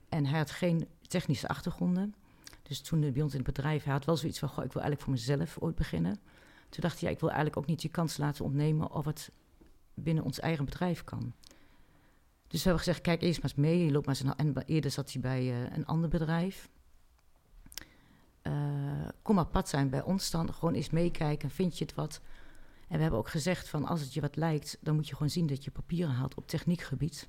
En 0.09 0.27
hij 0.27 0.39
had 0.39 0.51
geen 0.51 0.89
technische 1.07 1.49
achtergronden. 1.49 2.15
Dus 2.69 2.81
toen 2.81 3.01
bij 3.01 3.23
ons 3.23 3.33
in 3.33 3.39
het 3.39 3.55
bedrijf, 3.55 3.85
hij 3.85 3.93
had 3.93 4.05
wel 4.05 4.17
zoiets 4.17 4.39
van... 4.39 4.49
Goh, 4.49 4.65
ik 4.65 4.73
wil 4.73 4.83
eigenlijk 4.83 5.01
voor 5.01 5.13
mezelf 5.13 5.59
ooit 5.59 5.75
beginnen. 5.75 6.19
Toen 6.69 6.83
dacht 6.83 7.01
hij, 7.01 7.09
ja, 7.09 7.15
ik 7.15 7.21
wil 7.21 7.31
eigenlijk 7.31 7.59
ook 7.59 7.67
niet 7.67 7.81
die 7.81 7.91
kans 7.91 8.17
laten 8.17 8.45
ontnemen... 8.45 8.91
of 8.91 9.05
het 9.05 9.31
binnen 9.95 10.25
ons 10.25 10.41
eigen 10.41 10.65
bedrijf 10.65 11.05
kan. 11.05 11.33
Dus 12.47 12.63
we 12.63 12.69
hebben 12.69 12.79
gezegd, 12.79 13.01
kijk 13.01 13.23
eerst 13.23 13.43
maar 13.43 13.51
eens 13.51 13.61
mee. 13.61 13.85
Je 13.85 13.93
loopt 13.93 14.07
maar 14.07 14.17
eens 14.21 14.35
en 14.37 14.63
eerder 14.67 14.91
zat 14.91 15.13
hij 15.13 15.21
bij 15.21 15.43
uh, 15.43 15.77
een 15.77 15.87
ander 15.87 16.09
bedrijf. 16.09 16.69
Uh, 18.43 19.09
kom 19.23 19.35
maar 19.35 19.47
pad 19.47 19.69
zijn 19.69 19.91
bij 19.91 20.03
ons 20.03 20.31
dan. 20.31 20.55
Gewoon 20.55 20.75
eens 20.75 20.91
meekijken. 20.91 21.51
Vind 21.51 21.79
je 21.79 21.85
het 21.85 21.95
wat? 21.95 22.21
En 22.89 22.97
we 22.97 23.03
hebben 23.03 23.19
ook 23.19 23.29
gezegd 23.29 23.69
van 23.69 23.87
als 23.87 24.01
het 24.01 24.15
je 24.15 24.21
wat 24.21 24.37
lijkt... 24.37 24.79
dan 24.81 24.95
moet 24.95 25.09
je 25.09 25.15
gewoon 25.15 25.31
zien 25.31 25.47
dat 25.47 25.65
je 25.65 25.71
papieren 25.71 26.15
haalt 26.15 26.35
op 26.35 26.49
techniekgebied. 26.49 27.29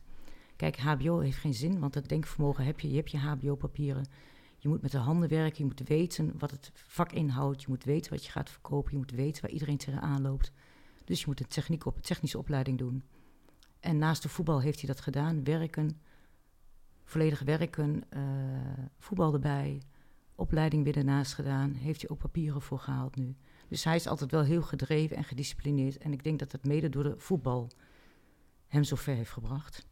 Kijk, 0.56 0.78
hbo 0.78 1.20
heeft 1.20 1.38
geen 1.38 1.54
zin, 1.54 1.80
want 1.80 1.94
dat 1.94 2.08
denkvermogen 2.08 2.66
heb 2.66 2.80
je. 2.80 2.90
Je 2.90 2.96
hebt 2.96 3.12
je 3.12 3.18
hbo-papieren. 3.18 4.06
Je 4.66 4.72
moet 4.72 4.82
met 4.82 4.92
de 4.92 4.98
handen 4.98 5.30
werken. 5.30 5.58
Je 5.58 5.64
moet 5.64 5.88
weten 5.88 6.34
wat 6.38 6.52
het 6.52 6.72
vak 6.74 7.12
inhoudt. 7.12 7.62
Je 7.62 7.68
moet 7.70 7.84
weten 7.84 8.12
wat 8.12 8.26
je 8.26 8.32
gaat 8.32 8.50
verkopen. 8.50 8.92
Je 8.92 8.98
moet 8.98 9.12
weten 9.12 9.42
waar 9.42 9.52
iedereen 9.52 9.78
tegenaan 9.78 10.22
loopt. 10.22 10.52
Dus 11.04 11.20
je 11.20 11.26
moet 11.28 11.40
een 11.40 11.48
techniek 11.48 11.86
op, 11.86 12.02
technische 12.02 12.38
opleiding 12.38 12.78
doen. 12.78 13.04
En 13.80 13.98
naast 13.98 14.22
de 14.22 14.30
voetbal 14.30 14.62
heeft 14.62 14.80
hij 14.80 14.90
dat 14.90 15.02
gedaan. 15.02 15.44
Werken, 15.44 16.02
volledig 17.04 17.40
werken, 17.42 18.04
uh, 18.10 18.22
voetbal 19.00 19.34
erbij, 19.34 19.82
opleiding 20.36 20.84
weer 20.84 20.98
ernaast 20.98 21.34
gedaan. 21.34 21.74
Heeft 21.74 22.02
hij 22.02 22.10
ook 22.10 22.20
papieren 22.20 22.62
voor 22.62 22.80
gehaald 22.80 23.16
nu. 23.16 23.36
Dus 23.68 23.84
hij 23.84 23.96
is 23.96 24.08
altijd 24.08 24.32
wel 24.32 24.44
heel 24.44 24.62
gedreven 24.62 25.18
en 25.18 25.24
gedisciplineerd. 25.24 25.98
En 25.98 26.14
ik 26.14 26.24
denk 26.24 26.40
dat 26.40 26.52
dat 26.52 26.64
mede 26.64 26.90
door 26.90 27.04
de 27.04 27.18
voetbal 27.18 27.72
hem 28.68 28.84
zo 28.84 28.96
ver 28.96 29.16
heeft 29.16 29.32
gebracht. 29.32 29.86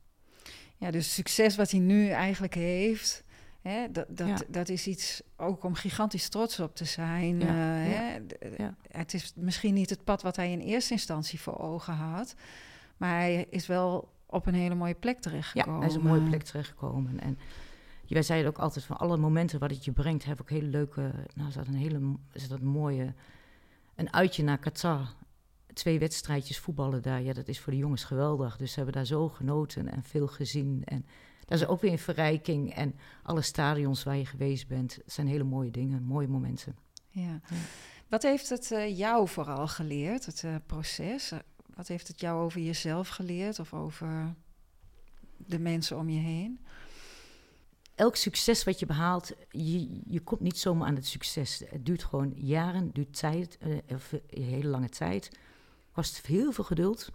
Ja, 0.78 0.92
dus 0.92 1.14
succes 1.14 1.56
wat 1.56 1.72
hij 1.72 1.80
nu 1.80 2.08
eigenlijk 2.08 2.54
heeft, 2.54 3.24
hè, 3.64 3.92
dat, 3.92 4.06
dat, 4.10 4.46
dat 4.48 4.70
is 4.70 4.88
iets 4.88 5.22
ook 5.38 5.64
om 5.64 5.74
gigantisch 5.74 6.30
trots 6.30 6.60
op 6.60 6.76
te 6.76 6.86
zijn. 6.86 7.40
Ja, 7.40 7.48
uh, 7.48 7.96
Hè? 7.96 8.20
Het 8.88 9.14
is 9.14 9.34
misschien 9.36 9.74
niet 9.74 9.90
het 9.90 10.04
pad 10.04 10.22
wat 10.22 10.36
hij 10.36 10.52
in 10.52 10.60
eerste 10.60 10.94
instantie 10.94 11.40
voor 11.40 11.60
ogen 11.60 11.94
had. 11.94 12.36
Maar 12.98 13.10
hij 13.20 13.48
is 13.50 13.68
wel 13.68 14.12
op 14.26 14.46
een 14.46 14.54
hele 14.54 14.76
mooie 14.76 14.94
plek 14.94 15.20
terechtgekomen. 15.20 15.74
Ja, 15.74 15.80
hij 15.80 15.90
is 15.90 15.96
een 15.96 16.08
mooie 16.08 16.30
plek 16.30 16.44
terechtgekomen. 16.44 17.20
En 17.20 17.38
wij 18.14 18.24
zeiden 18.24 18.50
ook 18.50 18.58
altijd 18.58 18.86
van 18.86 18.98
alle 18.98 19.18
momenten 19.18 19.60
wat 19.60 19.70
het 19.70 19.86
je 19.86 19.92
brengt, 19.92 20.26
heb 20.26 20.42
ik 20.42 20.50
hele 20.50 20.68
leuke. 20.68 21.12
Nou, 21.34 21.52
dat 21.54 21.68
een 21.68 21.74
hele 21.74 22.18
een 22.50 22.66
mooie. 22.66 23.14
Een 23.96 24.14
uitje 24.14 24.44
naar 24.44 24.58
Qatar. 24.58 25.14
Twee 25.74 26.00
wedstrijdjes 26.00 26.60
voetballen 26.60 27.02
daar. 27.02 27.22
Ja, 27.22 27.34
dat 27.34 27.48
is 27.48 27.60
voor 27.60 27.74
de 27.74 27.80
jongens 27.80 28.04
geweldig. 28.04 28.58
Dus 28.58 28.70
ze 28.70 28.76
hebben 28.76 28.96
daar 28.96 29.06
zo 29.06 29.30
genoten 29.30 29.92
en 29.92 30.04
veel 30.04 30.28
gezien. 30.28 30.82
En 30.86 31.06
dat 31.46 31.60
is 31.60 31.68
ook 31.68 31.82
weer 31.82 31.92
een 31.92 32.00
verrijking. 32.00 32.74
En 32.74 32.96
alle 33.24 33.42
stadions 33.42 34.04
waar 34.04 34.18
je 34.18 34.26
geweest 34.26 34.68
bent, 34.68 35.00
zijn 35.06 35.28
hele 35.28 35.44
mooie 35.44 35.72
dingen, 35.72 36.04
mooie 36.04 36.28
momenten. 36.28 36.76
Ja. 37.10 37.42
Wat 38.08 38.24
heeft 38.24 38.50
het 38.50 38.72
uh, 38.72 38.98
jou 38.98 39.28
vooral 39.28 39.68
geleerd, 39.68 40.26
het 40.26 40.44
uh, 40.44 40.56
proces? 40.66 41.32
Wat 41.76 41.88
heeft 41.88 42.08
het 42.08 42.20
jou 42.20 42.44
over 42.44 42.62
jezelf 42.62 43.08
geleerd 43.08 43.60
of 43.60 43.74
over 43.74 44.36
de 45.38 45.60
mensen 45.60 45.98
om 45.98 46.10
je 46.10 46.20
heen? 46.20 46.60
Elk 47.96 48.16
succes 48.16 48.64
wat 48.64 48.80
je 48.80 48.86
behaalt, 48.86 49.34
je, 49.50 50.02
je 50.10 50.20
komt 50.20 50.42
niet 50.42 50.58
zomaar 50.58 50.88
aan 50.88 50.96
het 50.96 51.06
succes. 51.06 51.64
Het 51.70 51.86
duurt 51.86 52.04
gewoon 52.04 52.34
jaren, 52.36 52.92
duurt 52.92 53.20
tijd, 53.20 53.58
uh, 53.68 53.78
of 53.88 54.12
een 54.12 54.44
hele 54.44 54.68
lange 54.68 54.90
tijd. 54.90 55.32
Kost 55.92 56.28
heel 56.28 56.52
veel 56.52 56.64
geduld, 56.64 57.12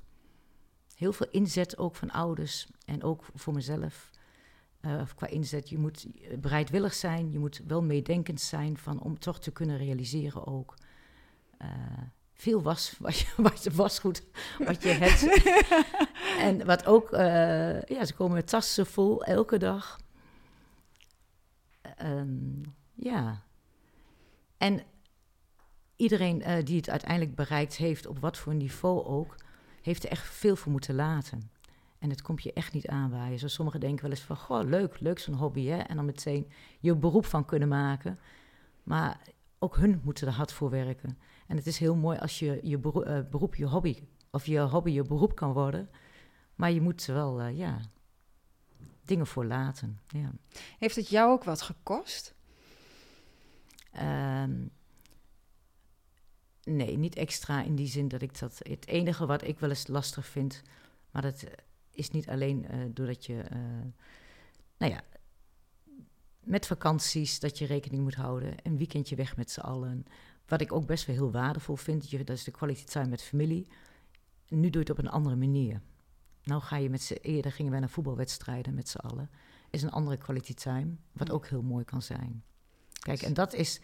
heel 0.95 1.13
veel 1.13 1.29
inzet 1.31 1.79
ook 1.79 1.97
van 1.97 2.11
ouders 2.11 2.67
en 2.85 3.03
ook 3.03 3.27
voor 3.35 3.55
mezelf. 3.55 4.11
Uh, 4.81 5.03
qua 5.15 5.27
inzet, 5.27 5.69
je 5.69 5.79
moet 5.79 6.07
bereidwillig 6.41 6.95
zijn, 6.95 7.33
je 7.33 7.39
moet 7.39 7.63
wel 7.67 7.83
meedenkend 7.83 8.41
zijn 8.41 8.79
van, 8.79 9.01
om 9.01 9.19
toch 9.19 9.41
te 9.41 9.51
kunnen 9.51 9.77
realiseren 9.77 10.47
ook. 10.47 10.75
Uh, 11.63 11.69
veel 12.35 12.63
was, 12.63 12.95
wat 12.99 13.19
je, 13.19 13.27
wat 13.37 13.65
je 13.65 13.71
wasgoed 13.71 14.23
wat 14.59 14.83
je 14.83 14.89
hebt. 14.89 15.47
en 16.49 16.67
wat 16.67 16.87
ook, 16.87 17.13
uh, 17.13 17.83
ja, 17.83 18.05
ze 18.05 18.15
komen 18.15 18.35
met 18.35 18.49
tassen 18.49 18.87
vol 18.87 19.25
elke 19.25 19.59
dag. 19.59 20.01
Um, 22.03 22.63
ja. 22.95 23.43
En 24.57 24.83
iedereen 25.97 26.65
die 26.65 26.77
het 26.77 26.91
uiteindelijk 26.91 27.35
bereikt 27.35 27.77
heeft, 27.77 28.07
op 28.07 28.19
wat 28.19 28.37
voor 28.37 28.55
niveau 28.55 29.05
ook, 29.05 29.37
heeft 29.83 30.05
er 30.05 30.11
echt 30.11 30.27
veel 30.27 30.57
voor 30.57 30.73
moeten 30.73 30.95
laten. 30.95 31.51
En 31.99 32.11
het 32.11 32.23
komt 32.23 32.43
je 32.43 32.53
echt 32.53 32.73
niet 32.73 32.87
aanwaaien. 32.87 33.39
Zo 33.39 33.49
sommigen 33.49 33.81
denken 33.81 34.03
wel 34.03 34.11
eens 34.11 34.21
van, 34.21 34.37
goh, 34.37 34.69
leuk, 34.69 35.01
leuk 35.01 35.19
zo'n 35.19 35.35
hobby, 35.35 35.67
hè? 35.67 35.79
En 35.79 35.97
dan 35.97 36.05
meteen 36.05 36.51
je 36.81 36.97
beroep 36.97 37.25
van 37.25 37.45
kunnen 37.45 37.69
maken. 37.69 38.19
Maar 38.83 39.21
ook 39.59 39.77
hun 39.77 40.01
moeten 40.05 40.27
er 40.27 40.33
hard 40.33 40.53
voor 40.53 40.71
werken. 40.71 41.19
En 41.47 41.57
het 41.57 41.67
is 41.67 41.79
heel 41.79 41.95
mooi 41.95 42.19
als 42.19 42.39
je 42.39 42.61
je 42.63 42.77
eh, 42.77 43.31
beroep, 43.31 43.55
je 43.55 43.67
hobby, 43.67 44.03
of 44.31 44.47
je 44.47 44.61
hobby 44.61 44.91
je 44.91 45.03
beroep 45.03 45.35
kan 45.35 45.53
worden. 45.53 45.91
Maar 46.55 46.71
je 46.71 46.81
moet 46.81 47.05
wel, 47.05 47.41
uh, 47.41 47.59
ja, 47.59 47.81
dingen 49.05 49.27
voor 49.27 49.45
laten. 49.45 50.01
Ja. 50.07 50.33
Heeft 50.79 50.97
het 50.97 51.09
jou 51.09 51.33
ook 51.33 51.45
wat 51.45 51.63
gekost? 51.63 52.35
Um, 53.97 54.71
nee, 56.63 56.99
niet 56.99 57.17
extra 57.17 57.63
in 57.63 57.75
die 57.75 57.87
zin 57.87 58.09
dat 58.09 58.23
ik 58.23 58.39
dat. 58.39 58.61
Het 58.63 58.87
enige 58.87 59.27
wat 59.27 59.43
ik 59.43 59.59
wel 59.59 59.69
eens 59.69 59.87
lastig 59.87 60.27
vind, 60.27 60.63
maar 61.11 61.23
dat 61.23 61.45
is 61.99 62.11
niet 62.11 62.29
alleen 62.29 62.67
uh, 62.71 62.85
doordat 62.93 63.27
je. 63.27 63.45
nou 64.79 64.93
ja, 64.93 65.03
met 66.41 66.67
vakanties 66.67 67.41
dat 67.41 67.59
je 67.59 67.67
rekening 67.67 68.03
moet 68.03 68.15
houden. 68.15 68.55
Een 68.63 68.77
weekendje 68.77 69.17
weg 69.17 69.37
met 69.37 69.51
z'n 69.51 69.61
allen. 69.61 70.05
Wat 70.47 70.61
ik 70.61 70.73
ook 70.73 70.87
best 70.87 71.07
wel 71.07 71.17
heel 71.17 71.31
waardevol 71.31 71.77
vind, 71.77 72.11
dat 72.27 72.37
is 72.37 72.45
de 72.45 72.51
kwaliteit 72.51 72.91
time 72.91 73.09
met 73.09 73.23
familie. 73.23 73.67
Nu 74.49 74.71
doe 74.71 74.83
je 74.83 74.89
het 74.89 74.91
op 74.91 74.99
een 74.99 75.11
andere 75.11 75.37
manier. 75.37 75.81
Nou 76.43 76.63
ga 76.63 76.77
je 76.77 76.91
met 76.91 77.03
z'n... 77.03 77.13
Eerder 77.13 77.53
gingen 77.53 77.71
wij 77.71 77.81
naar 77.81 77.91
voetbalwedstrijden 77.91 78.75
met 78.75 78.89
z'n 78.89 78.99
allen. 78.99 79.31
Is 79.71 79.83
een 79.83 79.91
andere 79.91 80.17
quality 80.17 80.55
time, 80.55 80.97
wat 81.13 81.31
ook 81.31 81.47
heel 81.47 81.63
mooi 81.63 81.85
kan 81.85 82.03
zijn. 82.03 82.43
Kijk, 82.93 83.23
en 83.23 83.35
dat 83.35 83.53
is 83.53 83.81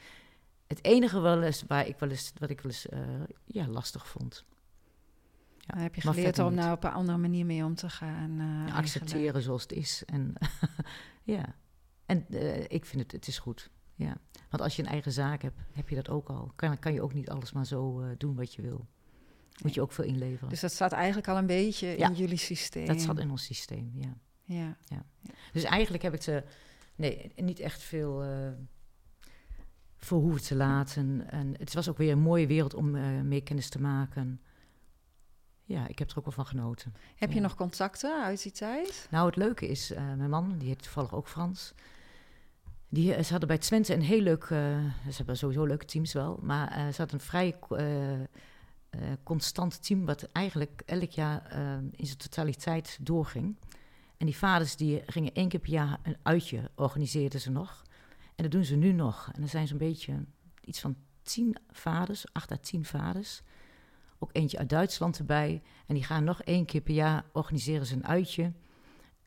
het 0.66 0.84
enige 0.84 1.20
wel 1.20 1.42
eens 1.42 1.64
waar 1.66 1.86
ik 1.86 1.98
wel 1.98 2.10
eens, 2.10 2.32
wat 2.38 2.50
ik 2.50 2.60
wel 2.60 2.72
eens 2.72 2.86
uh, 2.86 3.00
ja, 3.44 3.68
lastig 3.68 4.08
vond. 4.08 4.44
Dan 5.66 5.78
heb 5.78 5.94
je 5.94 6.00
geleerd 6.00 6.38
om 6.38 6.56
daar 6.56 6.72
op 6.72 6.84
een 6.84 6.92
andere 6.92 7.18
manier 7.18 7.46
mee 7.46 7.64
om 7.64 7.74
te 7.74 7.90
gaan. 7.90 8.40
eh, 8.66 8.76
accepteren 8.76 9.42
zoals 9.42 9.62
het 9.62 9.72
is. 9.72 10.02
En 10.06 10.34
ja, 11.34 11.54
en 12.06 12.26
eh, 12.28 12.62
ik 12.68 12.84
vind 12.84 13.02
het, 13.02 13.12
het 13.12 13.26
is 13.26 13.38
goed. 13.38 13.70
Ja. 13.94 14.16
Want 14.50 14.62
als 14.62 14.76
je 14.76 14.82
een 14.82 14.88
eigen 14.88 15.12
zaak 15.12 15.42
hebt, 15.42 15.60
heb 15.72 15.88
je 15.88 15.94
dat 15.94 16.08
ook 16.08 16.28
al. 16.28 16.52
Kan, 16.56 16.78
kan 16.78 16.92
je 16.92 17.02
ook 17.02 17.14
niet 17.14 17.30
alles 17.30 17.52
maar 17.52 17.66
zo 17.66 18.00
eh, 18.00 18.08
doen 18.18 18.34
wat 18.36 18.54
je 18.54 18.62
wil. 18.62 18.86
Moet 19.62 19.74
je 19.74 19.80
ook 19.80 19.92
veel 19.92 20.04
inleveren. 20.04 20.48
Dus 20.48 20.60
dat 20.60 20.72
staat 20.72 20.92
eigenlijk 20.92 21.28
al 21.28 21.36
een 21.36 21.46
beetje 21.46 21.86
Ja. 21.98 22.08
in 22.08 22.14
jullie 22.14 22.36
systeem. 22.36 22.86
dat 22.86 23.00
zat 23.00 23.18
in 23.18 23.30
ons 23.30 23.44
systeem, 23.44 23.90
ja. 23.94 24.16
Ja. 24.44 24.76
Dus 25.52 25.62
eigenlijk 25.64 26.02
heb 26.02 26.14
ik 26.14 26.22
ze 26.22 26.44
nee, 26.94 27.32
niet 27.36 27.58
echt 27.58 27.82
veel 27.82 28.22
eh 28.24 28.52
voor 29.96 30.20
hoeven 30.20 30.42
te 30.42 30.54
laten. 30.54 31.30
En 31.30 31.54
het 31.58 31.74
was 31.74 31.88
ook 31.88 31.98
weer 31.98 32.12
een 32.12 32.18
mooie 32.18 32.46
wereld 32.46 32.74
om 32.74 32.90
mee 33.28 33.40
kennis 33.40 33.68
te 33.68 33.80
maken. 33.80 34.40
Ja, 35.66 35.88
ik 35.88 35.98
heb 35.98 36.10
er 36.10 36.18
ook 36.18 36.24
wel 36.24 36.34
van 36.34 36.46
genoten. 36.46 36.94
Heb 37.16 37.28
je 37.28 37.34
Ja. 37.36 37.42
nog 37.42 37.54
contacten 37.54 38.22
uit 38.24 38.42
die 38.42 38.52
tijd? 38.52 39.06
Nou, 39.10 39.26
het 39.26 39.36
leuke 39.36 39.68
is, 39.68 39.90
eh, 39.90 40.12
mijn 40.14 40.30
man, 40.30 40.58
die 40.58 40.68
heet 40.68 40.82
toevallig 40.82 41.14
ook 41.14 41.28
Frans. 41.28 41.72
Die, 42.88 43.14
eh, 43.14 43.22
ze 43.24 43.30
hadden 43.30 43.48
bij 43.48 43.58
Twente 43.58 43.94
een 43.94 44.02
heel 44.02 44.20
leuk... 44.20 44.42
eh, 44.42 44.48
ze 45.08 45.16
hebben 45.16 45.36
sowieso 45.36 45.64
leuke 45.64 45.84
teams 45.84 46.12
wel. 46.12 46.38
Maar 46.42 46.92
ze 46.92 46.96
hadden 47.00 47.18
een 47.18 47.26
vrij 47.26 47.58
constant 49.22 49.86
team... 49.86 50.04
wat 50.04 50.22
eigenlijk 50.32 50.82
elk 50.86 51.10
jaar 51.10 51.52
in 51.90 52.06
zijn 52.06 52.18
totaliteit 52.18 52.98
doorging. 53.00 53.56
En 54.16 54.26
die 54.26 54.36
vaders 54.36 54.76
die 54.76 55.02
gingen 55.06 55.32
één 55.34 55.48
keer 55.48 55.60
per 55.60 55.70
jaar 55.70 55.98
een 56.02 56.16
uitje, 56.22 56.70
organiseerden 56.74 57.40
ze 57.40 57.50
nog. 57.50 57.82
En 58.34 58.42
dat 58.42 58.50
doen 58.52 58.64
ze 58.64 58.76
nu 58.76 58.92
nog. 58.92 59.30
En 59.32 59.42
er 59.42 59.48
zijn 59.48 59.66
zo'n 59.66 59.78
beetje 59.78 60.24
iets 60.60 60.80
van 60.80 60.96
tien 61.22 61.56
vaders, 61.70 62.24
acht 62.32 62.52
à 62.52 62.56
tien 62.60 62.84
vaders. 62.84 63.42
Ook 64.18 64.30
eentje 64.32 64.58
uit 64.58 64.68
Duitsland 64.68 65.18
erbij. 65.18 65.62
En 65.86 65.94
die 65.94 66.04
gaan 66.04 66.24
nog 66.24 66.42
één 66.42 66.64
keer 66.64 66.80
per 66.80 66.94
jaar 66.94 67.24
organiseren 67.32 67.86
ze 67.86 67.94
een 67.94 68.06
uitje. 68.06 68.52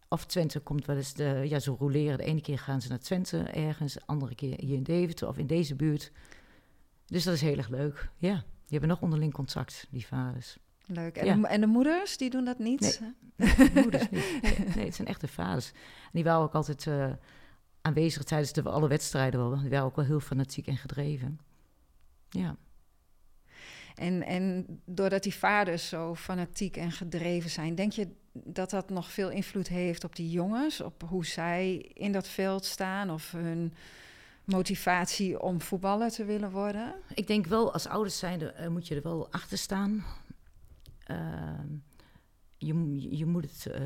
Of 0.09 0.25
Twente 0.25 0.59
komt 0.59 0.85
wel 0.85 0.95
eens, 0.95 1.13
de, 1.13 1.43
ja, 1.47 1.59
ze 1.59 1.71
roleren. 1.71 2.17
De 2.17 2.23
ene 2.23 2.41
keer 2.41 2.59
gaan 2.59 2.81
ze 2.81 2.89
naar 2.89 2.99
Twente 2.99 3.37
ergens, 3.39 3.93
de 3.93 4.01
andere 4.05 4.35
keer 4.35 4.59
hier 4.59 4.75
in 4.75 4.83
Deventer 4.83 5.27
of 5.27 5.37
in 5.37 5.47
deze 5.47 5.75
buurt. 5.75 6.11
Dus 7.05 7.23
dat 7.23 7.33
is 7.33 7.41
heel 7.41 7.57
erg 7.57 7.69
leuk. 7.69 8.09
Ja, 8.17 8.33
die 8.35 8.43
hebben 8.79 8.89
nog 8.89 9.01
onderling 9.01 9.33
contact, 9.33 9.87
die 9.89 10.05
vaders. 10.07 10.57
Leuk. 10.85 11.15
En, 11.17 11.25
Ja. 11.25 11.35
de, 11.35 11.47
en 11.47 11.61
de 11.61 11.67
moeders, 11.67 12.17
die 12.17 12.29
doen 12.29 12.45
dat 12.45 12.59
niet? 12.59 13.01
De 13.35 13.71
moeders 13.73 14.09
niet. 14.09 14.39
Nee, 14.41 14.67
nee, 14.75 14.85
het 14.85 14.95
zijn 14.95 15.07
echte 15.07 15.27
vaders. 15.27 15.71
En 16.03 16.11
die 16.11 16.23
waren 16.23 16.41
ook 16.41 16.53
altijd 16.53 16.87
eh, 16.87 17.11
aanwezig 17.81 18.23
tijdens 18.23 18.53
de, 18.53 18.63
alle 18.63 18.87
wedstrijden 18.87 19.39
wel. 19.49 19.59
Die 19.59 19.69
waren 19.69 19.85
ook 19.85 19.95
wel 19.95 20.05
heel 20.05 20.19
fanatiek 20.19 20.67
en 20.67 20.77
gedreven. 20.77 21.39
Ja. 22.29 22.55
En, 23.97 24.23
en 24.23 24.65
doordat 24.85 25.23
die 25.23 25.35
vaders 25.35 25.89
zo 25.89 26.15
fanatiek 26.15 26.77
en 26.77 26.91
gedreven 26.91 27.49
zijn, 27.49 27.75
denk 27.75 27.91
je 27.91 28.07
dat 28.31 28.69
dat 28.69 28.89
nog 28.89 29.11
veel 29.11 29.29
invloed 29.29 29.67
heeft 29.67 30.03
op 30.03 30.15
die 30.15 30.29
jongens? 30.29 30.81
Op 30.81 31.03
hoe 31.07 31.25
zij 31.25 31.75
in 31.93 32.11
dat 32.11 32.27
veld 32.27 32.65
staan 32.65 33.09
of 33.09 33.31
hun 33.31 33.73
motivatie 34.43 35.41
om 35.41 35.61
voetballer 35.61 36.11
te 36.11 36.25
willen 36.25 36.51
worden? 36.51 36.95
Ik 37.13 37.27
denk 37.27 37.45
wel, 37.45 37.73
als 37.73 37.87
ouders 37.87 38.17
zijnde 38.17 38.51
eh, 38.51 38.67
moet 38.67 38.87
je 38.87 38.95
er 38.95 39.01
wel 39.01 39.31
achter 39.31 39.57
staan. 39.57 40.05
Ehm, 41.03 41.67
je, 42.57 43.17
je 43.17 43.25
moet 43.25 43.43
het 43.43 43.73
eh, 43.73 43.81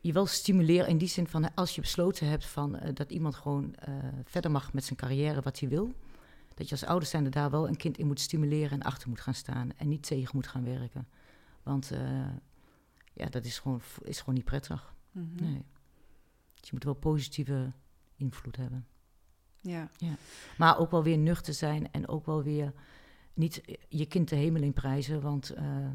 je 0.00 0.12
wel 0.12 0.26
stimuleren 0.26 0.88
in 0.88 0.98
die 0.98 1.08
zin 1.08 1.26
van... 1.26 1.54
als 1.54 1.74
je 1.74 1.80
besloten 1.80 2.28
hebt 2.28 2.46
van, 2.46 2.76
eh, 2.78 2.94
dat 2.94 3.10
iemand 3.10 3.34
gewoon 3.34 3.74
verder 4.24 4.50
mag 4.50 4.72
met 4.72 4.84
zijn 4.84 4.98
carrière 4.98 5.40
wat 5.40 5.60
hij 5.60 5.68
wil... 5.68 5.94
dat 6.58 6.68
je 6.68 6.74
als 6.74 6.84
ouders 6.84 7.10
zijnde 7.10 7.30
daar 7.30 7.50
wel 7.50 7.68
een 7.68 7.76
kind 7.76 7.98
in 7.98 8.06
moet 8.06 8.20
stimuleren 8.20 8.70
en 8.70 8.82
achter 8.82 9.08
moet 9.08 9.20
gaan 9.20 9.34
staan... 9.34 9.72
en 9.76 9.88
niet 9.88 10.02
tegen 10.02 10.30
moet 10.34 10.46
gaan 10.46 10.64
werken. 10.64 11.08
Want 11.62 11.90
eh, 11.90 12.26
ja, 13.12 13.26
dat 13.26 13.44
is 13.44 13.58
gewoon, 13.58 13.80
is 14.02 14.18
gewoon 14.18 14.34
niet 14.34 14.44
prettig. 14.44 14.94
Mhm. 15.12 15.44
Nee. 15.44 15.64
Dus 16.54 16.68
je 16.68 16.70
moet 16.72 16.84
wel 16.84 16.94
positieve 16.94 17.72
invloed 18.16 18.56
hebben. 18.56 18.86
Ja. 19.60 19.90
Maar 20.56 20.78
ook 20.78 20.90
wel 20.90 21.02
weer 21.02 21.18
nuchter 21.18 21.54
zijn 21.54 21.92
en 21.92 22.08
ook 22.08 22.26
wel 22.26 22.42
weer 22.42 22.72
niet 23.34 23.78
je 23.88 24.06
kind 24.06 24.28
de 24.28 24.36
hemel 24.36 24.62
in 24.62 24.72
prijzen. 24.72 25.20
Want 25.20 25.50
eh, 25.50 25.90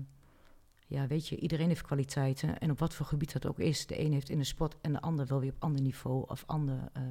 ja, 0.88 1.08
weet 1.08 1.28
je, 1.28 1.38
iedereen 1.38 1.68
heeft 1.68 1.82
kwaliteiten. 1.82 2.60
En 2.60 2.72
op 2.72 2.80
wat 2.80 2.94
voor 2.94 3.06
gebied 3.06 3.34
dat 3.34 3.46
ook 3.46 3.60
is. 3.60 3.86
De 3.86 4.00
een 4.00 4.14
heeft 4.14 4.30
in 4.30 4.38
de 4.38 4.44
sport 4.44 4.76
en 4.82 4.92
de 4.92 5.02
ander 5.02 5.26
wel 5.26 5.40
weer 5.40 5.54
op 5.54 5.64
ander 5.64 5.82
niveau 5.82 6.24
of 6.28 6.44
andere, 6.46 6.90
eh, 6.94 7.04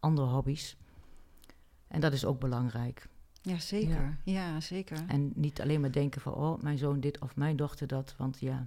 andere 0.00 0.28
hobby's. 0.28 0.76
En 1.88 2.00
dat 2.00 2.12
is 2.12 2.24
ook 2.24 2.40
belangrijk. 2.40 3.06
ja, 3.42 3.58
zeker. 3.58 4.16
Ja. 4.24 4.60
zeker. 4.60 5.04
En 5.06 5.32
niet 5.34 5.60
alleen 5.60 5.80
maar 5.80 5.92
denken 5.92 6.20
van, 6.20 6.34
oh, 6.34 6.62
mijn 6.62 6.78
zoon 6.78 7.00
dit 7.00 7.18
of 7.20 7.36
mijn 7.36 7.56
dochter 7.56 7.86
dat. 7.86 8.14
Want 8.18 8.40
ja, 8.40 8.66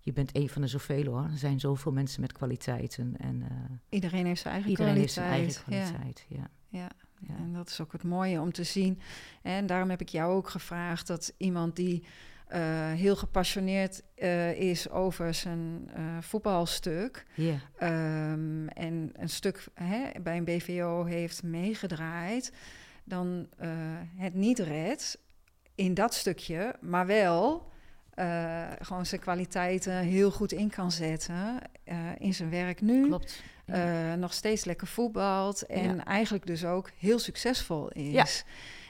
je 0.00 0.12
bent 0.12 0.36
een 0.36 0.48
van 0.48 0.62
de 0.62 0.68
zoveel 0.68 1.04
hoor. 1.04 1.22
Er 1.24 1.38
zijn 1.38 1.60
zoveel 1.60 1.92
mensen 1.92 2.20
met 2.20 2.32
kwaliteiten. 2.32 3.14
En 3.18 3.42
eh, 3.42 3.48
Iedereen 3.88 4.26
heeft 4.26 4.40
zijn 4.40 4.54
eigen 4.54 4.70
iedereen 4.70 4.94
heeft 4.96 5.12
kwaliteit. 5.12 5.52
zijn 5.52 5.72
eigen 5.74 5.92
kwaliteit. 5.94 6.26
Ja. 6.28 6.78
Ja. 6.78 6.90
Ja. 7.28 7.34
En 7.36 7.52
dat 7.52 7.68
is 7.68 7.80
ook 7.80 7.92
het 7.92 8.02
mooie 8.04 8.40
om 8.40 8.52
te 8.52 8.64
zien. 8.64 9.00
En 9.42 9.66
daarom 9.66 9.90
heb 9.90 10.00
ik 10.00 10.08
jou 10.08 10.34
ook 10.34 10.48
gevraagd 10.48 11.06
dat 11.06 11.34
iemand 11.36 11.76
die 11.76 12.04
heel 12.94 13.16
gepassioneerd 13.16 14.02
eh, 14.14 14.52
is 14.52 14.90
over 14.90 15.34
zijn 15.34 15.90
eh, 15.94 16.02
voetbalstuk. 16.20 17.24
Ehm, 17.78 18.66
en 18.68 19.12
een 19.16 19.28
stuk 19.28 19.66
hè, 19.74 20.20
bij 20.22 20.36
een 20.36 20.44
BVO 20.44 21.04
heeft 21.04 21.42
meegedraaid, 21.42 22.52
dan 23.04 23.46
eh, 23.58 23.68
het 24.16 24.34
niet 24.34 24.58
redt 24.58 25.18
in 25.74 25.94
dat 25.94 26.14
stukje, 26.14 26.74
maar 26.80 27.06
wel 27.06 27.68
eh, 28.14 28.66
gewoon 28.80 29.06
zijn 29.06 29.20
kwaliteiten 29.20 29.92
heel 29.98 30.30
goed 30.30 30.52
in 30.52 30.70
kan 30.70 30.92
zetten 30.92 31.58
eh, 31.84 31.96
in 32.18 32.34
zijn 32.34 32.50
werk 32.50 32.80
nu. 32.80 33.06
klopt. 33.06 33.42
Ja. 33.66 34.12
eh, 34.12 34.18
nog 34.18 34.32
steeds 34.32 34.64
lekker 34.64 34.86
voetbalt 34.86 35.62
en 35.66 35.96
Ja. 35.96 36.04
eigenlijk 36.04 36.46
dus 36.46 36.64
ook 36.64 36.90
heel 36.98 37.18
succesvol 37.18 37.88
is. 37.88 38.44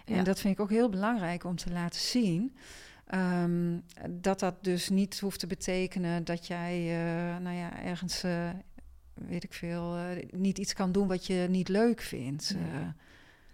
Ja. 0.05 0.17
En 0.17 0.25
dat 0.25 0.41
vind 0.41 0.55
ik 0.55 0.61
ook 0.61 0.71
heel 0.71 0.89
belangrijk 0.89 1.45
om 1.45 1.57
te 1.57 1.71
laten 1.73 2.01
zien. 2.01 2.57
Ehm, 3.11 3.79
dat 4.11 4.41
dat 4.41 4.55
dus 4.65 4.89
niet 4.89 5.21
hoeft 5.21 5.39
te 5.41 5.47
betekenen 5.47 6.25
dat 6.25 6.47
jij 6.47 6.79
eh, 6.79 7.39
nou 7.43 7.57
ja, 7.57 7.83
ergens, 7.83 8.23
eh, 8.23 8.49
weet 9.15 9.45
ik 9.45 9.53
veel, 9.53 9.97
eh, 9.97 10.29
niet 10.31 10.59
iets 10.59 10.73
kan 10.73 10.93
doen 10.93 11.09
wat 11.09 11.27
je 11.27 11.47
niet 11.51 11.69
leuk 11.69 12.01
vindt. 12.01 12.55
Nee. 12.55 12.85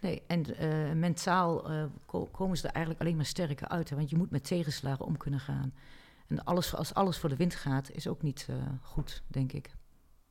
Nee, 0.01 0.23
en 0.27 0.99
mentaal 0.99 1.71
ko- 2.07 2.29
komen 2.33 2.57
ze 2.57 2.66
er 2.66 2.73
eigenlijk 2.73 3.05
alleen 3.05 3.16
maar 3.16 3.25
sterker 3.27 3.69
uit. 3.69 3.90
Hè? 3.90 3.97
Want 3.97 4.11
je 4.11 4.16
moet 4.16 4.31
met 4.31 4.45
tegenslagen 4.45 5.05
om 5.05 5.16
kunnen 5.16 5.40
gaan. 5.40 5.75
En 6.29 6.45
alles, 6.45 6.75
als 6.75 6.95
alles 6.95 7.19
voor 7.19 7.29
de 7.29 7.37
wind 7.37 7.55
gaat, 7.55 7.90
is 7.90 8.07
ook 8.09 8.23
niet 8.23 8.49
goed, 8.83 9.23
denk 9.27 9.53
ik. 9.53 9.71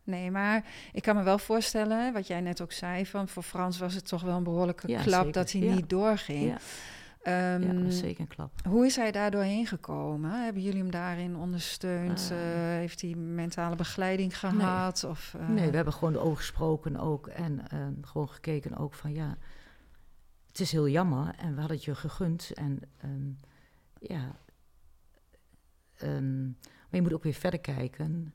nee, 0.04 0.32
maar 0.32 0.66
ik 0.94 1.02
kan 1.02 1.16
me 1.16 1.24
wel 1.24 1.38
voorstellen, 1.40 2.14
wat 2.14 2.28
jij 2.28 2.42
net 2.42 2.62
ook 2.62 2.72
zei, 2.72 3.06
van 3.06 3.28
voor 3.28 3.44
Frans 3.44 3.78
was 3.78 3.94
het 3.94 4.08
toch 4.08 4.22
wel 4.22 4.38
een 4.38 4.44
behoorlijke 4.44 4.88
Ja, 4.88 5.02
klap 5.02 5.18
zeker. 5.26 5.32
dat 5.34 5.52
hij 5.52 5.62
Ja. 5.62 5.74
niet 5.76 5.90
doorging. 5.90 6.48
Ja, 6.48 6.58
Ehm, 7.26 7.62
ja, 7.62 7.74
dat 7.74 7.84
is 7.86 7.98
zeker 7.98 8.22
een 8.22 8.28
klap. 8.28 8.52
Hoe 8.68 8.86
is 8.86 8.96
hij 8.96 9.12
daar 9.12 9.32
doorheen 9.32 9.66
gekomen? 9.68 10.44
Hebben 10.44 10.62
jullie 10.62 10.82
hem 10.82 10.92
daarin 10.92 11.36
ondersteund? 11.36 12.32
Eh. 12.32 12.74
Eh, 12.74 12.80
heeft 12.80 13.02
hij 13.02 13.16
mentale 13.16 13.76
begeleiding 13.76 14.40
gehad? 14.40 15.04
Of, 15.04 15.36
eh, 15.40 15.48
Nee, 15.48 15.70
we 15.70 15.76
hebben 15.76 15.94
gewoon 15.94 16.18
ogen 16.18 16.38
gesproken 16.38 16.98
ook. 16.98 17.28
En 17.28 17.70
eh, 17.70 17.88
gewoon 18.02 18.30
gekeken 18.30 18.78
ook 18.78 18.94
van 18.94 19.14
ja, 19.14 19.38
het 20.48 20.60
is 20.60 20.72
heel 20.72 20.88
jammer. 20.88 21.36
En 21.36 21.54
we 21.54 21.60
hadden 21.60 21.78
het 21.78 21.86
je 21.86 21.96
gegund. 21.96 22.52
En 22.54 22.80
ehm, 22.98 23.32
ja, 24.00 24.40
ehm, 25.98 26.44
maar 26.46 26.90
je 26.90 27.02
moet 27.02 27.14
ook 27.14 27.24
weer 27.24 27.34
verder 27.34 27.60
kijken. 27.60 28.34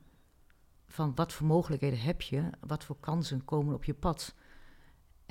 Van 0.87 1.15
wat 1.15 1.33
voor 1.33 1.47
mogelijkheden 1.47 1.99
heb 1.99 2.21
je? 2.21 2.49
Wat 2.59 2.83
voor 2.83 2.99
kansen 2.99 3.45
komen 3.45 3.75
op 3.75 3.83
je 3.83 3.93
pad? 3.93 4.35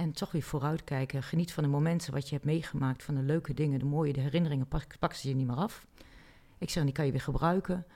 En 0.00 0.12
toch 0.12 0.32
weer 0.32 0.42
vooruitkijken. 0.42 1.22
Geniet 1.22 1.52
van 1.52 1.62
de 1.62 1.68
momenten 1.68 2.12
wat 2.12 2.28
je 2.28 2.34
hebt 2.34 2.46
meegemaakt. 2.46 3.02
Van 3.02 3.14
de 3.14 3.22
leuke 3.22 3.54
dingen, 3.54 3.78
de 3.78 3.84
mooie, 3.84 4.12
de 4.12 4.20
herinneringen. 4.20 4.68
Pak, 4.98 5.12
ze 5.12 5.28
je 5.28 5.34
niet 5.34 5.46
meer 5.46 5.56
af. 5.56 5.86
Ik 6.58 6.70
zeg, 6.70 6.84
die 6.84 6.92
kan 6.92 7.06
je 7.06 7.12
weer 7.12 7.20
gebruiken. 7.20 7.86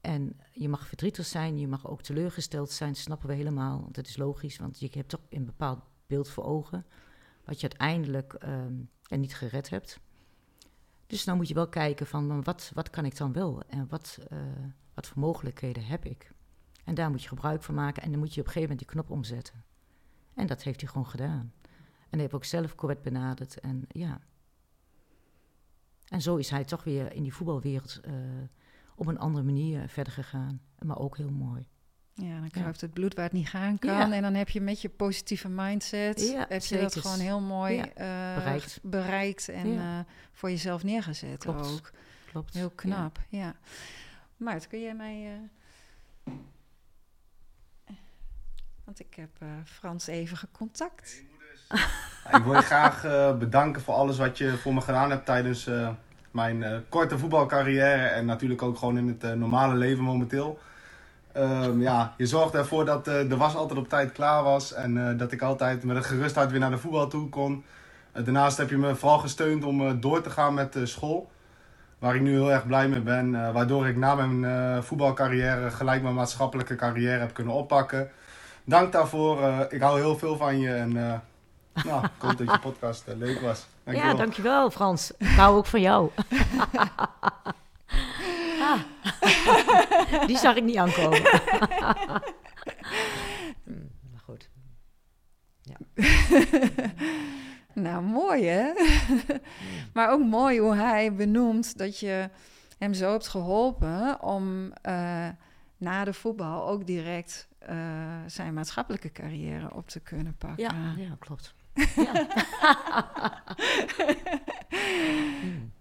En 0.00 0.40
je 0.52 0.68
mag 0.68 0.86
verdrietig 0.86 1.26
zijn, 1.26 1.58
je 1.58 1.68
mag 1.68 1.88
ook 1.88 2.02
teleurgesteld 2.02 2.70
zijn, 2.70 2.94
snappen 2.94 3.28
we 3.28 3.34
helemaal. 3.34 3.80
Want 3.80 3.94
dat 3.94 4.06
is 4.06 4.16
logisch, 4.16 4.58
want 4.58 4.80
je 4.80 4.88
hebt 4.90 5.08
toch 5.08 5.20
een 5.28 5.44
bepaald 5.44 5.80
beeld 6.06 6.28
voor 6.28 6.44
ogen. 6.44 6.86
Wat 7.44 7.60
je 7.60 7.68
uiteindelijk 7.68 8.36
er 9.06 9.18
niet 9.18 9.34
gered 9.34 9.70
hebt. 9.70 10.00
Dus 11.06 11.24
dan 11.24 11.36
moet 11.36 11.48
je 11.48 11.54
wel 11.54 11.68
kijken 11.68 12.06
van 12.06 12.42
wat, 12.42 12.70
wat 12.74 12.90
kan 12.90 13.04
ik 13.04 13.16
dan 13.16 13.32
wel? 13.32 13.62
En 13.66 13.88
wat, 13.88 14.18
eh, 14.28 14.38
wat 14.94 15.06
voor 15.06 15.20
mogelijkheden 15.20 15.84
heb 15.84 16.04
ik? 16.04 16.32
En 16.84 16.94
daar 16.94 17.10
moet 17.10 17.22
je 17.22 17.28
gebruik 17.28 17.62
van 17.62 17.74
maken. 17.74 18.02
En 18.02 18.10
dan 18.10 18.18
moet 18.18 18.34
je 18.34 18.40
op 18.40 18.46
een 18.46 18.52
gegeven 18.52 18.76
moment 18.76 18.78
die 18.78 19.02
knop 19.02 19.16
omzetten. 19.16 19.69
En 20.40 20.46
dat 20.46 20.62
heeft 20.62 20.80
hij 20.80 20.90
gewoon 20.90 21.06
gedaan. 21.06 21.52
En 22.10 22.18
hij 22.18 22.20
heeft 22.20 22.34
ook 22.34 22.44
zelf 22.44 22.74
Corvette 22.74 23.10
benaderd. 23.10 23.60
En 23.60 23.84
ja. 23.88 24.20
En 26.08 26.22
zo 26.22 26.36
is 26.36 26.50
hij 26.50 26.64
toch 26.64 26.84
weer 26.84 27.12
in 27.12 27.22
die 27.22 27.34
voetbalwereld 27.34 28.00
eh, 28.02 28.12
op 28.94 29.06
een 29.06 29.18
andere 29.18 29.44
manier 29.44 29.88
verder 29.88 30.12
gegaan. 30.12 30.60
Maar 30.78 30.98
ook 30.98 31.16
heel 31.16 31.30
mooi. 31.30 31.66
Ja, 32.14 32.40
dan 32.40 32.50
kruipt 32.50 32.80
het 32.80 32.92
bloed 32.92 33.14
waar 33.14 33.24
het 33.24 33.32
niet 33.32 33.48
gaan 33.48 33.78
kan. 33.78 33.90
Ja. 33.90 34.12
En 34.12 34.22
dan 34.22 34.34
heb 34.34 34.48
je 34.48 34.60
met 34.60 34.80
je 34.80 34.88
positieve 34.88 35.48
mindset... 35.48 36.20
Ja, 36.20 36.46
heb 36.48 36.62
je 36.62 36.80
dat 36.80 36.96
gewoon 36.96 37.18
heel 37.18 37.40
mooi 37.40 37.78
eh, 37.78 38.34
bereikt. 38.34 38.78
bereikt 38.82 39.48
en 39.48 39.78
eh, 39.78 39.98
voor 40.32 40.50
jezelf 40.50 40.82
neergezet 40.82 41.38
Klopt. 41.38 41.66
ook. 41.66 41.90
klopt. 42.30 42.54
Heel 42.54 42.70
knap, 42.70 43.18
ja. 43.28 43.54
Maart, 44.36 44.66
kun 44.66 44.80
jij 44.80 44.94
mij... 44.94 45.50
Want 48.90 49.02
ik 49.02 49.14
heb 49.14 49.30
eh, 49.38 49.48
Frans 49.64 50.06
even 50.06 50.36
gecontact. 50.36 51.22
Ik 52.36 52.42
wil 52.44 52.54
je 52.54 52.62
graag 52.62 53.04
eh, 53.04 53.36
bedanken 53.36 53.82
voor 53.82 53.94
alles 53.94 54.18
wat 54.18 54.38
je 54.38 54.56
voor 54.56 54.74
me 54.74 54.80
gedaan 54.80 55.10
hebt 55.10 55.26
tijdens 55.26 55.66
eh, 55.66 55.88
mijn 56.30 56.84
korte 56.88 57.18
voetbalcarrière 57.18 58.06
en 58.06 58.26
natuurlijk 58.26 58.62
ook 58.62 58.78
gewoon 58.78 58.98
in 58.98 59.08
het 59.08 59.36
normale 59.36 59.74
leven 59.74 60.04
momenteel. 60.04 60.58
Ehm, 61.32 61.80
ja, 61.80 62.14
je 62.16 62.26
zorgde 62.26 62.58
ervoor 62.58 62.84
dat 62.84 63.04
de 63.04 63.36
was 63.36 63.54
altijd 63.54 63.78
op 63.78 63.88
tijd 63.88 64.12
klaar 64.12 64.42
was 64.42 64.72
en 64.72 65.16
dat 65.16 65.32
ik 65.32 65.42
altijd 65.42 65.84
met 65.84 65.96
een 65.96 66.04
gerust 66.04 66.34
hart 66.34 66.50
weer 66.50 66.60
naar 66.60 66.70
de 66.70 66.78
voetbal 66.78 67.08
toe 67.08 67.28
kon. 67.28 67.64
Daarnaast 68.12 68.56
heb 68.56 68.70
je 68.70 68.78
me 68.78 68.94
vooral 68.94 69.18
gesteund 69.18 69.64
om 69.64 70.00
door 70.00 70.22
te 70.22 70.30
gaan 70.30 70.54
met 70.54 70.76
school, 70.82 71.30
waar 71.98 72.14
ik 72.14 72.20
nu 72.20 72.30
heel 72.30 72.52
erg 72.52 72.66
blij 72.66 72.88
mee 72.88 73.00
ben. 73.00 73.52
waardoor 73.52 73.88
ik 73.88 73.96
na 73.96 74.14
mijn 74.14 74.82
voetbalcarrière 74.82 75.70
gelijk 75.70 76.02
mijn 76.02 76.14
maatschappelijke 76.14 76.74
carrière 76.74 77.18
heb 77.18 77.34
kunnen 77.34 77.54
oppakken. 77.54 78.10
Dank 78.64 78.92
daarvoor. 78.92 79.42
eh, 79.42 79.60
ik 79.68 79.80
hou 79.80 79.98
heel 80.00 80.18
veel 80.18 80.36
van 80.36 80.58
je 80.60 80.74
en 80.74 80.96
eh, 80.96 81.18
nou, 81.84 82.04
ik 82.04 82.10
hoop 82.18 82.38
dat 82.38 82.50
je 82.50 82.58
podcast 82.58 83.06
eh, 83.08 83.16
leuk 83.16 83.40
was. 83.40 83.66
Ja, 83.84 84.14
Dankjewel. 84.14 84.70
Frans. 84.70 85.10
Ik 85.18 85.26
hou 85.26 85.56
ook 85.56 85.66
van 85.66 85.80
jou. 85.80 86.10
Ah. 88.60 88.80
Die 90.26 90.38
zag 90.38 90.56
ik 90.56 90.64
niet 90.64 90.76
aankomen. 90.76 91.22
Hmm, 93.64 93.90
maar 94.10 94.20
goed. 94.24 94.48
Nou, 97.74 98.02
mooi 98.02 98.44
hè? 98.46 98.72
maar 99.94 100.10
ook 100.10 100.24
mooi 100.24 100.58
hoe 100.60 100.74
hij 100.74 101.14
benoemt 101.14 101.78
dat 101.78 101.98
je 101.98 102.28
hem 102.78 102.94
zo 102.94 103.10
hebt 103.10 103.28
geholpen 103.28 104.22
om 104.22 104.72
eh, 104.82 105.28
na 105.76 106.04
de 106.04 106.12
voetbal 106.12 106.68
ook 106.68 106.86
direct 106.86 107.48
eh, 107.60 108.20
zijn 108.26 108.54
maatschappelijke 108.54 109.12
carrière 109.12 109.74
op 109.74 109.88
te 109.88 110.00
kunnen 110.00 110.36
pakken. 110.36 110.62
Ja, 110.64 110.94
ja 110.96 111.16
klopt. 111.18 111.54
Ja. 111.96 112.26
Hmm. 115.40 115.72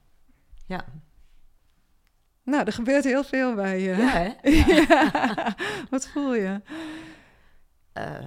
ja. 0.65 0.85
Nou, 2.43 2.65
er 2.65 2.73
gebeurt 2.73 3.03
heel 3.03 3.23
veel 3.23 3.55
bij 3.55 3.79
je. 3.81 3.95
ja, 3.95 4.09
hè? 4.09 4.33
Ja. 4.75 5.55
Wat 5.89 6.07
voel 6.07 6.35
je? 6.35 6.61
Eh, 7.93 8.25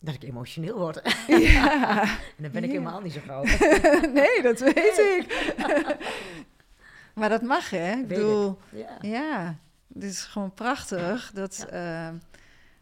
dat 0.00 0.14
ik 0.14 0.22
emotioneel 0.22 0.78
word. 0.78 1.00
ja. 1.26 2.02
En 2.02 2.42
dan 2.42 2.50
ben 2.50 2.64
ik 2.64 2.70
Ja. 2.70 2.76
helemaal 2.78 3.00
niet 3.00 3.12
zo 3.12 3.20
gauw. 3.26 3.42
nee, 4.12 4.42
dat 4.42 4.60
weet 4.60 4.98
ik. 4.98 5.34
maar 7.14 7.28
dat 7.28 7.42
mag, 7.42 7.70
hè? 7.70 7.90
Ik 7.90 7.96
Weet 7.96 8.08
bedoel, 8.08 8.58
Ja. 8.70 8.98
ja, 9.00 9.56
dit 9.94 10.10
is 10.10 10.20
gewoon 10.22 10.54
prachtig 10.54 11.30
dat, 11.34 11.66
ja. 11.70 12.14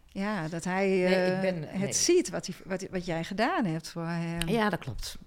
ja, 0.07 0.49
dat 0.49 0.65
hij 0.65 0.87
Nee, 0.89 1.27
ik 1.27 1.35
eh, 1.35 1.41
ben- 1.41 1.63
het 1.69 1.79
nee. 1.81 1.93
ziet 1.93 2.31
wat, 2.31 2.47
hij, 2.47 2.55
wat, 2.65 2.87
wat 2.91 3.05
jij 3.07 3.25
gedaan 3.25 3.65
hebt 3.65 3.89
voor 3.91 4.07
hem. 4.07 4.49
ja, 4.49 4.69
dat 4.71 4.79
klopt. 4.79 5.19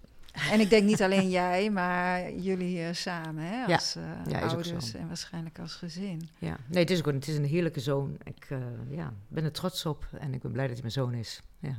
En 0.52 0.60
ik 0.60 0.70
denk 0.70 0.84
niet 0.86 1.02
alleen 1.02 1.30
jij, 1.42 1.70
maar 1.70 2.32
jullie 2.32 2.84
eh, 2.86 2.94
samen, 2.94 3.44
hè? 3.44 3.74
Als 3.74 3.96
eh, 3.96 4.04
Ja, 4.32 4.40
ouders 4.40 4.94
en 4.94 5.08
waarschijnlijk 5.08 5.60
als 5.60 5.74
gezin. 5.76 6.30
Ja. 6.38 6.58
Nee, 6.68 6.80
het 6.82 6.92
is 6.92 7.00
ook 7.00 7.08
een, 7.08 7.16
het 7.16 7.28
is 7.28 7.38
een 7.38 7.46
heerlijke 7.46 7.80
zoon. 7.80 8.18
Ik 8.24 8.46
eh, 8.50 8.58
ja, 8.90 9.14
ben 9.28 9.44
er 9.44 9.52
trots 9.52 9.86
op 9.86 10.08
en 10.20 10.34
ik 10.34 10.42
ben 10.42 10.52
blij 10.52 10.64
dat 10.68 10.74
hij 10.74 10.82
mijn 10.82 10.94
zoon 10.94 11.14
is. 11.14 11.42
Ja. 11.60 11.76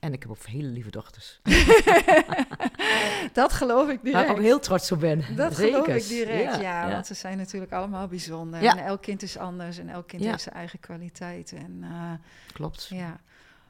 En 0.00 0.12
ik 0.12 0.22
heb 0.22 0.30
ook 0.30 0.44
hele 0.46 0.68
lieve 0.68 0.90
dochters. 0.90 1.40
Dat 3.32 3.52
geloof 3.52 3.88
ik 3.88 3.94
Waar 4.02 4.02
direct. 4.02 4.28
ik 4.30 4.36
ook 4.36 4.42
heel 4.42 4.58
trots 4.60 4.92
op 4.92 5.00
ben. 5.00 5.24
Dat 5.36 5.54
geloof 5.56 5.86
ik 5.86 6.06
direct, 6.08 6.54
ja, 6.60 6.60
ja. 6.86 6.90
Want 6.90 7.06
ze 7.06 7.14
zijn 7.14 7.36
natuurlijk 7.36 7.72
allemaal 7.72 8.08
bijzonder. 8.08 8.62
Ja. 8.62 8.76
En 8.76 8.84
elk 8.84 9.02
kind 9.02 9.22
is 9.22 9.36
anders 9.38 9.78
en 9.78 9.88
elk 9.88 10.06
kind 10.08 10.22
Ja. 10.22 10.30
heeft 10.30 10.42
zijn 10.42 10.54
eigen 10.54 10.80
kwaliteiten. 10.80 11.58
En 11.58 11.78
eh, 11.82 12.12
Klopt. 12.52 12.86
ja, 12.90 13.20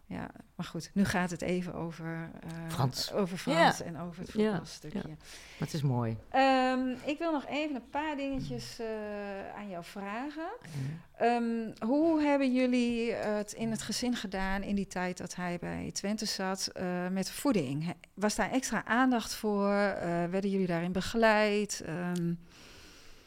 ja, 0.09 0.31
maar 0.55 0.67
goed, 0.67 0.91
nu 0.95 1.05
gaat 1.05 1.31
het 1.31 1.43
even 1.43 1.75
over, 1.75 2.31
eh, 2.43 2.51
Frans. 2.69 3.13
over 3.13 3.37
Frans 3.39 3.83
en 3.83 4.01
over 4.01 4.23
het 4.23 4.33
Ja, 4.33 4.49
voetbalstukje. 4.51 5.09
Maar 5.09 5.17
het 5.59 5.73
is 5.75 5.83
mooi. 5.83 6.17
Ehm, 6.31 6.89
ik 7.05 7.19
wil 7.19 7.33
nog 7.33 7.47
even 7.47 7.75
een 7.77 7.91
paar 7.91 8.17
dingetjes 8.17 8.79
eh, 8.79 8.87
aan 9.57 9.69
jou 9.69 9.85
vragen. 9.85 10.49
Ehm, 11.17 11.71
hoe 11.89 12.21
hebben 12.23 12.53
jullie 12.55 13.13
het 13.13 13.53
in 13.53 13.71
het 13.71 13.83
gezin 13.83 14.15
gedaan 14.17 14.63
in 14.63 14.75
die 14.75 14.87
tijd 14.87 15.19
dat 15.19 15.35
hij 15.35 15.59
bij 15.61 15.91
Twente 15.93 16.25
zat 16.27 16.67
eh, 16.67 17.09
met 17.09 17.31
voeding? 17.31 17.95
Was 18.15 18.35
daar 18.35 18.51
extra 18.51 18.85
aandacht 18.85 19.35
voor? 19.35 19.71
Eh, 19.73 20.25
werden 20.25 20.51
jullie 20.51 20.67
daarin 20.67 20.93
begeleid? 20.93 21.83
Ehm, 21.87 22.33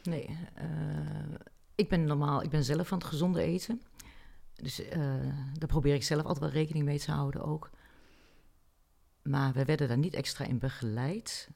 Nee, 0.03 0.37
eh, 0.53 0.65
ik 1.75 1.89
ben 1.89 2.03
normaal, 2.05 2.43
ik 2.43 2.49
ben 2.49 2.63
zelf 2.63 2.87
van 2.87 2.97
het 2.97 3.07
gezonde 3.07 3.41
eten. 3.41 3.81
Dus 4.61 4.79
eh, 4.79 4.99
daar 5.53 5.67
probeer 5.67 5.93
ik 5.93 6.03
zelf 6.03 6.23
altijd 6.23 6.39
wel 6.39 6.61
rekening 6.61 6.85
mee 6.85 6.99
te 6.99 7.11
houden 7.11 7.43
ook. 7.43 7.69
Maar 9.21 9.53
we 9.53 9.65
werden 9.65 9.87
daar 9.87 9.97
niet 9.97 10.13
extra 10.13 10.45
in 10.45 10.59
begeleid. 10.59 11.49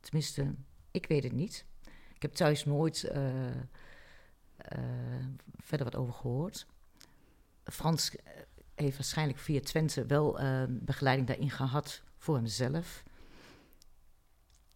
Tenminste, 0.00 0.54
ik 0.90 1.06
weet 1.06 1.22
het 1.22 1.32
niet. 1.32 1.64
Ik 2.14 2.22
heb 2.22 2.32
thuis 2.32 2.64
nooit 2.64 3.04
eh, 3.04 3.48
eh, 4.56 5.24
verder 5.56 5.86
wat 5.90 5.96
over 5.96 6.14
gehoord. 6.14 6.66
Frans 7.64 8.16
heeft 8.74 8.96
waarschijnlijk 8.96 9.38
via 9.38 9.60
Twente 9.60 10.06
wel 10.06 10.32
begeleiding 10.68 11.28
daarin 11.28 11.50
gehad 11.50 12.02
voor 12.16 12.36
hemzelf. 12.36 13.02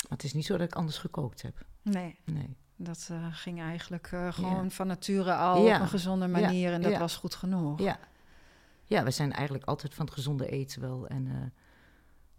Maar 0.03 0.19
het 0.19 0.25
is 0.25 0.33
niet 0.33 0.47
zo 0.47 0.57
dat 0.57 0.67
ik 0.67 0.75
anders 0.75 0.99
gekookt 0.99 1.43
heb. 1.43 1.67
nee, 1.83 2.19
Nee. 2.25 2.57
Dat 2.85 3.09
eh, 3.11 3.27
ging 3.31 3.61
eigenlijk 3.61 4.13
eh, 4.13 4.33
gewoon 4.33 4.71
van 4.71 4.87
nature 4.87 5.35
al 5.35 5.65
Ja. 5.67 5.77
op 5.77 5.83
een 5.83 5.89
gezonde 5.89 6.29
manier 6.29 6.73
en 6.73 6.83
dat 6.83 6.99
was 6.99 7.17
goed 7.17 7.35
genoeg. 7.35 7.81
Ja. 7.81 7.99
ja, 8.85 9.05
we 9.05 9.11
zijn 9.11 9.33
eigenlijk 9.33 9.65
altijd 9.65 9.95
van 9.95 10.05
het 10.05 10.15
gezonde 10.15 10.49
eten 10.49 10.81
wel. 10.81 11.07
En 11.07 11.27
eh, 11.27 11.35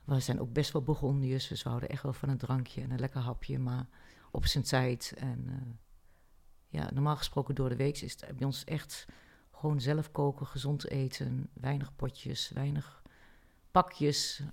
we 0.04 0.20
zijn 0.20 0.40
ook 0.40 0.54
best 0.54 0.72
wel 0.72 0.82
begonniers. 0.82 1.48
Dus 1.48 1.64
we 1.64 1.70
houden 1.70 1.90
echt 1.90 2.04
wel 2.04 2.14
van 2.14 2.30
een 2.30 2.38
drankje 2.38 2.82
en 2.82 2.92
een 2.92 3.00
lekker 3.00 3.22
hapje, 3.22 3.60
maar 3.60 3.88
op 4.32 4.46
zijn 4.46 4.64
tijd. 4.64 5.14
En 5.18 5.80
ja, 6.68 6.90
normaal 6.94 7.16
gesproken 7.16 7.56
door 7.56 7.70
de 7.70 7.76
week 7.76 8.02
is 8.02 8.12
het 8.12 8.38
bij 8.38 8.46
ons 8.46 8.64
echt 8.64 9.06
gewoon 9.52 9.82
zelf 9.82 10.12
koken, 10.12 10.48
gezond 10.48 10.90
eten. 10.90 11.50
Weinig 11.54 11.96
potjes, 11.96 12.50
weinig 12.50 13.02
pakjes, 13.72 14.44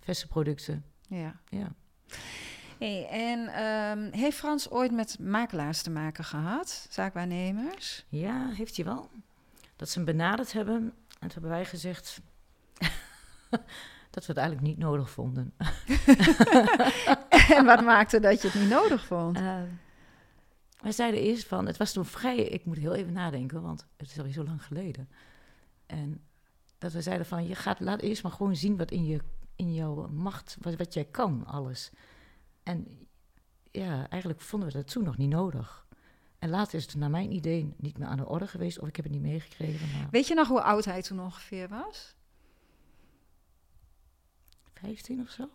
verse 0.00 0.26
producten. 0.26 0.84
Ja. 1.08 1.40
Ja. 1.48 1.74
Hey, 2.78 3.08
en 3.08 3.48
ehm, 3.48 4.12
heeft 4.12 4.36
Frans 4.36 4.70
ooit 4.70 4.92
met 4.92 5.18
makelaars 5.18 5.82
te 5.82 5.90
maken 5.90 6.24
gehad? 6.24 6.86
Zaakwaarnemers? 6.90 8.04
ja, 8.08 8.50
heeft 8.50 8.76
hij 8.76 8.84
wel. 8.84 9.10
Dat 9.76 9.88
ze 9.88 9.94
hem 9.94 10.06
benaderd 10.06 10.52
hebben. 10.52 10.74
En 10.74 10.92
toen 11.18 11.30
hebben 11.32 11.50
wij 11.50 11.64
gezegd 11.64 12.20
dat 14.10 14.26
we 14.26 14.32
het 14.32 14.36
eigenlijk 14.36 14.66
niet 14.66 14.78
nodig 14.78 15.10
vonden. 15.10 15.54
en 17.56 17.64
wat 17.64 17.84
maakte 17.84 18.20
dat 18.20 18.42
je 18.42 18.48
het 18.48 18.60
niet 18.60 18.68
nodig 18.68 19.04
vond? 19.04 19.38
Uh, 19.38 19.62
wij 20.80 20.92
zeiden 20.92 21.20
eerst 21.20 21.46
van, 21.46 21.66
het 21.66 21.76
was 21.76 21.92
toen 21.92 22.04
vrij, 22.04 22.36
ik 22.36 22.64
moet 22.64 22.78
heel 22.78 22.94
even 22.94 23.12
nadenken, 23.12 23.62
want 23.62 23.86
het 23.96 24.10
is 24.10 24.16
alweer 24.18 24.32
zo 24.32 24.44
lang 24.44 24.64
geleden. 24.64 25.08
En 25.86 26.22
dat 26.78 26.92
we 26.92 27.02
zeiden 27.02 27.26
van, 27.26 27.46
je 27.46 27.54
gaat, 27.54 27.80
laat 27.80 28.00
eerst 28.00 28.22
maar 28.22 28.32
gewoon 28.32 28.56
zien 28.56 28.76
wat 28.76 28.90
in, 28.90 29.06
je, 29.06 29.20
in 29.56 29.74
jouw 29.74 30.08
macht, 30.08 30.56
wat, 30.60 30.74
wat 30.74 30.94
jij 30.94 31.04
kan, 31.04 31.46
alles. 31.46 31.90
En 32.64 33.08
ja, 33.70 34.08
eigenlijk 34.08 34.40
vonden 34.40 34.68
we 34.68 34.74
dat 34.74 34.86
toen 34.86 35.04
nog 35.04 35.16
niet 35.16 35.30
nodig. 35.30 35.86
En 36.38 36.50
later 36.50 36.74
is 36.74 36.84
het 36.84 36.94
naar 36.94 37.10
mijn 37.10 37.32
idee 37.32 37.74
niet 37.76 37.98
meer 37.98 38.08
aan 38.08 38.16
de 38.16 38.28
orde 38.28 38.46
geweest, 38.46 38.78
of 38.78 38.88
ik 38.88 38.96
heb 38.96 39.04
het 39.04 39.14
niet 39.14 39.22
meegekregen, 39.22 39.98
maar 39.98 40.10
Weet 40.10 40.26
je 40.26 40.34
nog 40.34 40.48
hoe 40.48 40.62
oud 40.62 40.84
hij 40.84 41.02
toen 41.02 41.20
ongeveer 41.20 41.68
was? 41.68 42.16
15 44.72 45.20
of 45.20 45.30
zo? 45.30 45.50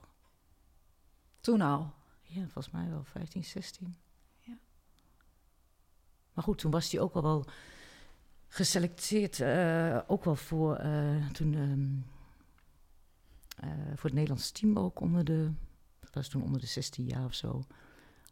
Toen 1.41 1.61
al. 1.61 1.93
Ja, 2.21 2.41
volgens 2.41 2.69
mij 2.69 2.89
wel 2.89 3.03
15, 3.03 3.43
16. 3.43 3.95
Ja. 4.39 4.57
Maar 6.33 6.43
goed, 6.43 6.57
toen 6.57 6.71
was 6.71 6.91
hij 6.91 7.01
ook 7.01 7.13
al 7.13 7.21
wel 7.21 7.45
geselecteerd, 8.47 9.39
eh, 9.39 9.99
ook 10.07 10.23
wel 10.23 10.35
voor, 10.35 10.75
eh, 10.75 11.27
toen, 11.27 11.53
ehm, 11.53 11.97
eh, 13.69 13.85
voor 13.87 14.03
het 14.03 14.13
Nederlands 14.13 14.51
team 14.51 14.77
ook 14.77 14.99
onder 14.99 15.23
de, 15.23 15.51
dat 16.11 16.23
was 16.23 16.27
toen 16.27 16.43
onder 16.43 16.59
de 16.61 16.67
16 16.67 17.05
jaar 17.05 17.25
of 17.25 17.33
zo. 17.33 17.63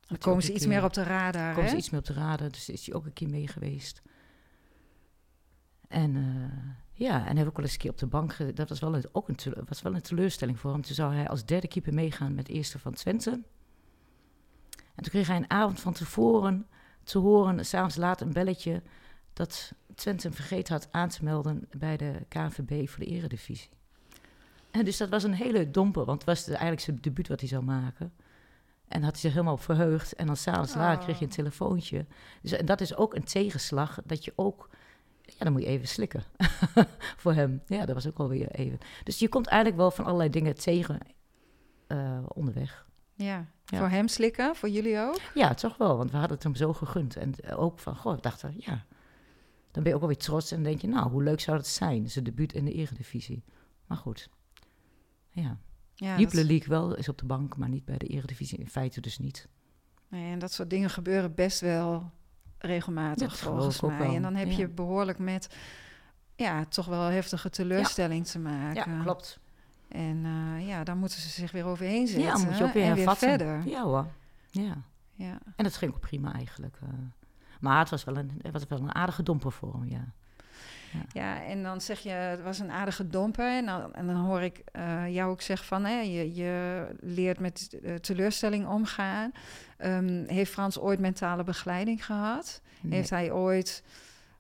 Dan 0.08 0.18
komen 0.18 0.44
ze 0.44 0.52
iets 0.54 0.60
keer- 0.60 0.70
meer 0.70 0.84
op 0.84 0.94
de 0.94 1.04
radar, 1.04 1.50
Komen 1.50 1.64
hè? 1.64 1.70
ze 1.70 1.76
iets 1.78 1.90
meer 1.90 2.00
op 2.00 2.06
de 2.06 2.14
radar, 2.14 2.50
dus 2.52 2.70
is 2.70 2.86
hij 2.86 2.96
ook 2.96 3.06
een 3.06 3.14
keer 3.14 3.30
mee 3.30 3.48
geweest. 3.48 4.02
En 5.88 6.16
eh, 6.16 6.70
ja, 6.94 7.28
en 7.28 7.36
heeft 7.36 7.48
ook 7.50 7.56
wel 7.56 7.66
eens 7.66 7.74
een 7.74 7.80
keer 7.80 7.92
op 7.92 7.98
de 7.98 8.06
bank, 8.08 8.34
ge- 8.34 8.54
dat 8.54 8.70
was 8.70 8.80
wel, 8.80 8.96
een, 8.96 9.04
ook 9.12 9.28
een, 9.30 9.38
was 9.68 9.82
wel 9.82 9.96
een 9.96 10.02
teleurstelling 10.02 10.60
voor 10.60 10.72
hem. 10.72 10.82
Toen 10.82 10.96
zou 10.96 11.14
hij 11.14 11.28
als 11.30 11.46
derde 11.46 11.68
keeper 11.68 11.94
meegaan 11.94 12.36
met 12.36 12.48
eerste 12.48 12.80
van 12.80 12.94
Twente. 12.94 13.30
En 14.96 15.04
toen 15.04 15.12
kreeg 15.12 15.28
hij 15.28 15.36
een 15.38 15.50
avond 15.50 15.80
van 15.80 15.94
tevoren 15.94 16.68
te 17.04 17.18
horen, 17.18 17.66
s'avonds 17.66 17.96
laat 17.96 18.22
een 18.22 18.34
belletje, 18.34 18.84
dat 19.34 19.72
Twente 19.96 20.28
hem 20.28 20.36
vergeten 20.36 20.74
had 20.74 20.88
aan 20.92 21.10
te 21.10 21.24
melden 21.24 21.68
bij 21.78 21.98
de 21.98 22.26
KNVB 22.28 22.88
voor 22.90 23.00
de 23.00 23.06
eredivisie. 23.12 23.70
En 24.72 24.86
dus 24.86 24.98
dat 24.98 25.10
was 25.10 25.24
een 25.24 25.34
hele 25.34 25.72
domper, 25.72 26.06
want 26.06 26.18
het 26.20 26.28
was 26.30 26.44
de- 26.44 26.52
eigenlijk 26.52 26.82
zijn 26.82 26.98
debuut 27.02 27.28
wat 27.28 27.40
hij 27.40 27.50
zou 27.50 27.64
maken. 27.64 28.14
En 28.88 29.02
had 29.04 29.12
hij 29.12 29.20
zich 29.22 29.32
helemaal 29.32 29.54
op 29.54 29.62
verheugd. 29.62 30.14
En 30.16 30.26
dan 30.28 30.36
s'avonds 30.38 30.72
Oh. 30.74 30.78
later 30.78 31.04
kreeg 31.04 31.20
je 31.20 31.26
een 31.26 31.32
telefoontje. 31.32 32.06
Dus 32.42 32.52
en 32.52 32.66
dat 32.66 32.82
is 32.82 32.96
ook 32.96 33.16
een 33.16 33.24
tegenslag, 33.24 34.00
dat 34.06 34.26
je 34.26 34.34
ook... 34.36 34.70
Ja, 35.22 35.44
dan 35.44 35.52
moet 35.52 35.62
je 35.62 35.68
even 35.68 35.88
slikken 35.88 36.24
voor 37.22 37.34
hem. 37.34 37.62
Ja, 37.66 37.86
dat 37.86 37.96
was 37.96 38.08
ook 38.08 38.18
alweer 38.18 38.52
even. 38.52 38.80
Dus 39.04 39.20
je 39.20 39.30
komt 39.30 39.48
eigenlijk 39.48 39.78
wel 39.82 39.92
van 39.92 40.06
allerlei 40.06 40.30
dingen 40.30 40.56
tegen 40.56 41.00
eh, 41.88 42.20
onderweg. 42.28 42.86
Ja. 43.14 43.46
Ja. 43.66 43.78
Voor 43.78 43.90
hem 43.90 44.08
slikken, 44.08 44.56
voor 44.56 44.70
jullie 44.70 45.00
ook? 45.00 45.20
Ja, 45.34 45.54
toch 45.54 45.78
wel, 45.78 45.98
want 45.98 46.12
we 46.12 46.18
hadden 46.18 46.36
het 46.36 46.44
hem 46.46 46.56
zo 46.56 46.74
gegund. 46.74 47.16
En 47.16 47.34
ook 47.56 47.80
van, 47.80 47.96
goh, 47.96 48.16
ik 48.16 48.22
dacht, 48.24 48.42
er, 48.42 48.54
ja, 48.58 48.86
dan 49.72 49.84
ben 49.84 49.86
je 49.92 49.94
ook 49.96 50.02
alweer 50.02 50.18
trots 50.18 50.52
en 50.52 50.56
dan 50.58 50.66
denk 50.66 50.82
je, 50.82 50.88
nou, 50.88 51.10
hoe 51.10 51.24
leuk 51.24 51.40
zou 51.40 51.58
dat 51.58 51.68
zijn? 51.68 52.10
Zijn 52.10 52.24
debuut 52.26 52.54
in 52.54 52.66
de 52.66 52.72
eredivisie. 52.74 53.44
Maar 53.86 53.98
goed, 53.98 54.30
ja. 55.42 55.58
Ja, 55.94 56.18
Jupiler 56.18 56.48
dat, 56.48 56.52
League 56.52 56.68
wel, 56.70 56.96
is 56.96 57.10
op 57.10 57.18
de 57.18 57.26
bank, 57.26 57.58
maar 57.58 57.70
niet 57.70 57.86
bij 57.86 57.98
de 57.98 58.08
eredivisie. 58.08 58.58
In 58.58 58.70
feite 58.70 59.02
dus 59.02 59.18
niet. 59.18 59.48
nee, 60.08 60.32
en 60.32 60.40
dat 60.40 60.52
soort 60.52 60.70
dingen 60.70 60.90
gebeuren 60.90 61.34
best 61.34 61.60
wel 61.60 62.12
regelmatig 62.58 63.30
Dat 63.30 63.40
volgens 63.40 63.82
mij. 63.82 64.16
En 64.16 64.22
dan 64.22 64.36
heb 64.36 64.48
ja. 64.50 64.58
je 64.58 64.68
behoorlijk 64.68 65.20
met 65.20 65.56
ja, 66.36 66.66
toch 66.66 66.86
wel 66.86 67.02
heftige 67.02 67.50
teleurstelling 67.50 68.26
te 68.28 68.40
maken. 68.40 68.92
Ja, 68.92 69.02
klopt. 69.02 69.40
En 69.88 70.26
eh, 70.26 70.68
ja, 70.68 70.84
dan 70.84 70.98
moeten 70.98 71.20
ze 71.20 71.30
zich 71.30 71.52
weer 71.52 71.66
overheen 71.66 72.08
zetten. 72.08 72.26
Ja, 72.26 72.34
dan 72.34 72.46
moet 72.46 72.58
je 72.58 72.64
ook 72.64 72.74
weer 72.74 72.84
en 72.84 72.96
hervatten. 72.96 73.30
verder. 73.30 73.68
Ja 73.68 73.84
hoor, 73.84 74.08
ja. 74.52 74.82
Ja. 75.14 75.40
En 75.56 75.64
dat 75.64 75.78
ging 75.78 75.94
ook 75.94 76.00
prima 76.00 76.34
eigenlijk. 76.34 76.78
eh. 76.82 76.90
Maar 77.60 77.80
het 77.80 77.90
was 77.90 78.04
wel 78.04 78.18
een, 78.18 78.32
het 78.42 78.54
was 78.54 78.64
wel 78.68 78.80
een 78.80 78.96
aardige 78.96 79.24
domper 79.24 79.52
voor 79.52 79.74
hem, 79.74 79.86
ja. 79.86 80.14
Ja, 81.14 81.44
en 81.44 81.64
dan 81.64 81.82
zeg 81.82 82.00
je, 82.00 82.10
het 82.10 82.42
was 82.42 82.60
een 82.60 82.72
aardige 82.72 83.08
domper. 83.08 83.58
En 83.58 83.66
dan, 83.66 83.94
en 83.94 84.08
dan 84.08 84.16
hoor 84.16 84.42
ik 84.42 84.62
eh, 84.72 85.14
jou 85.14 85.32
ook 85.32 85.42
zeggen 85.42 85.68
van, 85.68 85.86
hè, 85.86 86.00
je, 86.00 86.36
je 86.36 86.86
leert 87.00 87.40
met 87.40 87.78
eh, 87.84 87.96
teleurstelling 87.96 88.68
omgaan. 88.68 89.32
Ehm, 89.78 90.24
heeft 90.28 90.52
Frans 90.52 90.80
ooit 90.80 91.00
mentale 91.00 91.44
begeleiding 91.44 92.06
gehad? 92.06 92.62
Nee. 92.82 92.94
Heeft 92.94 93.10
hij 93.10 93.32
ooit 93.32 93.84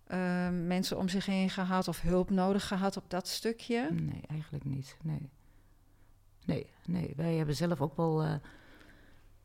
ehm, 0.07 0.67
mensen 0.67 0.97
om 0.97 1.09
zich 1.09 1.25
heen 1.25 1.49
gehad 1.49 1.87
of 1.87 2.01
hulp 2.01 2.29
nodig 2.29 2.67
gehad 2.67 2.97
op 2.97 3.09
dat 3.09 3.27
stukje? 3.27 3.87
Nee, 3.91 4.21
eigenlijk 4.27 4.65
niet. 4.65 4.97
Nee. 5.03 5.29
Nee, 6.45 6.65
nee. 6.85 7.13
Wij 7.15 7.33
hebben 7.33 7.55
zelf 7.55 7.81
ook 7.81 7.95
wel. 7.97 8.23
eh, 8.23 8.33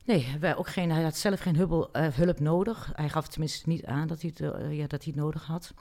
nee, 0.05 0.37
wij 0.41 0.57
ook 0.57 0.69
geen, 0.69 0.91
hij 0.91 1.03
had 1.03 1.17
zelf 1.17 1.41
geen 1.41 1.57
hulp, 1.57 1.89
eh, 1.93 2.07
hulp 2.09 2.41
nodig. 2.41 2.93
Hij 2.95 3.09
gaf 3.09 3.29
tenminste 3.29 3.69
niet 3.69 3.85
aan 3.85 4.07
dat 4.07 4.21
hij 4.23 4.33
het, 4.35 4.55
ja, 4.71 4.87
dat 4.87 5.05
hij 5.05 5.13
het 5.13 5.23
nodig 5.23 5.47
had. 5.47 5.75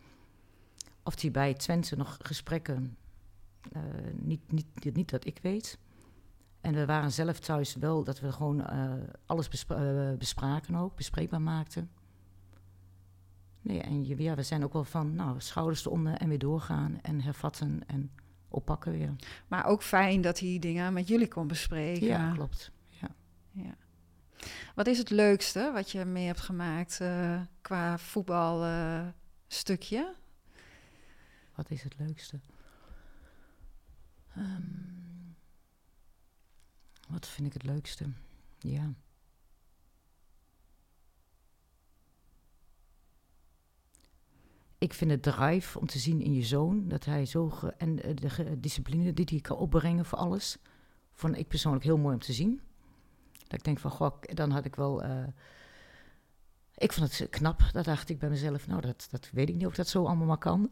Of 1.04 1.22
hij 1.22 1.32
bij 1.32 1.54
Twente 1.54 1.96
nog 1.96 2.18
gesprekken. 2.22 2.98
eh, 3.72 3.82
niet, 4.14 4.52
niet, 4.52 4.94
niet 4.94 5.10
dat 5.10 5.26
ik 5.26 5.40
weet. 5.42 5.78
En 6.62 6.74
we 6.74 6.86
waren 6.86 7.12
zelf 7.12 7.40
thuis 7.40 7.76
wel 7.76 8.04
dat 8.04 8.20
we 8.20 8.32
gewoon 8.32 8.66
eh, 8.66 8.92
alles 9.26 9.48
bespra- 9.48 10.10
eh, 10.10 10.18
bespraken 10.18 10.76
ook, 10.76 10.96
bespreekbaar 10.96 11.42
maakten. 11.42 11.90
Nee, 13.62 13.82
en 13.82 14.06
je, 14.06 14.24
ja, 14.24 14.36
we 14.36 14.44
zijn 14.44 14.64
ook 14.64 14.74
wel 14.74 14.84
van, 14.84 15.16
nou, 15.16 15.40
schouders 15.40 15.86
eronder 15.86 16.14
en 16.14 16.30
weer 16.30 16.40
doorgaan 16.40 17.00
en 17.02 17.22
hervatten 17.22 17.82
en 17.88 18.12
oppakken 18.48 18.92
weer. 18.92 19.16
Maar 19.48 19.66
ook 19.66 19.84
fijn 19.84 20.22
dat 20.22 20.40
hij 20.40 20.58
dingen 20.60 20.94
met 20.94 21.08
jullie 21.08 21.28
kon 21.28 21.48
bespreken. 21.48 22.08
Ja, 22.08 22.32
klopt. 22.32 22.72
Ja. 23.54 23.76
Wat 24.76 24.88
is 24.88 24.98
het 24.98 25.10
leukste 25.10 25.72
wat 25.74 25.92
je 25.92 26.06
mee 26.06 26.26
hebt 26.26 26.40
gemaakt 26.40 27.02
qua 27.62 27.98
voetbalstukje? 27.98 29.14
stukje? 29.48 30.16
Wat 31.62 31.72
is 31.72 31.84
het 31.84 31.98
leukste? 32.00 32.40
Ehm, 34.36 34.62
wat 37.10 37.28
vind 37.28 37.48
ik 37.48 37.54
het 37.54 37.64
leukste? 37.64 38.06
Ja. 38.60 38.94
Ik 44.78 44.94
vind 44.94 45.12
het 45.12 45.24
drive 45.24 45.80
om 45.80 45.88
te 45.88 46.00
zien 46.00 46.22
in 46.22 46.34
je 46.34 46.44
zoon 46.44 46.88
dat 46.88 47.06
hij 47.06 47.26
zo. 47.26 47.52
en 47.78 48.04
eh, 48.04 48.16
de 48.16 48.60
discipline 48.60 49.14
die 49.14 49.26
hij 49.30 49.42
kan 49.42 49.58
opbrengen 49.58 50.06
voor 50.06 50.18
alles. 50.18 50.58
Vond 51.12 51.38
ik 51.38 51.48
persoonlijk 51.48 51.84
heel 51.84 51.98
mooi 51.98 52.14
om 52.14 52.22
te 52.22 52.34
zien. 52.34 52.62
Dat 53.32 53.54
ik 53.54 53.64
denk 53.64 53.80
van, 53.80 53.92
goh, 53.92 54.22
dan 54.22 54.52
had 54.52 54.66
ik 54.66 54.76
wel. 54.76 55.04
eh, 55.04 55.28
ik 56.82 56.94
vond 56.94 57.18
het 57.18 57.30
knap. 57.30 57.62
Dat 57.72 57.86
dacht 57.86 58.10
ik 58.10 58.20
bij 58.20 58.30
mezelf, 58.30 58.68
nou, 58.68 58.82
dat, 58.82 59.08
dat 59.12 59.30
weet 59.32 59.50
ik 59.50 59.56
niet 59.56 59.66
of 59.66 59.76
dat 59.76 59.88
zo 59.88 60.06
allemaal 60.06 60.28
maar 60.28 60.38
kan. 60.38 60.70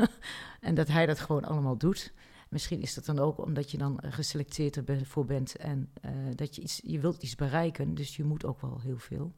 en 0.60 0.74
dat 0.74 0.88
hij 0.88 1.06
dat 1.06 1.20
gewoon 1.20 1.44
allemaal 1.44 1.76
doet. 1.76 2.12
Misschien 2.48 2.80
is 2.80 2.94
dat 2.94 3.04
dan 3.04 3.18
ook 3.18 3.38
omdat 3.38 3.70
je 3.70 3.78
dan 3.78 4.00
eh, 4.00 4.12
geselecteerd 4.12 4.88
ervoor 4.88 5.24
bent 5.24 5.56
en 5.56 5.90
eh, 6.00 6.10
dat 6.34 6.56
je 6.56 6.62
iets, 6.62 6.80
je 6.84 7.00
wilt 7.00 7.22
iets 7.22 7.34
bereiken, 7.34 7.94
dus 7.94 8.16
je 8.16 8.24
moet 8.24 8.44
ook 8.44 8.60
wel 8.60 8.80
heel 8.80 8.98
veel. 8.98 9.32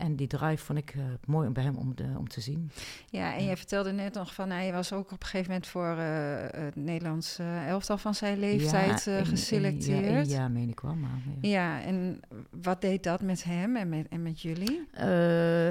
En 0.00 0.16
die 0.16 0.26
drive 0.26 0.64
vond 0.64 0.78
ik 0.78 0.90
eh, 0.94 1.02
mooi 1.26 1.46
om 1.46 1.52
bij 1.52 1.62
hem 1.62 1.76
om, 1.76 1.94
de, 1.94 2.14
om 2.18 2.28
te 2.28 2.40
zien. 2.40 2.70
Ja, 3.06 3.32
en 3.34 3.40
Ja. 3.40 3.44
jij 3.46 3.56
vertelde 3.56 3.92
net 3.92 4.14
nog 4.14 4.34
van 4.34 4.50
hij 4.50 4.72
was 4.72 4.92
ook 4.92 5.12
op 5.12 5.20
een 5.20 5.26
gegeven 5.26 5.46
moment 5.46 5.66
voor 5.66 5.96
eh, 5.96 6.64
het 6.64 6.76
Nederlands 6.76 7.38
elftal 7.66 7.98
van 7.98 8.14
zijn 8.14 8.38
leeftijd 8.38 9.04
Ja, 9.04 9.18
eh, 9.18 9.26
geselecteerd. 9.26 10.26
Ja, 10.30 10.36
jaar 10.36 10.50
meen 10.50 10.68
ik 10.68 10.80
wel, 10.80 10.94
maar... 10.94 11.22
Ja. 11.40 11.48
Ja, 11.48 11.82
en 11.82 12.20
wat 12.50 12.80
deed 12.80 13.02
dat 13.02 13.20
met 13.22 13.44
hem 13.44 13.76
en 13.76 13.88
met, 13.88 14.08
en 14.08 14.22
met 14.22 14.40
jullie? 14.40 14.86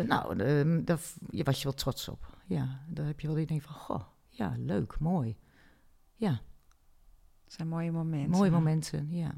Nou, 0.07 0.39
ehm, 0.43 0.83
daar 0.83 0.99
je 1.29 1.43
was 1.43 1.57
je 1.57 1.63
wel 1.63 1.73
trots 1.73 2.07
op. 2.09 2.37
Ja, 2.45 2.79
daar 2.87 3.05
heb 3.05 3.19
je 3.19 3.27
wel 3.27 3.35
die 3.35 3.45
denk 3.45 3.61
van, 3.61 3.73
goh, 3.75 4.01
ja, 4.29 4.53
leuk, 4.57 4.99
mooi. 4.99 5.37
Ja, 6.15 6.29
Dat 7.43 7.53
zijn 7.53 7.67
mooie 7.67 7.91
momenten. 7.91 8.29
mooie 8.31 8.51
momenten, 8.51 9.07
ja. 9.11 9.31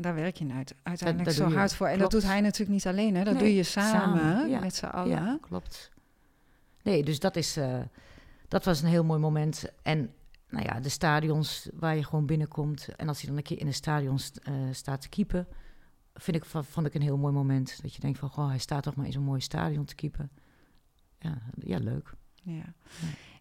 Daar 0.00 0.14
werk 0.14 0.36
je 0.36 0.52
uit, 0.52 0.74
uiteindelijk 0.82 1.28
dat 1.36 1.48
zo 1.48 1.54
hard 1.56 1.74
voor. 1.74 1.86
En 1.86 1.96
Klopt. 1.96 2.12
dat 2.12 2.20
doet 2.20 2.30
hij 2.30 2.40
natuurlijk 2.40 2.70
niet 2.70 2.86
alleen, 2.86 3.14
hè? 3.16 3.24
Dat 3.24 3.34
Nee, 3.34 3.42
doe 3.42 3.54
je 3.54 3.62
samen, 3.62 4.20
samen, 4.20 4.48
ja. 4.48 4.60
met 4.60 4.74
z'n 4.74 4.84
allen. 4.84 5.10
Ja, 5.10 5.38
klopt. 5.40 5.90
Nee, 6.82 7.04
dus 7.04 7.18
dat, 7.18 7.36
is, 7.36 7.56
eh, 7.56 7.78
dat 8.48 8.64
was 8.64 8.82
een 8.82 8.88
heel 8.88 9.04
mooi 9.04 9.20
moment. 9.20 9.64
En 9.82 10.12
nou 10.48 10.64
ja, 10.64 10.80
de 10.80 10.88
stadions 10.88 11.68
waar 11.74 11.96
je 11.96 12.04
gewoon 12.04 12.26
binnenkomt. 12.26 12.88
En 12.96 13.08
als 13.08 13.20
je 13.20 13.26
dan 13.26 13.36
een 13.36 13.42
keer 13.42 13.58
in 13.58 13.66
een 13.66 13.74
stadion 13.74 14.18
st- 14.18 14.36
eh, 14.36 14.54
staat 14.72 15.00
te 15.00 15.08
keepen, 15.08 15.46
vind 16.14 16.36
ik, 16.36 16.44
vond 16.44 16.86
ik 16.86 16.94
een 16.94 17.02
heel 17.02 17.16
mooi 17.18 17.32
moment. 17.34 17.78
Dat 17.82 17.94
je 17.94 18.00
denkt 18.00 18.18
van, 18.18 18.28
goh, 18.28 18.48
hij 18.48 18.58
staat 18.58 18.82
toch 18.82 18.94
maar 18.94 19.06
in 19.06 19.12
zo'n 19.12 19.22
mooi 19.22 19.40
stadion 19.40 19.84
te 19.84 19.94
keepen. 19.94 20.30
Ja, 21.18 21.38
ja 21.64 21.78
leuk. 21.78 22.12
Ja. 22.42 22.64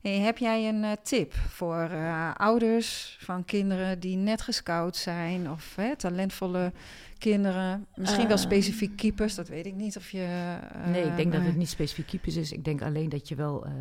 Hey, 0.02 0.20
heb 0.20 0.38
jij 0.38 0.68
een 0.70 0.84
eh, 0.84 0.91
tip 1.04 1.34
voor 1.34 1.82
eh, 1.84 2.34
ouders 2.36 3.18
van 3.20 3.45
kinderen 3.45 4.00
die 4.00 4.18
net 4.18 4.41
gescout 4.41 4.95
zijn 4.95 5.50
of 5.50 5.76
hè, 5.76 5.95
talentvolle 5.95 6.72
kinderen? 7.18 7.88
Misschien 7.95 8.28
wel 8.28 8.38
Eh. 8.38 8.43
specifiek 8.43 8.95
keepers, 8.97 9.36
dat 9.36 9.47
weet 9.47 9.66
ik 9.66 9.76
niet 9.76 9.97
of 9.97 10.10
je. 10.12 10.58
nee, 10.86 11.04
ik 11.04 11.16
denk 11.16 11.32
dat 11.32 11.41
het 11.41 11.56
niet 11.56 11.70
specifiek 11.70 12.08
keepers 12.08 12.36
is. 12.36 12.52
Ik 12.52 12.64
denk 12.64 12.82
alleen 12.82 13.10
dat 13.10 13.28
je 13.28 13.36
wel 13.36 13.66
eh, 13.66 13.72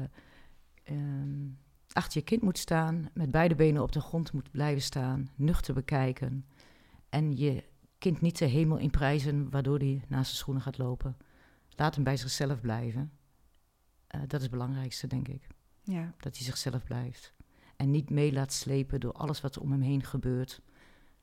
ehm, 0.85 1.47
achter 1.93 2.19
je 2.19 2.25
kind 2.25 2.43
moet 2.43 2.59
staan, 2.59 3.09
met 3.15 3.31
beide 3.31 3.55
benen 3.55 3.83
op 3.83 3.93
de 3.93 4.01
grond 4.01 4.33
moet 4.33 4.51
blijven 4.51 4.83
staan, 4.83 5.29
nuchter 5.35 5.75
bekijken. 5.75 6.45
En 7.09 7.37
je 7.37 7.65
kind 7.99 8.21
niet 8.21 8.39
de 8.39 8.45
hemel 8.45 8.77
in 8.77 8.91
prijzen, 8.91 9.51
waardoor 9.51 9.79
hij 9.79 10.03
naast 10.09 10.27
zijn 10.27 10.37
schoenen 10.39 10.63
gaat 10.63 10.79
lopen. 10.79 11.17
Laat 11.77 11.95
hem 11.95 12.05
bij 12.05 12.17
zichzelf 12.17 12.61
blijven. 12.61 13.13
Dat 14.09 14.33
is 14.35 14.43
het 14.43 14.51
belangrijkste, 14.51 15.07
denk 15.07 15.29
ik. 15.29 15.47
Ja. 15.89 16.13
Dat 16.19 16.37
hij 16.37 16.45
zichzelf 16.45 16.85
blijft. 16.85 17.35
En 17.77 17.91
niet 17.91 18.11
mee 18.11 18.33
laat 18.33 18.53
slepen 18.53 19.01
door 19.01 19.13
alles 19.13 19.41
wat 19.41 19.55
er 19.57 19.63
om 19.63 19.71
hem 19.73 19.81
heen 19.81 20.05
gebeurt. 20.05 20.61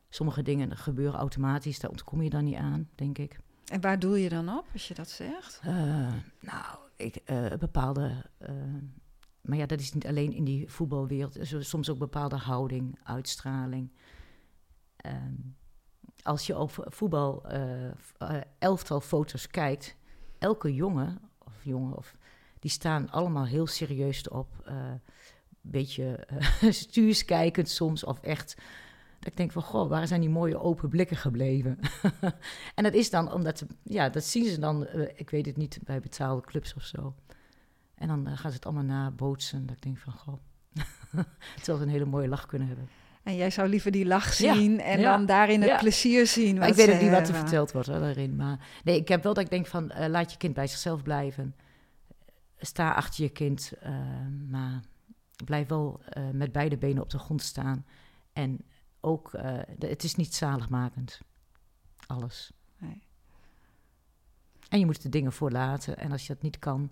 Sommige 0.09 0.41
dingen 0.41 0.78
gebeuren 0.78 1.20
automatisch, 1.20 1.80
daar 1.80 1.91
ontkom 1.91 2.22
je 2.22 2.30
dan 2.30 2.43
niet 2.43 2.55
aan, 2.55 2.89
denk 2.95 3.18
ik. 3.18 3.39
En 3.66 3.82
waar 3.82 3.99
doe 3.99 4.22
je 4.22 4.30
dan 4.30 4.49
op 4.57 4.66
als 4.74 4.88
je 4.88 4.93
dat 4.93 5.09
zegt? 5.09 5.59
Eh, 5.63 6.13
nou, 6.39 6.78
ik, 6.95 7.16
eh, 7.16 7.53
bepaalde. 7.59 8.26
eh, 8.38 8.53
maar 9.41 9.57
ja, 9.57 9.66
dat 9.66 9.80
is 9.80 9.93
niet 9.93 10.07
alleen 10.07 10.34
in 10.34 10.43
die 10.43 10.70
voetbalwereld. 10.70 11.51
Er 11.51 11.66
soms 11.66 11.89
ook 11.89 11.97
bepaalde 11.97 12.36
houding, 12.36 12.99
uitstraling. 13.03 13.91
Ehm, 14.95 15.34
als 16.22 16.47
je 16.47 16.57
op 16.57 16.72
voetbal 16.89 17.43
elftal 18.59 19.01
foto's 19.01 19.47
kijkt, 19.47 19.95
elke 20.38 20.74
jongen 20.74 21.20
of 21.38 21.63
jongen 21.63 21.97
of 21.97 22.16
die 22.66 22.74
staan 22.74 23.09
allemaal 23.09 23.45
heel 23.45 23.68
serieus 23.68 24.26
erop. 24.26 24.47
Een 24.63 25.01
beetje 25.61 26.16
eh, 26.16 26.72
stuurskijkend 26.84 27.70
soms 27.70 28.03
of 28.03 28.20
echt. 28.20 28.55
Dat 29.20 29.28
ik 29.28 29.38
denk 29.38 29.51
van, 29.51 29.61
goh, 29.61 29.89
waar 29.89 30.07
zijn 30.07 30.22
die 30.22 30.30
mooie 30.30 30.59
open 30.59 30.89
blikken 30.89 31.18
gebleven? 31.18 31.80
en 32.76 32.84
dat 32.84 32.93
is 32.93 33.09
dan 33.09 33.32
omdat, 33.32 33.66
ja, 33.84 34.09
dat 34.09 34.24
zien 34.24 34.45
ze 34.45 34.59
dan, 34.59 34.86
eh, 34.86 35.01
ik 35.16 35.30
weet 35.30 35.45
het 35.45 35.57
niet, 35.57 35.80
bij 35.84 35.99
betaalde 35.99 36.41
clubs 36.41 36.74
of 36.74 36.84
zo. 36.84 37.16
En 37.95 38.07
dan 38.07 38.28
eh, 38.28 38.38
gaan 38.38 38.49
ze 38.51 38.55
het 38.55 38.66
allemaal 38.66 38.84
nabootsen. 38.84 39.66
Dat 39.66 39.76
ik 39.76 39.82
denk 39.82 39.97
van, 39.97 40.13
goh, 40.13 40.39
terwijl 41.55 41.78
ze 41.78 41.84
een 41.84 41.89
hele 41.89 42.05
mooie 42.05 42.28
lach 42.28 42.45
kunnen 42.45 42.68
hebben. 42.68 42.88
En 43.24 43.36
jij 43.36 43.49
zou 43.49 43.68
liever 43.68 43.91
die 43.91 44.05
lach 44.05 44.38
Ja, 44.38 44.53
zien 44.53 44.80
en 44.80 44.99
ja, 44.99 45.11
dan 45.18 45.26
daarin 45.26 45.61
het 45.61 45.70
ja. 45.70 45.78
plezier 45.78 46.28
zien. 46.28 46.55
Ik 46.55 46.74
weet 46.74 46.89
ze 46.89 46.93
ook 46.93 47.01
niet 47.01 47.11
wat 47.11 47.28
er 47.28 47.36
verteld 47.36 47.72
wordt 47.72 47.88
hoor, 47.88 47.99
daarin. 47.99 48.36
Maar 48.36 48.59
nee, 48.84 48.99
ik 48.99 49.07
heb 49.07 49.24
wel 49.24 49.34
dat 49.34 49.43
ik 49.43 49.49
denk 49.49 49.68
van, 49.68 49.91
eh, 49.91 50.09
laat 50.09 50.32
je 50.32 50.38
kind 50.38 50.53
bij 50.53 50.68
zichzelf 50.68 51.03
blijven. 51.03 51.55
Sta 52.58 52.93
achter 52.93 53.24
je 53.24 53.30
kind, 53.30 53.74
eh, 53.80 54.28
maar 54.49 54.82
blijf 55.45 55.68
wel 55.68 56.01
eh, 56.03 56.30
met 56.30 56.51
beide 56.51 56.78
benen 56.78 57.03
op 57.03 57.10
de 57.10 57.20
grond 57.20 57.41
staan. 57.41 57.86
En 58.34 58.66
ook, 58.99 59.34
eh, 59.34 59.60
het 59.80 60.03
is 60.03 60.16
niet 60.16 60.36
zaligmakend. 60.36 61.22
Alles. 62.08 62.51
Nee. 62.78 63.01
En 64.70 64.80
je 64.80 64.86
moet 64.86 65.01
de 65.01 65.10
dingen 65.10 65.34
voorlaten. 65.34 65.97
En 65.97 66.12
als 66.12 66.28
je 66.28 66.34
dat 66.34 66.41
niet 66.41 66.60
kan 66.60 66.91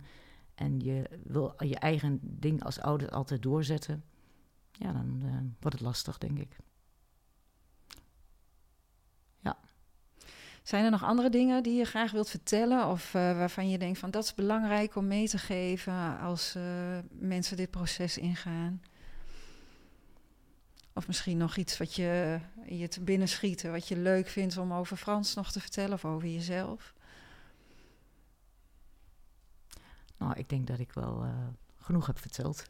en 0.55 0.79
je 0.79 1.19
wil 1.23 1.53
je 1.57 1.75
eigen 1.75 2.19
ding 2.21 2.63
als 2.63 2.79
ouder 2.79 3.09
altijd 3.09 3.41
doorzetten, 3.41 4.03
ja, 4.71 4.91
dan 4.91 5.21
wordt 5.59 5.77
het 5.77 5.87
lastig, 5.87 6.17
denk 6.17 6.39
ik. 6.39 6.57
Ja. 9.39 9.59
Zijn 10.63 10.85
er 10.85 10.91
nog 10.91 11.03
andere 11.03 11.29
dingen 11.29 11.63
die 11.63 11.77
je 11.77 11.85
graag 11.85 12.11
wilt 12.11 12.29
vertellen 12.29 12.87
of 12.87 13.13
uh, 13.13 13.37
waarvan 13.37 13.69
je 13.69 13.77
denkt 13.77 13.99
van 13.99 14.11
dat 14.11 14.23
is 14.23 14.33
belangrijk 14.33 14.95
om 14.95 15.07
mee 15.07 15.27
te 15.27 15.37
geven 15.37 16.19
als 16.19 16.55
uh, 16.57 16.63
mensen 17.11 17.57
dit 17.57 17.69
proces 17.69 18.17
ingaan? 18.17 18.81
Of 20.93 21.07
misschien 21.07 21.37
nog 21.37 21.55
iets 21.55 21.77
wat 21.77 21.95
je, 21.95 22.39
je 22.65 22.87
te 22.87 23.01
binnen 23.01 23.27
schieten, 23.27 23.71
wat 23.71 23.87
je 23.87 23.97
leuk 23.97 24.27
vindt 24.27 24.57
om 24.57 24.73
over 24.73 24.97
Frans 24.97 25.33
nog 25.33 25.51
te 25.51 25.59
vertellen 25.59 25.93
of 25.93 26.05
over 26.05 26.27
jezelf? 26.27 26.93
Nou, 30.17 30.33
ik 30.35 30.49
denk 30.49 30.67
dat 30.67 30.79
ik 30.79 30.93
wel 30.93 31.23
uh, 31.23 31.29
genoeg 31.79 32.05
heb 32.05 32.19
verteld. 32.19 32.65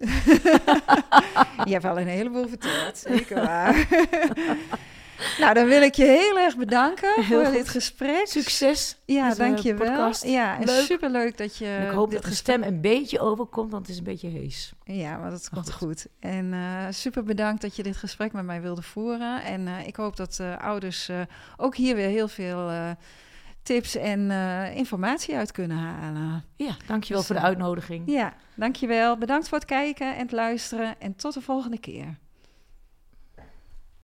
je 1.67 1.71
hebt 1.71 1.85
al 1.85 1.99
een 1.99 2.07
heleboel 2.07 2.47
verteld, 2.47 2.97
zeker 2.97 3.35
waar. 3.35 3.87
nou, 5.39 5.53
dan 5.53 5.66
wil 5.66 5.82
ik 5.82 5.95
je 5.95 6.05
heel 6.05 6.39
erg 6.39 6.57
bedanken 6.57 7.14
heel 7.16 7.24
voor 7.24 7.45
goed. 7.45 7.53
dit 7.53 7.70
gesprek. 7.70 8.28
Succes. 8.28 8.97
Ja, 9.05 9.34
dank 9.34 9.57
je 9.57 9.74
wel. 9.74 10.14
Ja, 10.22 10.59
en 10.59 10.68
superleuk 10.68 11.38
dat 11.38 11.57
je. 11.57 11.66
En 11.66 11.86
ik 11.86 11.91
hoop 11.91 12.11
dat 12.11 12.24
de 12.24 12.34
stem 12.34 12.64
een 12.64 12.82
beetje 12.82 13.20
overkomt, 13.20 13.72
want 13.72 13.82
het 13.82 13.91
is 13.91 13.97
een 13.97 14.03
beetje 14.03 14.28
hees. 14.28 14.74
Ja, 14.84 15.18
maar 15.18 15.30
dat 15.30 15.49
komt 15.49 15.72
goed. 15.72 15.88
goed. 15.88 16.07
En 16.20 16.53
uh, 16.53 16.86
super 16.89 17.24
bedankt 17.24 17.61
dat 17.61 17.76
je 17.76 17.84
dit 17.84 17.97
gesprek 17.97 18.34
met 18.34 18.45
mij 18.45 18.61
wilde 18.61 18.82
voeren. 18.82 19.43
En 19.43 19.68
uh, 19.68 19.88
ik 19.88 19.95
hoop 19.95 20.16
dat 20.16 20.38
uh, 20.41 20.57
ouders 20.57 21.09
ook 21.57 21.76
hier 21.76 21.95
weer 21.95 22.09
heel 22.09 22.28
veel 22.28 22.72
tips 23.64 23.95
en 23.95 24.32
informatie 24.76 25.36
uit 25.36 25.51
kunnen 25.51 25.78
halen. 25.78 26.45
Ja, 26.55 26.76
dankjewel 26.88 27.18
dus, 27.18 27.28
voor 27.28 27.36
de 27.36 27.41
uitnodiging. 27.41 28.03
Ja, 28.11 28.34
dankjewel. 28.55 29.18
Bedankt 29.18 29.47
voor 29.49 29.57
het 29.57 29.68
kijken 29.68 30.16
en 30.16 30.22
het 30.22 30.32
luisteren. 30.32 30.99
En 30.99 31.16
tot 31.16 31.34
de 31.34 31.41
volgende 31.41 31.80
keer. 31.80 32.18